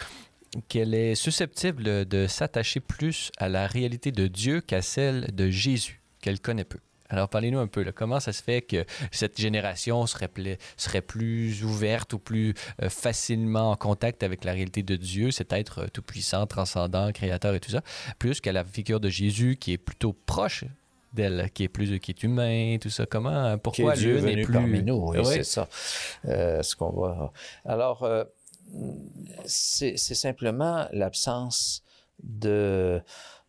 qu'elle 0.70 0.94
est 0.94 1.16
susceptible 1.16 2.06
de 2.06 2.26
s'attacher 2.28 2.80
plus 2.80 3.32
à 3.38 3.50
la 3.50 3.68
réalité 3.68 4.14
de 4.14 4.28
Dieu 4.28 4.62
qu'à 4.62 4.82
celle 4.82 5.36
de 5.36 5.50
Jésus, 5.50 6.02
qu'elle 6.22 6.40
connaît 6.40 6.64
peu. 6.64 6.80
Alors, 7.10 7.30
parlez-nous 7.30 7.60
un 7.60 7.68
peu, 7.68 7.84
là, 7.84 7.92
comment 7.92 8.20
ça 8.20 8.34
se 8.34 8.44
fait 8.44 8.62
que 8.62 8.86
cette 9.12 9.40
génération 9.40 10.06
serait, 10.08 10.30
serait 10.76 11.02
plus 11.02 11.64
ouverte 11.64 12.14
ou 12.14 12.20
plus 12.20 12.54
euh, 12.82 12.90
facilement 12.90 13.72
en 13.72 13.76
contact 13.76 14.24
avec 14.24 14.44
la 14.44 14.52
réalité 14.52 14.84
de 14.84 14.96
Dieu, 14.96 15.32
cet 15.32 15.54
être 15.54 15.84
euh, 15.84 15.88
tout-puissant, 15.88 16.46
transcendant, 16.48 17.12
créateur 17.12 17.56
et 17.56 17.60
tout 17.60 17.72
ça, 17.72 17.82
plus 18.20 18.42
qu'à 18.42 18.52
la 18.52 18.64
figure 18.64 19.00
de 19.00 19.10
Jésus 19.10 19.58
qui 19.58 19.74
est 19.74 19.78
plutôt 19.78 20.14
proche 20.14 20.66
d'elle, 21.14 21.50
qui 21.54 21.64
est 21.64 21.70
plus 21.70 22.00
qui 22.00 22.12
est 22.12 22.24
humain, 22.24 22.78
tout 22.82 22.90
ça? 22.90 23.06
Comment, 23.06 23.58
pourquoi 23.58 23.94
Dieu 23.96 24.20
n'est 24.20 24.44
plus 24.44 24.54
parmi 24.54 24.84
nous 24.84 25.12
Oui, 25.12 25.26
c'est 25.26 25.44
ça. 25.44 25.70
Euh, 26.26 26.62
ce 26.62 26.76
qu'on 26.76 26.90
voit. 26.90 27.32
Alors, 27.64 28.08
c'est 29.46 29.98
simplement 29.98 30.88
l'absence 30.92 31.84
de, 32.22 33.02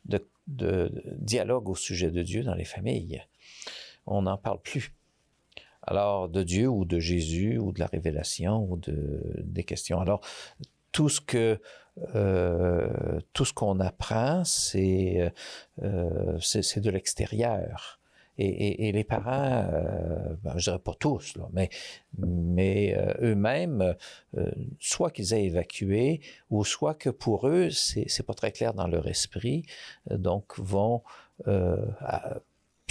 de, 0.04 0.24
de 0.46 0.92
dialogue 1.18 1.68
au 1.68 1.74
sujet 1.74 2.10
de 2.10 2.22
Dieu 2.22 2.42
dans 2.44 2.54
les 2.54 2.64
familles 2.64 3.22
on 4.08 4.22
n'en 4.22 4.36
parle 4.36 4.60
plus. 4.60 4.92
Alors, 5.82 6.28
de 6.28 6.42
Dieu 6.42 6.68
ou 6.68 6.84
de 6.84 6.98
Jésus 6.98 7.58
ou 7.58 7.72
de 7.72 7.80
la 7.80 7.86
révélation 7.86 8.66
ou 8.70 8.76
de, 8.76 9.22
des 9.38 9.64
questions. 9.64 10.00
Alors, 10.00 10.20
tout 10.92 11.08
ce 11.08 11.20
que 11.20 11.60
euh, 12.14 13.20
tout 13.32 13.44
ce 13.44 13.52
qu'on 13.52 13.80
apprend, 13.80 14.44
c'est 14.44 15.32
euh, 15.82 16.38
c'est 16.40 16.80
de 16.80 16.90
l'extérieur. 16.90 17.98
Et, 18.40 18.92
les 18.92 19.02
parents, 19.02 19.66
euh, 19.72 20.36
ben, 20.44 20.54
dirais 20.54 20.78
pas 20.78 20.94
tous, 20.94 21.36
là, 21.36 21.48
mais, 21.52 21.70
mais 22.18 22.96
euh, 22.96 23.32
eux-mêmes, 23.32 23.96
soit 24.78 25.10
qu'ils 25.10 25.34
aient 25.34 25.46
évacué, 25.46 26.20
ou 26.48 26.64
soit 26.64 26.94
que 26.94 27.10
pour 27.10 27.48
eux, 27.48 27.70
c'est 27.70 28.22
pas 28.24 28.34
très 28.34 28.52
clair 28.52 28.74
dans 28.74 28.86
leur 28.86 29.08
esprit, 29.08 29.64
donc 30.08 30.56
vont 30.60 31.02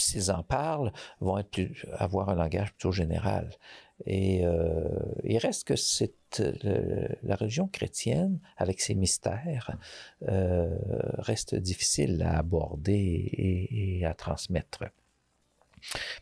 s'ils 0.05 0.31
en 0.31 0.43
parlent, 0.43 0.91
vont 1.19 1.37
être 1.37 1.59
avoir 1.93 2.29
un 2.29 2.35
langage 2.35 2.71
plutôt 2.73 2.91
général. 2.91 3.49
Et 4.05 4.45
euh, 4.45 4.87
il 5.23 5.37
reste 5.37 5.67
que 5.67 5.75
la 7.23 7.35
religion 7.35 7.67
chrétienne, 7.67 8.39
avec 8.57 8.79
ses 8.79 8.93
mystères, 8.93 9.75
euh, 10.27 10.77
reste 11.17 11.55
difficile 11.55 12.21
à 12.21 12.37
aborder 12.37 13.29
et 13.33 14.05
à 14.05 14.13
transmettre. 14.13 14.85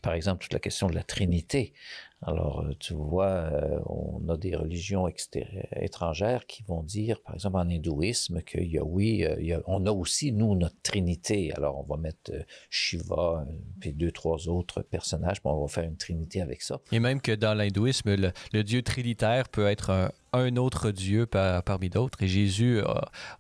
Par 0.02 0.14
exemple, 0.14 0.44
toute 0.44 0.54
la 0.54 0.60
question 0.60 0.88
de 0.88 0.96
la 0.96 1.04
Trinité. 1.04 1.74
Alors, 2.22 2.62
euh, 2.62 2.74
tu 2.80 2.94
vois, 2.94 3.28
euh, 3.28 3.80
on 3.86 4.28
a 4.30 4.38
des 4.38 4.56
religions 4.56 5.08
étrangères 5.76 6.46
qui 6.48 6.64
vont 6.64 6.82
dire, 6.82 7.22
par 7.22 7.36
exemple 7.36 7.58
en 7.58 7.70
hindouisme, 7.70 8.42
qu'il 8.42 8.72
y 8.72 8.78
a, 8.78 8.84
oui, 8.84 9.24
euh, 9.24 9.60
on 9.68 9.86
a 9.86 9.92
aussi, 9.92 10.32
nous, 10.32 10.56
notre 10.56 10.82
Trinité. 10.82 11.52
Alors, 11.56 11.78
on 11.78 11.84
va 11.84 12.02
mettre 12.02 12.32
Shiva, 12.70 13.46
puis 13.80 13.94
deux, 13.94 14.12
trois 14.12 14.48
autres 14.48 14.82
personnages, 14.82 15.42
puis 15.42 15.52
on 15.52 15.62
va 15.62 15.68
faire 15.68 15.84
une 15.84 15.98
Trinité 15.98 16.42
avec 16.42 16.62
ça. 16.62 16.80
Et 16.92 17.00
même 17.00 17.22
que 17.22 17.34
dans 17.34 17.54
l'hindouisme, 17.54 18.16
le, 18.16 18.64
Dieu 18.64 18.82
trinitaire 18.82 19.50
peut 19.50 19.68
être 19.68 19.92
un, 19.92 20.12
un 20.34 20.56
autre 20.58 20.92
Dieu 20.92 21.28
parmi 21.28 21.90
d'autres. 21.90 22.24
Et 22.24 22.28
Jésus, 22.28 22.82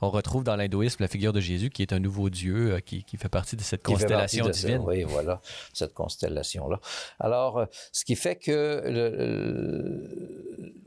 on 0.01 0.09
retrouve 0.09 0.43
dans 0.43 0.55
l'hindouisme 0.55 1.01
la 1.01 1.07
figure 1.07 1.33
de 1.33 1.39
Jésus 1.39 1.69
qui 1.69 1.81
est 1.81 1.93
un 1.93 1.99
nouveau 1.99 2.29
Dieu 2.29 2.79
qui, 2.85 3.03
qui 3.03 3.17
fait 3.17 3.29
partie 3.29 3.55
de 3.55 3.61
cette 3.61 3.83
constellation 3.83 4.47
divine. 4.49 4.81
oui, 4.85 5.03
voilà, 5.03 5.41
cette 5.73 5.93
constellation-là. 5.93 6.79
Alors, 7.19 7.65
ce 7.91 8.05
qui 8.05 8.15
fait 8.15 8.35
que 8.35 8.64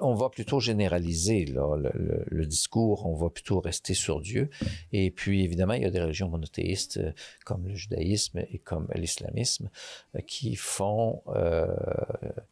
on 0.01 0.14
va 0.14 0.29
plutôt 0.29 0.61
généraliser 0.61 1.45
le, 1.47 2.47
discours, 2.47 3.07
on 3.07 3.14
va 3.14 3.31
plutôt 3.31 3.61
rester 3.61 3.95
sur 3.95 4.20
Dieu. 4.20 4.49
Et 4.93 5.11
puis, 5.11 5.45
évidemment, 5.45 5.74
il 5.74 5.83
y 5.83 5.87
a 5.87 5.91
des 5.91 6.01
religions 6.01 6.29
monothéistes 6.29 6.99
euh, 6.99 7.12
comme 7.45 7.66
le 7.66 7.74
judaïsme 7.74 8.39
et 8.51 8.59
comme 8.59 8.89
l'islamisme 8.95 9.70
euh, 10.14 10.20
qui 10.20 10.55
font 10.57 11.22
euh, 11.29 11.66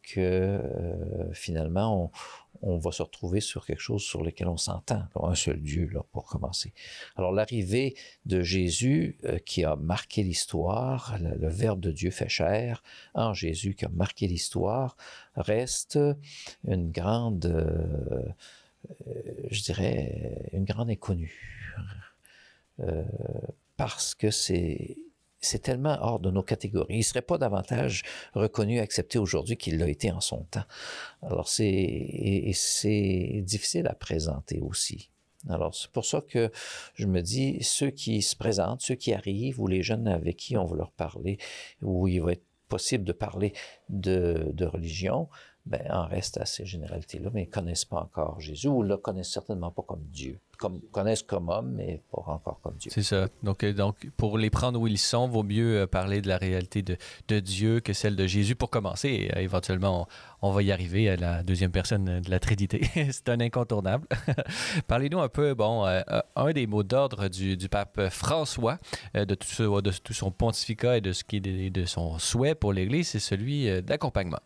que 0.03 0.59
finalement, 1.33 2.11
on, 2.11 2.11
on 2.61 2.77
va 2.77 2.91
se 2.91 3.03
retrouver 3.03 3.39
sur 3.39 3.65
quelque 3.65 3.81
chose 3.81 4.03
sur 4.03 4.23
lequel 4.23 4.47
on 4.47 4.57
s'entend, 4.57 5.03
un 5.15 5.35
seul 5.35 5.61
Dieu, 5.61 5.89
là, 5.93 6.03
pour 6.11 6.25
commencer. 6.25 6.73
Alors 7.15 7.31
l'arrivée 7.31 7.95
de 8.25 8.41
Jésus 8.41 9.17
euh, 9.25 9.39
qui 9.39 9.63
a 9.63 9.75
marqué 9.75 10.23
l'histoire, 10.23 11.17
le, 11.19 11.47
Verbe 11.47 11.79
de 11.79 11.91
Dieu 11.91 12.11
fait 12.11 12.29
chair, 12.29 12.83
en 13.13 13.33
Jésus 13.33 13.73
qui 13.73 13.85
a 13.85 13.89
marqué 13.89 14.27
l'histoire, 14.27 14.97
reste 15.35 15.99
une 16.67 16.91
grande, 16.91 17.45
euh, 17.45 18.23
euh, 19.07 19.21
je 19.49 19.63
dirais, 19.63 20.49
une 20.53 20.65
grande 20.65 20.89
inconnue. 20.89 21.73
parce 23.75 24.15
que 24.15 24.31
c'est 24.31 24.97
c'est 25.47 25.59
tellement 25.59 25.97
hors 26.01 26.19
de 26.19 26.29
nos 26.29 26.43
catégories. 26.43 26.95
Il 26.95 26.97
ne 26.99 27.03
serait 27.03 27.21
pas 27.21 27.37
davantage 27.37 28.03
reconnu, 28.33 28.79
accepté 28.79 29.17
aujourd'hui 29.17 29.57
qu'il 29.57 29.77
l'a 29.77 29.87
été 29.87 30.11
en 30.11 30.21
son 30.21 30.43
temps. 30.43 30.65
Alors, 31.21 31.47
c'est, 31.47 31.63
difficile 33.45 33.87
à 33.87 33.95
présenter 33.95 34.59
aussi. 34.59 35.09
Alors, 35.49 35.73
c'est 35.73 35.91
pour 35.91 36.05
ça 36.05 36.21
que 36.21 36.51
je 36.93 37.05
me 37.05 37.21
dis, 37.21 37.63
ceux 37.63 37.89
qui 37.89 38.21
se 38.21 38.35
présentent, 38.35 38.81
ceux 38.81 38.95
qui 38.95 39.13
arrivent, 39.13 39.59
ou 39.61 39.67
les 39.67 39.81
jeunes 39.81 40.07
avec 40.07 40.37
qui 40.37 40.57
on 40.57 40.65
va 40.65 40.75
leur 40.75 40.91
parler, 40.91 41.37
où 41.81 42.07
il 42.07 42.21
va 42.21 42.33
être 42.33 42.43
possible 42.67 43.05
de 43.05 43.13
parler 43.13 43.53
de, 43.89 44.49
de 44.51 44.65
religion, 44.65 45.29
ben, 45.65 45.85
en 45.89 46.05
reste 46.05 46.37
à 46.37 46.45
ces 46.45 46.65
généralités-là, 46.65 47.29
mais 47.33 47.43
ils 47.43 47.47
ne 47.47 47.51
connaissent 47.51 47.85
pas 47.85 48.01
encore 48.01 48.39
Jésus 48.39 48.67
ou 48.67 48.83
ne 48.83 48.89
le 48.89 48.97
connaissent 48.97 49.31
certainement 49.31 49.71
pas 49.71 49.83
comme 49.83 50.03
Dieu 50.05 50.39
comme, 50.57 50.81
connaissent 50.91 51.23
comme 51.23 51.49
homme, 51.49 51.73
mais 51.75 52.01
pas 52.11 52.23
encore 52.25 52.59
comme 52.61 52.75
Dieu. 52.75 52.91
C'est 52.93 53.03
ça. 53.03 53.27
Donc, 53.43 53.63
euh, 53.63 53.73
donc, 53.73 53.95
pour 54.17 54.37
les 54.37 54.49
prendre 54.49 54.79
où 54.79 54.87
ils 54.87 54.97
sont, 54.97 55.27
vaut 55.27 55.43
mieux 55.43 55.81
euh, 55.81 55.87
parler 55.87 56.21
de 56.21 56.27
la 56.27 56.37
réalité 56.37 56.81
de, 56.81 56.97
de 57.27 57.39
Dieu 57.39 57.79
que 57.79 57.93
celle 57.93 58.15
de 58.15 58.25
Jésus 58.27 58.55
pour 58.55 58.69
commencer. 58.69 59.29
Euh, 59.35 59.39
éventuellement, 59.39 60.07
on, 60.41 60.51
va 60.51 60.63
y 60.63 60.71
arriver 60.71 61.09
à 61.09 61.15
la 61.15 61.43
deuxième 61.43 61.71
personne 61.71 62.21
de 62.21 62.29
la 62.29 62.39
Trinité. 62.39 62.81
C'est 63.11 63.29
un 63.29 63.39
incontournable. 63.39 64.07
Parlez-nous 64.87 65.19
un 65.19 65.29
peu, 65.29 65.53
bon, 65.53 65.85
un 65.85 66.51
des 66.51 66.67
mots 66.67 66.83
d'ordre 66.83 67.27
du, 67.27 67.55
du, 67.55 67.69
pape 67.69 68.09
François, 68.09 68.79
de, 69.13 69.35
tout 69.35 69.81
de 69.81 69.91
tout 69.91 70.13
son 70.13 70.31
pontificat 70.31 70.97
et 70.97 71.01
de, 71.01 71.11
ce 71.11 71.23
qui 71.23 71.41
de, 71.41 71.85
son 71.85 72.17
souhait 72.17 72.55
pour 72.55 72.73
l'Église, 72.73 73.09
c'est 73.09 73.19
celui 73.19 73.81
d'accompagnement. 73.83 74.39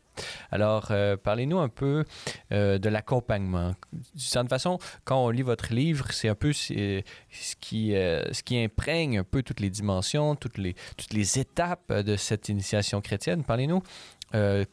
Alors, 0.51 0.91
parlez-nous 1.24 1.59
un 1.59 1.70
peu 1.70 2.03
de 2.51 2.89
l'accompagnement. 2.89 3.74
De 3.93 4.20
certaine 4.20 4.49
façon, 4.49 4.80
quand 5.05 5.24
on 5.24 5.30
lit 5.30 5.41
votre 5.41 5.74
livre, 5.74 6.01
c'est 6.12 6.28
un 6.28 6.36
peu 6.36 6.54
ce 6.54 7.04
qui, 7.60 7.95
euh, 7.95 8.24
ce 8.32 8.43
qui 8.43 8.58
imprègne 8.58 9.20
un 9.20 9.24
peu 9.24 9.43
toutes 9.43 9.60
les 9.60 9.70
dimensions, 9.70 10.36
toutes 10.36 10.58
les, 10.58 10.76
étapes 11.39 11.93
de 11.93 12.16
cette 12.16 12.49
initiation 12.49 13.02
chrétienne. 13.02 13.43
Parlez-nous 13.43 13.82
euh, 14.36 14.66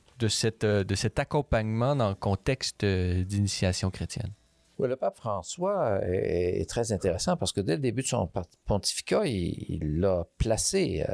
euh, 0.65 0.85
de 0.85 0.95
cet 0.95 1.19
accompagnement 1.19 1.95
dans 1.95 2.09
le 2.09 2.15
contexte 2.15 2.85
d'initiation 2.85 3.91
chrétienne. 3.91 4.33
Oui, 4.79 4.89
le 4.89 4.97
pape 4.97 5.17
François 5.17 6.01
est, 6.05 6.69
très 6.69 6.93
intéressant 6.93 7.37
parce 7.37 7.53
que 7.53 7.61
dès 7.61 7.75
le 7.75 7.83
début 7.83 8.03
de 8.03 8.07
son 8.07 8.31
pontificat, 8.65 9.27
il, 9.27 10.05
a 10.05 10.25
placé, 10.39 11.05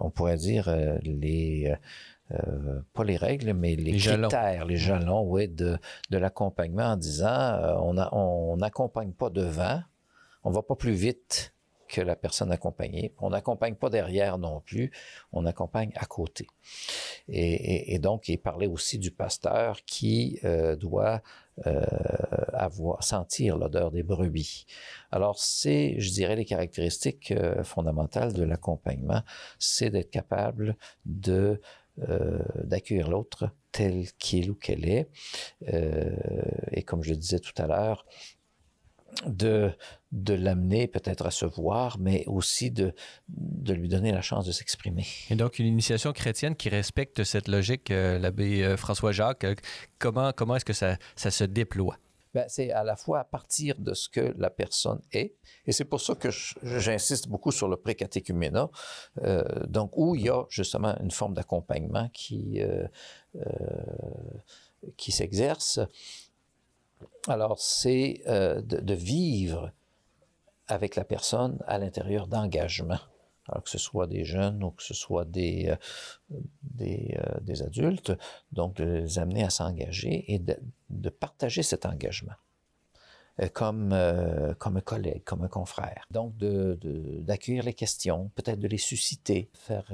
on 0.00 0.10
pourrait 0.10 0.36
dire, 0.36 0.70
les, 1.02 1.74
euh, 2.32 2.80
pas 2.92 3.04
les 3.04 3.16
règles, 3.16 3.54
mais 3.54 3.74
les, 3.74 3.96
critères, 3.96 4.66
les 4.66 4.76
jalons, 4.76 5.22
oui, 5.22 5.48
de, 5.48 5.78
de 6.10 6.18
l'accompagnement 6.18 6.84
en 6.84 6.96
disant 6.96 7.26
euh, 7.26 7.74
on 8.12 8.56
n'accompagne 8.58 9.08
on 9.08 9.12
pas 9.12 9.30
devant, 9.30 9.80
on 10.44 10.50
va 10.50 10.62
pas 10.62 10.76
plus 10.76 10.92
vite 10.92 11.54
que 11.88 12.02
la 12.02 12.16
personne 12.16 12.52
accompagnée. 12.52 13.14
On 13.18 13.30
n'accompagne 13.30 13.76
pas 13.76 13.88
derrière 13.88 14.36
non 14.36 14.60
plus, 14.60 14.92
on 15.32 15.46
accompagne 15.46 15.90
à 15.96 16.04
côté. 16.04 16.46
Et, 17.28 17.94
et, 17.94 17.98
donc, 17.98 18.28
il 18.28 18.36
parlait 18.36 18.66
aussi 18.66 18.98
du 18.98 19.10
pasteur 19.10 19.78
qui 19.86 20.38
euh, 20.44 20.76
doit 20.76 21.22
avoir, 22.52 23.02
sentir 23.02 23.56
l'odeur 23.56 23.90
des 23.90 24.02
brebis. 24.04 24.66
Alors, 25.10 25.38
c'est, 25.38 25.98
je 25.98 26.12
dirais, 26.12 26.36
les 26.36 26.44
caractéristiques 26.44 27.34
fondamentales 27.64 28.32
de 28.32 28.44
l'accompagnement, 28.44 29.22
c'est 29.58 29.90
d'être 29.90 30.10
capable 30.10 30.76
de 31.04 31.60
euh, 32.08 32.38
d'accueillir 32.64 33.08
l'autre 33.10 33.50
tel 33.72 34.06
qu'il 34.18 34.50
ou 34.50 34.54
qu'elle 34.54 34.88
est. 34.88 35.08
Euh, 35.72 36.10
et 36.72 36.82
comme 36.82 37.02
je 37.02 37.10
le 37.10 37.16
disais 37.16 37.38
tout 37.38 37.52
à 37.56 37.66
l'heure, 37.66 38.04
de, 39.26 39.72
de 40.12 40.34
l'amener 40.34 40.86
peut-être 40.86 41.26
à 41.26 41.30
se 41.30 41.46
voir, 41.46 41.98
mais 41.98 42.24
aussi 42.26 42.70
de, 42.70 42.94
de 43.28 43.72
lui 43.72 43.88
donner 43.88 44.12
la 44.12 44.20
chance 44.20 44.44
de 44.46 44.52
s'exprimer. 44.52 45.06
Et 45.30 45.34
donc, 45.34 45.58
une 45.58 45.66
initiation 45.66 46.12
chrétienne 46.12 46.54
qui 46.54 46.68
respecte 46.68 47.24
cette 47.24 47.48
logique, 47.48 47.90
euh, 47.90 48.18
l'abbé 48.18 48.76
François 48.76 49.12
Jacques, 49.12 49.46
comment, 49.98 50.32
comment 50.32 50.56
est-ce 50.56 50.64
que 50.64 50.72
ça, 50.74 50.98
ça 51.16 51.30
se 51.30 51.44
déploie? 51.44 51.98
Ben, 52.34 52.44
c'est 52.48 52.70
à 52.70 52.84
la 52.84 52.96
fois 52.96 53.20
à 53.20 53.24
partir 53.24 53.76
de 53.78 53.94
ce 53.94 54.08
que 54.08 54.34
la 54.36 54.50
personne 54.50 55.00
est, 55.12 55.34
et 55.66 55.72
c'est 55.72 55.84
pour 55.84 56.00
ça 56.00 56.14
que 56.14 56.28
j'insiste 56.30 57.28
beaucoup 57.28 57.52
sur 57.52 57.68
le 57.68 57.76
pré-catéchuménat, 57.76 58.70
euh, 59.22 59.44
donc 59.66 59.96
où 59.96 60.14
il 60.14 60.22
y 60.22 60.28
a 60.28 60.44
justement 60.48 60.94
une 61.00 61.10
forme 61.10 61.34
d'accompagnement 61.34 62.08
qui, 62.12 62.60
euh, 62.60 62.86
euh, 63.36 63.46
qui 64.96 65.12
s'exerce. 65.12 65.80
Alors, 67.26 67.58
c'est 67.60 68.22
de, 68.26 68.60
de, 68.60 68.94
vivre 68.94 69.72
avec 70.66 70.96
la 70.96 71.04
personne 71.04 71.58
à 71.66 71.78
l'intérieur 71.78 72.26
d'engagement. 72.26 72.98
Alors 73.48 73.62
que 73.62 73.70
ce 73.70 73.78
soit 73.78 74.06
des 74.06 74.24
jeunes 74.24 74.62
ou 74.62 74.70
que 74.70 74.82
ce 74.82 74.94
soit 74.94 75.24
des, 75.24 75.74
des, 76.62 77.18
des, 77.40 77.62
adultes, 77.62 78.12
donc 78.52 78.76
de 78.76 78.84
les 78.84 79.18
amener 79.18 79.44
à 79.44 79.50
s'engager 79.50 80.32
et 80.32 80.38
de, 80.38 80.56
de, 80.90 81.10
partager 81.10 81.62
cet 81.62 81.86
engagement 81.86 82.34
comme, 83.52 83.96
comme 84.58 84.76
un 84.76 84.80
collègue, 84.80 85.22
comme 85.24 85.42
un 85.42 85.48
confrère. 85.48 86.04
Donc 86.10 86.36
d'accueillir 86.36 87.62
de, 87.62 87.66
les 87.66 87.74
questions, 87.74 88.30
peut-être 88.34 88.60
de 88.60 88.68
les 88.68 88.78
susciter, 88.78 89.50
faire 89.54 89.92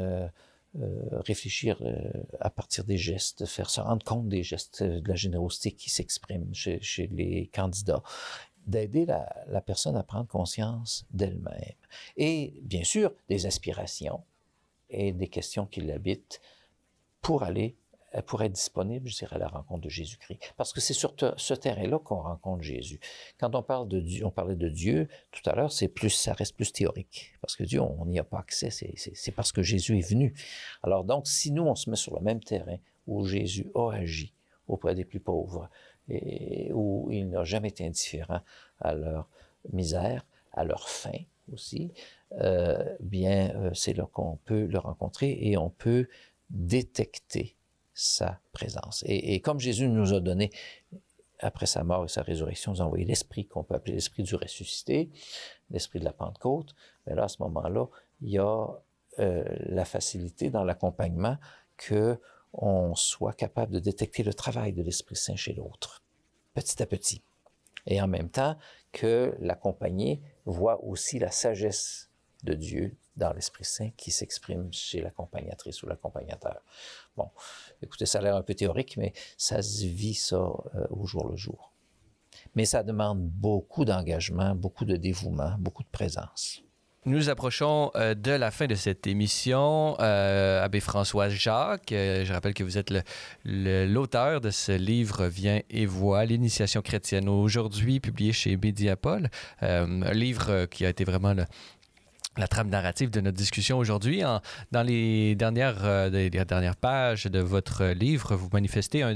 euh, 0.81 1.21
réfléchir 1.21 1.77
euh, 1.83 2.11
à 2.41 2.51
partir 2.51 2.83
des 2.83 2.99
gestes, 2.99 3.47
faire 3.47 3.71
se 3.71 3.81
rendre 3.81 4.05
compte 4.05 4.29
des 4.29 4.43
gestes 4.43 4.83
euh, 4.83 5.01
de 5.01 5.09
la 5.09 5.15
générosité 5.15 5.71
qui 5.71 5.89
s'expriment 5.89 6.53
chez, 6.53 6.81
chez, 6.81 7.07
les 7.07 7.49
candidats, 7.55 8.03
d'aider 8.67 9.07
la, 9.07 9.61
personne 9.61 9.97
à 9.97 10.03
prendre 10.03 10.27
conscience 10.27 11.07
d'elle-même. 11.11 11.75
Et 12.17 12.55
bien 12.63 12.85
sûr, 12.85 13.13
des 13.29 13.47
aspirations 13.47 14.23
et 14.91 15.13
des 15.13 15.29
questions 15.29 15.67
qui 15.67 15.81
l'habitent 15.81 16.41
pour 17.21 17.43
aller 17.43 17.77
pour 18.23 18.43
être 18.43 18.53
disponible, 18.53 19.09
je 19.09 19.17
dirais, 19.17 19.37
à 19.37 19.39
la 19.39 19.49
rencontre 19.49 19.83
de 19.83 19.89
Jésus-Christ. 19.89 20.39
Parce 20.57 20.73
que 20.73 20.81
c'est 20.81 20.95
sur 20.95 21.15
ce 21.37 21.55
terrain-là 21.55 21.99
qu'on 21.99 22.21
rencontre 22.21 22.63
Jésus. 22.63 23.01
Quand 23.39 23.55
on 23.55 23.63
parle 23.63 23.89
de 23.89 24.01
Dieu, 24.01 24.25
on 24.25 24.31
parlait 24.31 24.57
de 24.57 24.69
Dieu 24.69 25.09
tout 25.33 25.43
à 25.49 25.55
l'heure, 25.55 25.73
c'est 25.73 25.89
plus, 25.89 26.11
ça 26.11 26.33
reste 26.33 26.55
plus 26.55 26.73
théorique. 26.73 27.35
Parce 27.41 27.57
que 27.57 27.65
Dieu, 27.65 27.81
on 27.81 28.07
n'y 28.07 28.19
a 28.19 28.25
pas 28.25 28.39
accès, 28.39 28.71
c'est 28.71 29.33
parce 29.33 29.53
que 29.53 29.63
Jésus 29.63 29.99
est 29.99 30.09
venu. 30.09 30.35
Alors 30.83 31.05
donc, 31.05 31.27
si 31.27 31.51
nous, 31.51 31.65
on 31.65 31.75
se 31.75 31.91
met 31.91 31.97
sur 31.97 32.15
le 32.15 32.23
même 32.23 32.41
terrain 32.41 32.77
où 33.07 33.27
Jésus 33.27 33.71
a 33.75 33.91
agi 33.91 34.33
auprès 34.67 34.95
des 34.95 35.05
plus 35.05 35.21
pauvres 35.21 35.69
et 36.09 36.71
où 36.73 37.09
il 37.11 37.29
n'a 37.31 37.45
jamais 37.45 37.69
été 37.69 37.87
indifférent 37.87 38.41
à 38.81 38.95
leur 38.95 39.29
misère, 39.73 40.25
à 40.53 40.65
leur 40.65 40.89
faim 40.89 41.19
aussi, 41.53 41.93
euh, 42.41 42.97
bien, 43.01 43.55
euh, 43.57 43.71
c'est 43.75 43.95
là 43.95 44.07
qu'on 44.13 44.37
peut 44.45 44.67
le 44.67 44.79
rencontrer 44.79 45.37
et 45.41 45.57
on 45.57 45.71
peut 45.71 46.09
détecter 46.51 47.57
sa 47.93 48.41
présence. 48.53 49.05
Et, 49.07 49.41
comme 49.41 49.61
Jésus 49.61 49.89
nous 49.89 50.15
a 50.15 50.21
donné, 50.21 50.51
après 51.39 51.67
sa 51.67 51.85
mort 51.85 52.05
et 52.05 52.09
sa 52.09 52.23
résurrection, 52.23 52.73
nous 52.73 52.83
a 52.83 52.85
envoyé 52.85 53.05
l'esprit 53.05 53.47
qu'on 53.47 53.63
peut 53.63 53.75
appeler 53.75 53.95
l'esprit 53.95 54.25
du 54.25 54.35
ressuscité, 54.35 55.11
l'esprit 55.71 56.01
de 56.01 56.05
la 56.05 56.13
Pentecôte, 56.13 56.75
mais 57.07 57.15
là, 57.15 57.25
à 57.25 57.29
ce 57.29 57.43
moment-là, 57.43 57.87
il 58.21 58.31
y 58.31 58.39
a 58.39 58.67
euh, 59.21 59.45
la 59.67 59.85
facilité 59.85 60.51
dans 60.51 60.65
l'accompagnement 60.65 61.37
que 61.77 62.19
on 62.55 62.95
soit 62.95 63.33
capable 63.33 63.73
de 63.73 63.81
détecter 63.81 64.23
le 64.23 64.33
travail 64.33 64.73
de 64.73 64.83
l'Esprit 64.83 65.17
Saint 65.17 65.37
chez 65.37 65.53
l'autre, 65.53 66.03
petit 66.55 66.83
à 66.83 66.87
petit. 66.87 67.23
Et 67.87 68.01
en 68.01 68.09
même 68.09 68.31
temps 68.31 68.57
que 68.93 69.35
l'accompagné 69.41 70.23
voit 70.47 70.83
aussi 70.85 71.19
la 71.19 71.31
sagesse 71.31 72.11
de 72.45 72.55
Dieu 72.55 72.97
dans 73.17 73.33
l'Esprit 73.33 73.65
Saint 73.65 73.91
qui 73.97 74.11
s'exprime 74.11 74.73
chez 74.73 75.01
l'accompagnatrice 75.01 75.83
ou 75.83 75.87
l'accompagnateur. 75.87 76.63
Bon, 77.17 77.31
écoutez, 77.83 78.07
ça 78.07 78.19
a 78.19 78.23
l'air 78.23 78.37
un 78.37 78.43
peu 78.43 78.55
théorique, 78.55 78.97
mais 78.97 79.13
ça 79.37 79.63
se 79.63 79.85
vit 79.85 80.15
ça 80.15 80.37
euh, 80.37 80.87
au 80.91 81.07
jour 81.07 81.29
le 81.29 81.37
jour. 81.37 81.73
Mais 82.55 82.65
ça 82.65 82.83
demande 82.83 83.21
beaucoup 83.21 83.85
d'engagement, 83.85 84.55
beaucoup 84.55 84.85
de 84.85 84.97
dévouement, 84.97 85.57
beaucoup 85.59 85.83
de 85.83 85.89
présence. 85.89 86.64
Nous 87.07 87.29
approchons 87.29 87.91
euh, 87.97 88.15
de 88.15 88.31
la 88.31 88.51
fin 88.51 88.67
de 88.67 88.75
cette 88.75 89.07
émission. 89.07 89.95
Euh, 90.01 90.65
Abbé 90.65 90.81
François 90.81 91.29
Jacques, 91.29 91.91
je 91.91 92.33
rappelle 92.33 92.55
que 92.55 92.65
vous 92.65 92.79
êtes 92.79 92.95
l'auteur 93.45 94.41
de 94.41 94.51
ce 94.51 94.73
livre 94.73 95.27
Viens 95.27 95.61
et 95.69 95.85
vois, 95.85 96.25
l'initiation 96.25 96.81
chrétienne 96.81 97.29
aujourd'hui, 97.29 98.01
publié 98.01 98.33
chez 98.33 98.57
Mediapol. 98.57 99.29
un 99.61 100.13
livre 100.13 100.65
qui 100.67 100.87
a 100.87 100.89
été 100.89 101.05
vraiment 101.05 101.35
la 102.37 102.49
trame 102.49 102.69
narrative 102.69 103.11
de 103.11 103.21
notre 103.21 103.37
discussion 103.37 103.79
aujourd'hui. 103.79 104.23
Dans 104.73 104.87
euh, 104.87 106.11
les 106.11 106.31
dernières 106.31 106.77
pages 106.77 107.27
de 107.27 107.41
votre 107.41 107.85
livre, 107.87 108.35
vous 108.35 108.49
manifestez 108.53 109.03
un, 109.03 109.15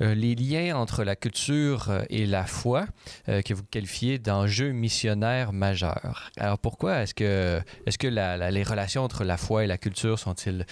euh, 0.00 0.14
les 0.14 0.34
liens 0.34 0.76
entre 0.76 1.04
la 1.04 1.16
culture 1.16 1.90
euh, 1.90 2.02
et 2.10 2.26
la 2.26 2.44
foi 2.44 2.86
que 3.26 3.54
vous 3.54 3.64
qualifiez 3.64 4.18
d'enjeux 4.18 4.72
missionnaires 4.72 5.52
majeurs. 5.52 6.30
Alors 6.36 6.58
pourquoi 6.58 7.02
est-ce 7.02 7.14
que, 7.14 7.62
les 7.86 8.62
relations 8.62 9.02
entre 9.02 9.24
la 9.24 9.36
foi 9.36 9.64
et 9.64 9.66
la 9.66 9.78
culture 9.78 10.18
sont-ils, 10.18 10.64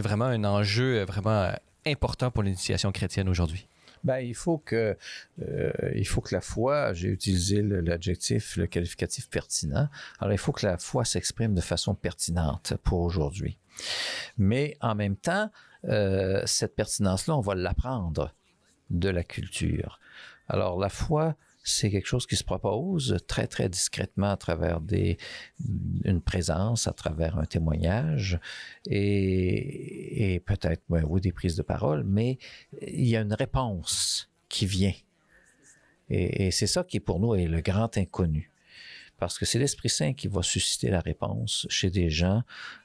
vraiment 0.00 0.26
un 0.26 0.44
enjeu 0.44 1.04
vraiment 1.04 1.50
important 1.86 2.30
pour 2.30 2.42
l'initiation 2.42 2.92
chrétienne 2.92 3.28
aujourd'hui? 3.28 3.66
Ben, 4.04 4.18
il 4.18 4.34
faut 4.34 4.58
que 4.58 4.96
euh, 5.42 6.04
faut 6.04 6.20
que 6.20 6.34
la 6.34 6.42
foi, 6.42 6.92
j'ai 6.92 7.08
utilisé 7.08 7.62
l'adjectif, 7.62 8.56
le, 8.56 8.66
qualificatif 8.66 9.30
pertinent. 9.30 9.88
Alors 10.20 10.32
il 10.32 10.38
faut 10.38 10.52
que 10.52 10.66
la 10.66 10.76
foi 10.76 11.06
s'exprime 11.06 11.54
de 11.54 11.62
façon 11.62 11.94
pertinente 11.94 12.74
pour 12.82 13.00
aujourd'hui. 13.00 13.58
Mais 14.36 14.76
en 14.80 14.94
même 14.94 15.16
temps, 15.16 15.50
euh, 15.88 16.42
cette 16.44 16.76
pertinence-là, 16.76 17.34
on 17.34 17.40
va 17.40 17.54
l'apprendre 17.54 18.34
de 18.98 19.08
la 19.08 19.24
culture. 19.24 20.00
Alors 20.48 20.78
la 20.78 20.88
foi, 20.88 21.36
c'est 21.64 21.90
quelque 21.90 22.06
chose 22.06 22.26
qui 22.26 22.36
se 22.36 22.44
propose 22.44 23.16
très, 23.26 23.46
très 23.46 23.68
discrètement 23.68 24.30
à 24.30 24.36
travers 24.36 24.80
des, 24.80 25.16
une 26.04 26.20
présence, 26.20 26.86
à 26.86 26.92
travers 26.92 27.38
un 27.38 27.46
témoignage 27.46 28.38
et, 28.86 30.42
peut-être, 30.44 30.82
oui, 30.90 31.20
des 31.20 31.32
prises 31.32 31.56
de 31.56 31.62
parole, 31.62 32.04
mais 32.04 32.38
il 32.82 33.06
y 33.06 33.16
a 33.16 33.22
une 33.22 33.32
réponse 33.32 34.30
qui 34.48 34.66
vient. 34.66 34.92
Et, 36.10 36.50
c'est 36.50 36.66
ça 36.66 36.84
qui, 36.84 37.00
pour 37.00 37.18
nous, 37.18 37.34
est 37.34 37.46
le 37.46 37.62
grand 37.62 37.96
inconnu. 37.96 38.50
Parce 39.16 39.38
que 39.38 39.46
c'est 39.46 39.58
l'Esprit 39.58 39.88
Saint 39.88 40.12
qui 40.12 40.28
va 40.28 40.42
susciter 40.42 40.90
la 40.90 41.00
réponse 41.00 41.66
chez 41.70 41.88
des 41.88 42.10
gens 42.10 42.42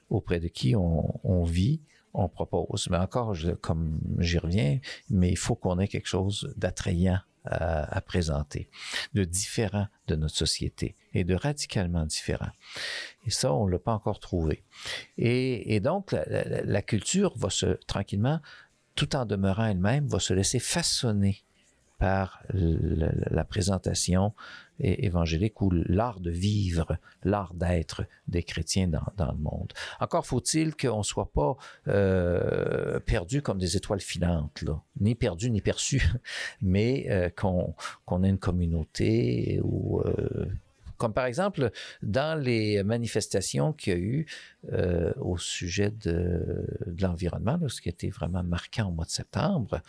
auprès 0.10 0.40
de 0.40 0.48
qui 0.48 0.74
on 0.76 1.44
vit, 1.44 1.82
on 2.14 2.28
propose. 2.28 2.88
Mais 2.90 2.98
encore, 2.98 3.36
comme 3.62 4.00
j'y 4.20 4.38
reviens, 4.38 4.80
mais 5.10 5.30
il 5.30 5.38
faut 5.38 5.56
qu'on 5.56 5.80
ait 5.80 5.88
quelque 5.88 6.08
chose 6.08 6.54
d'attrayant 6.58 7.20
à, 7.46 8.02
présenter, 8.02 8.70
de 9.14 9.24
différent 9.24 9.88
de 10.08 10.16
notre 10.16 10.36
société 10.36 10.96
et 11.14 11.24
de 11.24 11.36
radicalement 11.36 12.06
différent. 12.06 12.50
Et 13.26 13.32
ça, 13.32 13.54
on 13.54 13.66
ne 13.66 13.72
l'a 13.72 13.80
pas 13.80 13.94
encore 13.94 14.20
trouvé. 14.20 14.64
Et, 15.18 15.80
donc, 15.80 16.16
la, 16.28 16.82
culture 16.82 17.36
va 17.38 17.50
se, 17.50 17.78
tranquillement, 17.88 18.40
tout 18.96 19.16
en 19.16 19.26
demeurant 19.26 19.66
elle-même, 19.66 20.08
va 20.08 20.20
se 20.20 20.34
laisser 20.34 20.60
façonner 20.60 21.44
par 21.98 22.44
la 22.54 23.44
présentation 23.44 24.34
évangélique 24.80 25.62
ou 25.62 25.72
l'art 25.72 26.20
de 26.20 26.32
vivre, 26.32 26.98
l'art 27.24 27.54
d'être 27.54 28.06
des 28.28 28.44
chrétiens 28.44 28.88
dans, 28.88 29.32
le 29.32 29.38
monde. 29.38 29.74
Encore 30.00 30.26
faut-il 30.26 30.76
qu'on 30.76 31.00
ne 31.00 31.04
soit 31.04 31.32
pas 31.32 31.58
euh, 31.88 33.00
perdu 33.00 33.42
comme 33.42 33.58
des 33.58 33.78
étoiles 33.78 34.00
filantes, 34.00 34.64
ni 35.00 35.16
perdu 35.16 35.52
ni 35.52 35.62
perçu, 35.62 36.02
mais 36.62 37.08
euh, 37.10 37.30
qu'on 37.30 38.24
ait 38.24 38.30
une 38.30 38.38
communauté 38.40 39.60
ou 39.64 40.02
euh, 40.02 40.46
comme 41.00 41.14
par 41.14 41.26
exemple 41.26 41.72
dans 42.04 42.40
les 42.40 42.84
manifestations 42.84 43.74
qu'il 43.74 43.94
y 43.94 43.96
a 43.96 44.00
eu 44.00 44.26
euh, 44.74 45.14
au 45.18 45.38
sujet 45.38 45.90
de, 45.90 46.68
l'environnement, 47.02 47.58
ce 47.68 47.82
qui 47.82 47.90
été 47.90 48.10
vraiment 48.10 48.44
marquant 48.44 48.90
au 48.90 48.92
mois 48.92 49.06
de 49.06 49.10
septembre, 49.10 49.82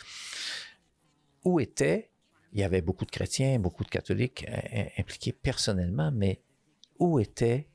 où 1.45 1.59
était 1.61 2.10
il 2.53 2.61
y 2.61 2.65
avait 2.65 2.83
beaucoup 2.83 3.05
de 3.05 3.11
chrétiens, 3.11 3.59
beaucoup 3.59 3.85
de 3.85 3.89
catholiques 3.89 4.47
euh, 4.49 4.85
impliqués 4.99 5.33
personnellement, 5.33 6.11
mais 6.13 6.41
où 6.99 7.19
étaient 7.19 7.69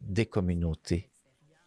des 0.00 0.26
communautés, 0.26 1.10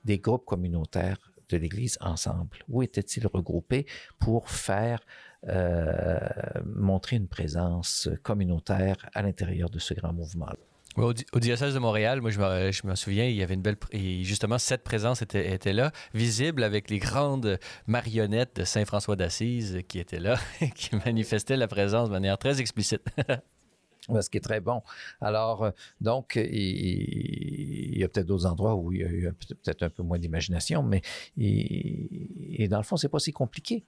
des 0.04 0.20
groupes 0.20 0.46
communautaires 0.46 1.32
de 1.50 1.58
l'Église 1.58 1.98
ensemble? 2.02 2.58
Où 2.68 2.82
étaient-ils 2.82 3.28
regroupés 3.28 3.86
pour 4.20 4.50
faire 4.50 5.00
euh, 5.48 6.20
montrer 6.66 7.18
une 7.18 7.28
présence 7.28 8.10
communautaire 8.24 9.10
à 9.14 9.22
l'intérieur 9.22 9.70
de 9.70 9.80
ce 9.80 9.94
grand 9.94 10.14
mouvement-là? 10.14 10.58
Au, 10.98 11.14
diocèse 11.14 11.74
de 11.74 11.80
Montréal, 11.80 12.22
moi, 12.22 12.30
je 12.30 12.88
me, 12.88 12.96
souviens, 12.96 13.26
il 13.26 13.36
y 13.36 13.44
avait 13.44 13.56
une 13.56 13.62
belle. 13.62 13.76
Et 13.92 14.24
justement, 14.24 14.58
cette 14.58 14.84
présence 14.84 15.22
était, 15.22 15.74
là, 15.74 15.92
visible 16.14 16.64
avec 16.64 16.90
les 16.90 17.00
grandes 17.00 17.60
marionnettes 17.86 18.56
de 18.56 18.64
Saint 18.64 18.86
François 18.86 19.18
d'Assise 19.18 19.82
qui 19.90 20.00
étaient 20.00 20.20
là, 20.20 20.40
qui 20.76 20.96
manifestaient 20.96 21.58
la 21.58 21.68
présence 21.68 22.08
de 22.08 22.14
manière 22.14 22.38
très 22.38 22.62
explicite. 22.62 23.02
ce 24.22 24.30
qui 24.30 24.38
est 24.38 24.42
très 24.42 24.62
bon. 24.62 24.82
Alors, 25.20 25.64
euh, 25.64 25.72
donc, 26.00 26.36
il, 26.38 27.98
y 27.98 28.04
a 28.04 28.08
peut-être 28.08 28.28
d'autres 28.28 28.46
endroits 28.46 28.76
où 28.76 28.94
il 28.94 29.02
y 29.02 29.04
a 29.04 29.10
eu 29.10 29.34
peut-être 29.34 29.84
un 29.84 29.90
peu 29.90 30.04
moins 30.04 30.20
d'imagination, 30.20 30.84
mais 30.84 31.02
dans 32.68 32.78
le 32.78 32.84
fond, 32.84 32.98
c'est 32.98 33.10
pas 33.10 33.20
si 33.20 33.34
compliqué. 33.34 33.86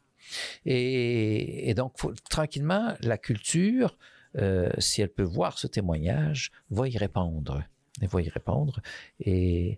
Et, 0.65 1.73
donc, 1.75 1.93
tranquillement, 2.29 2.95
la 3.01 3.17
culture, 3.17 3.97
euh, 4.37 4.69
si 4.77 5.01
elle 5.01 5.09
peut 5.09 5.23
voir 5.23 5.57
ce 5.57 5.67
témoignage, 5.67 6.51
va 6.69 6.87
y 6.87 6.97
répondre. 6.97 7.63
Va 8.01 8.21
y 8.21 8.29
répondre. 8.29 8.81
Et, 9.19 9.77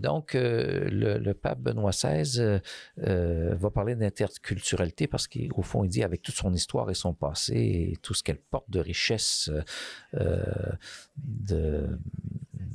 donc, 0.00 0.34
euh, 0.34 0.88
le, 0.90 1.34
pape 1.34 1.60
Benoît 1.60 1.90
XVI 1.90 2.60
euh 3.04 3.54
va 3.56 3.70
parler 3.70 3.96
d'interculturalité 3.96 5.08
parce 5.08 5.26
qu'au 5.26 5.62
fond, 5.62 5.82
il 5.84 5.90
dit, 5.90 6.04
avec 6.04 6.22
toute 6.22 6.36
son 6.36 6.54
histoire 6.54 6.90
et 6.90 6.94
son 6.94 7.12
passé 7.12 7.56
et 7.56 7.96
tout 8.00 8.14
ce 8.14 8.22
qu'elle 8.22 8.38
porte 8.38 8.70
de 8.70 8.78
richesse, 8.78 9.50
euh, 10.14 10.42
de, 11.16 11.88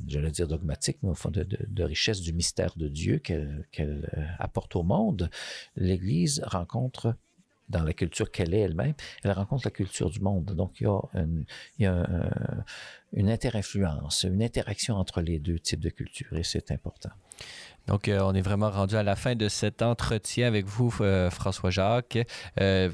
j'allais 0.06 0.30
dire 0.30 0.46
dogmatique, 0.46 0.98
mais 1.02 1.08
au 1.08 1.14
fond 1.14 1.30
de, 1.30 1.82
richesse 1.82 2.20
du 2.20 2.32
mystère 2.32 2.74
de 2.76 2.88
Dieu 2.88 3.18
qu'elle 3.18 4.36
apporte 4.38 4.76
au 4.76 4.82
monde, 4.82 5.30
l'Église 5.76 6.42
rencontre 6.44 7.16
dans 7.74 7.84
la 7.84 7.92
culture 7.92 8.30
qu'elle 8.30 8.54
est 8.54 8.60
elle-même, 8.60 8.94
elle 9.22 9.32
rencontre 9.32 9.62
la 9.66 9.70
culture 9.70 10.10
du 10.10 10.20
monde. 10.20 10.54
Donc, 10.54 10.80
il 10.80 10.84
y 10.84 10.86
a 10.86 11.00
une, 11.14 11.44
il 11.78 11.84
y 11.84 11.86
a 11.86 12.06
interinfluence, 13.34 14.24
une 14.24 14.42
interaction 14.42 14.96
entre 14.96 15.20
les 15.20 15.38
deux 15.38 15.58
types 15.58 15.80
de 15.80 15.90
cultures, 15.90 16.36
et 16.36 16.44
c'est 16.44 16.70
important. 16.70 17.10
Donc, 17.86 18.08
euh, 18.08 18.20
on 18.22 18.32
est 18.34 18.40
vraiment 18.40 18.70
rendu 18.70 18.96
à 18.96 19.02
la 19.02 19.16
fin 19.16 19.34
de 19.34 19.48
cet 19.48 19.82
entretien 19.82 20.46
avec 20.46 20.66
vous, 20.66 20.94
euh, 21.00 21.30
François 21.30 21.70
Jacques. 21.70 22.18
Euh, 22.60 22.90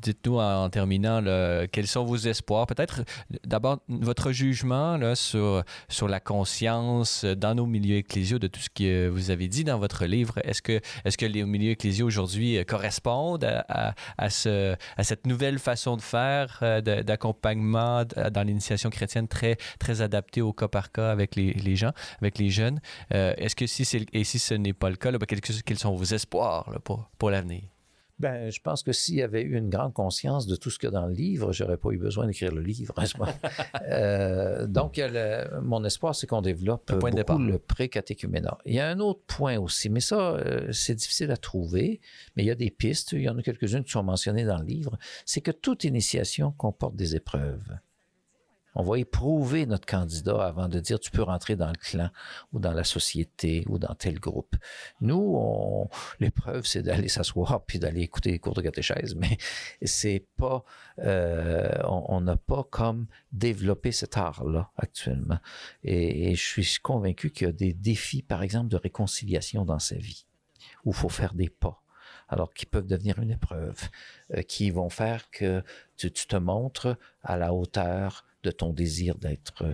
dites-nous 0.00 0.38
en, 0.38 0.68
terminant 0.70 1.22
quels 1.70 1.86
sont 1.86 2.04
vos 2.04 2.16
espoirs? 2.16 2.66
Peut-être 2.66 3.02
d'abord 3.44 3.78
votre 3.88 4.32
jugement 4.32 4.96
là, 4.96 5.14
sur, 5.14 5.62
sur 5.88 6.08
la 6.08 6.20
conscience 6.20 7.24
dans 7.24 7.54
nos 7.54 7.66
milieux 7.66 7.96
ecclésiaux 7.96 8.38
de 8.38 8.46
tout 8.46 8.60
ce 8.60 8.70
que 8.70 9.08
vous 9.08 9.30
avez 9.30 9.48
dit 9.48 9.64
dans 9.64 9.78
votre 9.78 10.06
livre. 10.06 10.38
Est-ce 10.44 10.62
que, 10.62 10.80
est 11.04 11.16
que 11.16 11.26
les 11.26 11.44
milieux 11.44 11.72
ecclésiaux 11.72 12.06
aujourd'hui 12.06 12.64
correspondent 12.66 13.44
à, 13.44 13.94
à, 14.18 14.30
ce, 14.30 14.74
à, 14.96 15.04
cette 15.04 15.26
nouvelle 15.26 15.58
façon 15.58 15.96
de 15.96 16.02
faire 16.02 16.58
euh, 16.62 16.80
d'accompagnement 16.80 18.04
dans 18.04 18.42
l'initiation 18.42 18.90
chrétienne 18.90 19.28
très, 19.28 19.56
très 19.78 20.00
adaptée 20.00 20.40
au 20.40 20.52
cas 20.52 20.68
par 20.68 20.92
cas 20.92 21.10
avec 21.10 21.36
les, 21.36 21.52
les 21.52 21.76
gens, 21.76 21.92
avec 22.20 22.38
les 22.38 22.50
jeunes? 22.50 22.80
Euh, 23.14 23.34
est-ce 23.36 23.56
que 23.56 23.66
si 23.66 23.82
et 24.12 24.24
si 24.24 24.38
ce 24.38 24.54
n'est 24.54 24.72
pas 24.72 24.90
le 24.90 24.96
cas, 24.96 25.12
ben, 25.12 25.26
quels, 25.26 25.40
quels, 25.40 25.78
sont 25.78 25.94
vos 25.94 26.04
espoirs 26.04 26.78
pour, 26.84 27.10
pour 27.18 27.30
l'avenir? 27.30 27.71
Ben, 28.22 28.52
je 28.52 28.60
pense 28.60 28.84
que 28.84 28.92
s'il 28.92 29.16
y 29.16 29.22
avait 29.22 29.42
eu 29.42 29.58
une 29.58 29.68
grande 29.68 29.92
conscience 29.94 30.46
de 30.46 30.54
tout 30.54 30.70
ce 30.70 30.78
qu'il 30.78 30.86
y 30.86 30.90
a 30.90 30.92
dans 30.92 31.06
le 31.06 31.12
livre, 31.12 31.52
j'aurais 31.52 31.76
pas 31.76 31.90
eu 31.90 31.98
besoin 31.98 32.28
d'écrire 32.28 32.54
le 32.54 32.62
livre. 32.62 32.94
euh, 33.90 34.68
donc, 34.68 35.02
mon 35.60 35.84
espoir, 35.84 36.14
c'est 36.14 36.28
qu'on 36.28 36.40
développe 36.40 36.92
beaucoup 36.92 37.38
le 37.38 37.58
pré-catéchuménat. 37.58 38.58
Il 38.64 38.74
y 38.74 38.78
a 38.78 38.88
un 38.88 39.00
autre 39.00 39.22
point 39.26 39.58
aussi, 39.58 39.90
mais 39.90 39.98
ça, 39.98 40.34
euh, 40.34 40.70
c'est 40.70 40.94
difficile 40.94 41.32
à 41.32 41.36
trouver, 41.36 42.00
mais 42.36 42.44
il 42.44 42.46
y 42.46 42.52
a 42.52 42.54
des 42.54 42.70
pistes. 42.70 43.10
Il 43.10 43.22
y 43.22 43.28
en 43.28 43.36
a 43.38 43.42
quelques-unes 43.42 43.82
qui 43.82 43.90
sont 43.90 44.04
mentionnées 44.04 44.44
dans 44.44 44.58
le 44.58 44.66
livre. 44.66 44.96
C'est 45.26 45.40
que 45.40 45.50
toute 45.50 45.82
initiation 45.82 46.52
comporte 46.52 46.94
des 46.94 47.16
épreuves. 47.16 47.76
On 48.74 48.82
va 48.82 48.98
éprouver 48.98 49.66
notre 49.66 49.86
candidat 49.86 50.44
avant 50.44 50.68
de 50.68 50.80
dire 50.80 50.98
tu 50.98 51.10
peux 51.10 51.22
rentrer 51.22 51.56
dans 51.56 51.68
le 51.68 51.76
clan 51.76 52.10
ou 52.52 52.58
dans 52.58 52.72
la 52.72 52.84
société 52.84 53.64
ou 53.68 53.78
dans 53.78 53.94
tel 53.94 54.18
groupe. 54.18 54.56
Nous, 55.00 55.88
l'épreuve, 56.20 56.64
c'est 56.66 56.82
d'aller 56.82 57.08
s'asseoir 57.08 57.64
puis 57.64 57.78
d'aller 57.78 58.00
écouter 58.00 58.30
les 58.30 58.38
cours 58.38 58.54
de 58.54 58.62
catéchèse, 58.62 59.14
mais 59.14 59.36
c'est 59.82 60.26
pas, 60.36 60.64
euh, 61.00 61.70
on 61.84 62.20
n'a 62.20 62.36
pas 62.36 62.64
comme 62.64 63.06
développé 63.32 63.92
cet 63.92 64.16
art-là 64.16 64.70
actuellement. 64.76 65.38
Et, 65.84 66.34
je 66.34 66.60
suis 66.60 66.78
convaincu 66.82 67.30
qu'il 67.30 67.46
y 67.46 67.50
a 67.50 67.52
des 67.52 67.72
défis, 67.72 68.22
par 68.22 68.42
exemple, 68.42 68.68
de 68.68 68.76
réconciliation 68.76 69.64
dans 69.64 69.78
sa 69.78 69.96
vie, 69.96 70.24
où 70.84 70.90
il 70.90 70.96
faut 70.96 71.08
faire 71.08 71.34
des 71.34 71.50
pas 71.50 71.82
alors 72.28 72.54
qui 72.54 72.64
peuvent 72.64 72.86
devenir 72.86 73.18
une 73.18 73.30
épreuve, 73.30 73.90
euh, 74.32 74.40
qui 74.40 74.70
vont 74.70 74.88
faire 74.88 75.30
que 75.30 75.62
tu, 75.96 76.10
te 76.10 76.36
montres 76.36 76.96
à 77.22 77.36
la 77.36 77.52
hauteur 77.52 78.24
de 78.42 78.50
ton 78.50 78.72
désir 78.72 79.16
d'être 79.16 79.64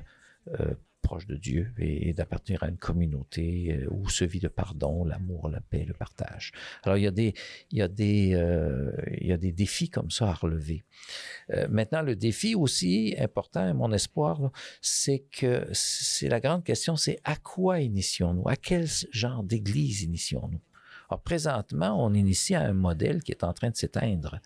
euh, 0.60 0.74
proche 1.00 1.26
de 1.26 1.36
Dieu 1.36 1.72
et, 1.78 2.12
d'appartenir 2.12 2.62
à 2.64 2.68
une 2.68 2.76
communauté 2.76 3.72
euh, 3.72 3.86
où 3.90 4.08
se 4.10 4.24
vit 4.24 4.40
le 4.40 4.50
pardon, 4.50 5.04
l'amour, 5.04 5.48
la 5.48 5.60
paix, 5.60 5.84
le 5.86 5.94
partage. 5.94 6.52
Alors 6.82 6.98
il 6.98 7.04
y 7.04 7.06
a 7.06 7.10
des, 7.10 7.34
il 7.70 7.78
y 7.78 7.82
a 7.82 7.88
des, 7.88 8.34
euh, 8.34 8.90
il 9.20 9.28
y 9.28 9.32
a 9.32 9.38
des 9.38 9.52
défis 9.52 9.88
comme 9.88 10.10
ça 10.10 10.28
à 10.28 10.34
relever. 10.34 10.84
maintenant, 11.70 12.02
le 12.02 12.14
défi 12.14 12.54
aussi 12.54 13.14
important, 13.18 13.72
mon 13.74 13.92
espoir, 13.92 14.50
c'est 14.82 15.20
que 15.30 15.66
c'est 15.72 16.28
la 16.28 16.40
grande 16.40 16.64
question, 16.64 16.96
c'est 16.96 17.20
à 17.24 17.36
quoi 17.36 17.80
initions-nous, 17.80 18.46
à 18.48 18.56
quel 18.56 18.86
genre 19.12 19.44
d'église 19.44 20.02
initions-nous? 20.02 20.60
Alors 21.08 21.22
présentement, 21.22 22.04
on 22.04 22.12
initie 22.12 22.54
à 22.54 22.62
un 22.62 22.74
modèle 22.74 23.22
qui 23.22 23.32
est 23.32 23.44
en 23.44 23.52
train 23.52 23.70
de 23.70 23.76
s'éteindre. 23.76 24.40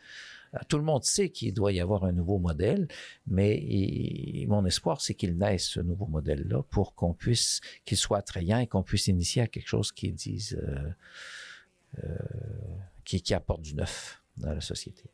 Tout 0.69 0.77
le 0.77 0.85
monde 0.85 1.05
sait 1.05 1.31
qu'il 1.31 1.55
doit 1.55 1.73
y 1.73 1.81
avoir 1.81 2.05
un 2.05 2.13
nouveau 2.13 2.39
modèle, 2.39 2.87
mais 3.27 4.45
mon 4.49 4.65
espoir, 4.67 5.01
c'est 5.01 5.15
qu'il 5.15 5.39
naisse 5.39 5.67
ce 5.67 5.81
nouveau 5.81 6.07
modèle-là 6.07 6.63
pour 6.65 6.95
qu'on 6.95 7.15
puisse, 7.15 7.61
qu'il 7.85 7.97
soit 7.97 8.19
attrayant 8.19 8.59
et 8.59 8.67
qu'on 8.67 8.83
puisse 8.83 9.07
initier 9.07 9.43
à 9.43 9.47
quelque 9.47 9.69
chose 9.69 9.93
qui 9.93 10.13
dise, 10.13 10.59
euh, 10.63 10.91
euh, 12.05 12.19
qui 13.05 13.33
apporte 13.33 13.63
du 13.63 13.75
neuf 13.75 14.23
dans 14.37 14.53
la 14.53 14.61
société. 14.61 15.05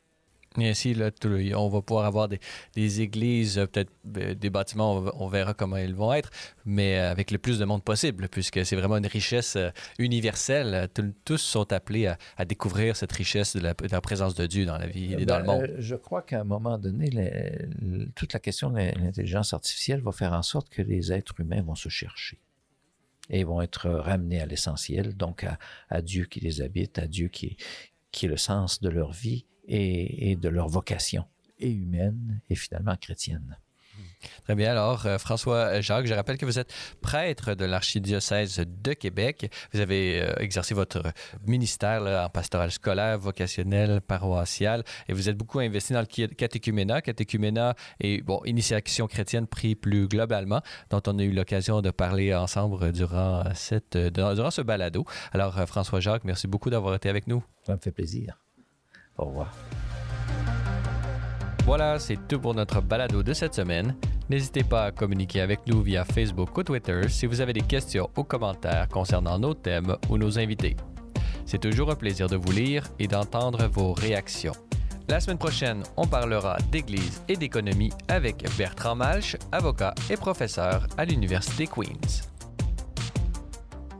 Et 0.57 0.67
ainsi, 0.67 0.95
là, 0.95 1.11
on 1.55 1.69
va 1.69 1.81
pouvoir 1.81 2.05
avoir 2.05 2.27
des, 2.27 3.01
églises, 3.01 3.59
euh, 3.59 3.67
peut-être 3.67 3.91
euh, 4.17 4.33
des 4.33 4.49
bâtiments, 4.49 5.05
on, 5.15 5.27
verra 5.27 5.53
comment 5.53 5.77
ils 5.77 5.93
vont 5.93 6.11
être, 6.11 6.31
mais 6.65 6.97
euh, 6.97 7.11
avec 7.11 7.29
le 7.29 7.37
plus 7.37 7.59
de 7.59 7.65
monde 7.65 7.83
possible, 7.83 8.27
puisque 8.29 8.65
c'est 8.65 8.75
vraiment 8.75 8.97
une 8.97 9.05
richesse 9.05 9.57
universelle. 9.99 10.89
Tous 11.23 11.37
sont 11.37 11.71
appelés 11.71 12.07
à, 12.37 12.45
découvrir 12.45 12.95
cette 12.95 13.11
richesse 13.11 13.55
de 13.55 13.61
la, 13.61 14.01
présence 14.01 14.33
de 14.33 14.47
Dieu 14.47 14.65
dans 14.65 14.77
la 14.77 14.87
vie 14.87 15.13
et 15.13 15.25
dans 15.25 15.37
le 15.37 15.45
ben, 15.45 15.53
monde. 15.53 15.75
je 15.77 15.95
crois 15.95 16.23
qu'à 16.23 16.41
un 16.41 16.45
moment 16.45 16.79
donné, 16.79 17.09
toute 18.15 18.33
la 18.33 18.39
question 18.39 18.71
de 18.71 18.77
l'intelligence 18.77 19.53
artificielle 19.53 20.01
va 20.01 20.11
faire 20.11 20.33
en 20.33 20.41
sorte 20.41 20.69
que 20.69 20.81
les 20.81 21.13
êtres 21.13 21.39
humains 21.39 21.61
vont 21.61 21.75
se 21.75 21.89
chercher 21.89 22.39
et 23.29 23.43
vont 23.43 23.61
être 23.61 23.89
ramenés 23.89 24.41
à 24.41 24.47
l'essentiel, 24.47 25.15
donc 25.15 25.45
à, 25.89 26.01
Dieu 26.01 26.25
qui 26.25 26.39
les 26.39 26.61
habite, 26.61 26.97
à 26.97 27.05
Dieu 27.05 27.27
qui, 27.27 27.57
qui 28.11 28.25
est 28.25 28.29
le 28.29 28.37
sens 28.37 28.81
de 28.81 28.89
leur 28.89 29.11
vie 29.11 29.45
et, 29.69 30.35
de 30.35 30.49
leur 30.49 30.67
vocation, 30.67 31.25
et 31.59 31.71
humaine 31.71 32.41
et 32.49 32.55
finalement 32.55 32.95
chrétienne. 32.95 33.57
Très 34.43 34.55
bien. 34.55 34.71
Alors, 34.71 35.05
euh, 35.05 35.17
François 35.17 35.79
Jacques, 35.79 36.05
je 36.05 36.13
rappelle 36.13 36.37
que 36.37 36.45
vous 36.45 36.59
êtes 36.59 36.73
prêtre 37.01 37.53
de 37.53 37.63
l'archidiocèse 37.63 38.59
de 38.65 38.93
Québec. 38.93 39.49
Vous 39.73 39.79
avez 39.79 40.21
euh, 40.21 40.33
exercé 40.39 40.73
votre 40.73 41.03
ministère 41.45 42.01
en 42.01 42.29
pastoral 42.29 42.71
scolaire, 42.71 43.17
vocationnel, 43.17 44.01
paroissial, 44.01 44.83
et 45.07 45.13
vous 45.13 45.29
êtes 45.29 45.37
beaucoup 45.37 45.59
investi 45.59 45.93
dans 45.93 46.01
le 46.01 46.27
catéchuménat. 46.27 47.01
Catéchuménat 47.01 47.75
et, 48.01 48.21
bon, 48.21 48.41
initiation 48.45 49.07
chrétienne 49.07 49.47
pris 49.47 49.75
plus 49.75 50.07
globalement, 50.07 50.61
dont 50.89 51.01
on 51.07 51.17
a 51.19 51.23
eu 51.23 51.31
l'occasion 51.31 51.81
de 51.81 51.91
parler 51.91 52.35
ensemble 52.35 52.91
durant, 52.91 53.43
cette, 53.55 53.95
durant 53.97 54.51
ce 54.51 54.61
balado. 54.61 55.05
Alors, 55.31 55.57
euh, 55.57 55.65
François 55.65 56.01
Jacques, 56.01 56.25
merci 56.25 56.47
beaucoup 56.47 56.69
d'avoir 56.69 56.95
été 56.95 57.07
avec 57.07 57.27
nous. 57.27 57.41
Ça 57.63 57.73
me 57.73 57.79
fait 57.79 57.91
plaisir. 57.91 58.37
Au 59.19 59.25
revoir. 59.25 59.51
Voilà, 61.65 61.99
c'est 61.99 62.17
tout 62.27 62.39
pour 62.39 62.55
notre 62.55 62.81
balado 62.81 63.21
de 63.21 63.33
cette 63.33 63.53
semaine. 63.53 63.95
N'hésitez 64.29 64.63
pas 64.63 64.85
à 64.85 64.91
communiquer 64.91 65.41
avec 65.41 65.67
nous 65.67 65.81
via 65.81 66.05
Facebook 66.05 66.57
ou 66.57 66.63
Twitter 66.63 67.01
si 67.09 67.25
vous 67.25 67.41
avez 67.41 67.53
des 67.53 67.61
questions 67.61 68.09
ou 68.17 68.23
commentaires 68.23 68.87
concernant 68.87 69.37
nos 69.37 69.53
thèmes 69.53 69.95
ou 70.09 70.17
nos 70.17 70.39
invités. 70.39 70.75
C'est 71.45 71.59
toujours 71.59 71.91
un 71.91 71.95
plaisir 71.95 72.27
de 72.27 72.37
vous 72.37 72.51
lire 72.51 72.83
et 72.97 73.07
d'entendre 73.07 73.67
vos 73.67 73.93
réactions. 73.93 74.53
La 75.09 75.19
semaine 75.19 75.39
prochaine, 75.39 75.83
on 75.97 76.05
parlera 76.05 76.57
d'église 76.71 77.23
et 77.27 77.35
d'économie 77.35 77.91
avec 78.07 78.45
Bertrand 78.57 78.95
Malch, 78.95 79.35
avocat 79.51 79.95
et 80.09 80.15
professeur 80.15 80.87
à 80.97 81.05
l'Université 81.05 81.65
Queen's. 81.65 82.29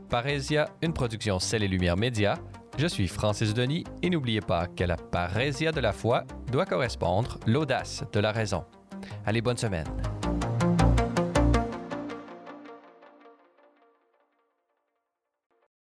Parésia, 0.08 0.68
une 0.82 0.92
production 0.92 1.40
Celle 1.40 1.64
et 1.64 1.68
Lumière 1.68 1.96
Média, 1.96 2.38
je 2.78 2.86
suis 2.86 3.08
Francis 3.08 3.54
Denis 3.54 3.84
et 4.02 4.10
n'oubliez 4.10 4.40
pas 4.40 4.66
qu'à 4.66 4.86
la 4.86 4.96
parésia 4.96 5.72
de 5.72 5.80
la 5.80 5.92
foi 5.92 6.24
doit 6.50 6.66
correspondre 6.66 7.38
l'audace 7.46 8.04
de 8.12 8.20
la 8.20 8.32
raison. 8.32 8.64
Allez, 9.26 9.40
bonne 9.40 9.56
semaine. 9.56 9.86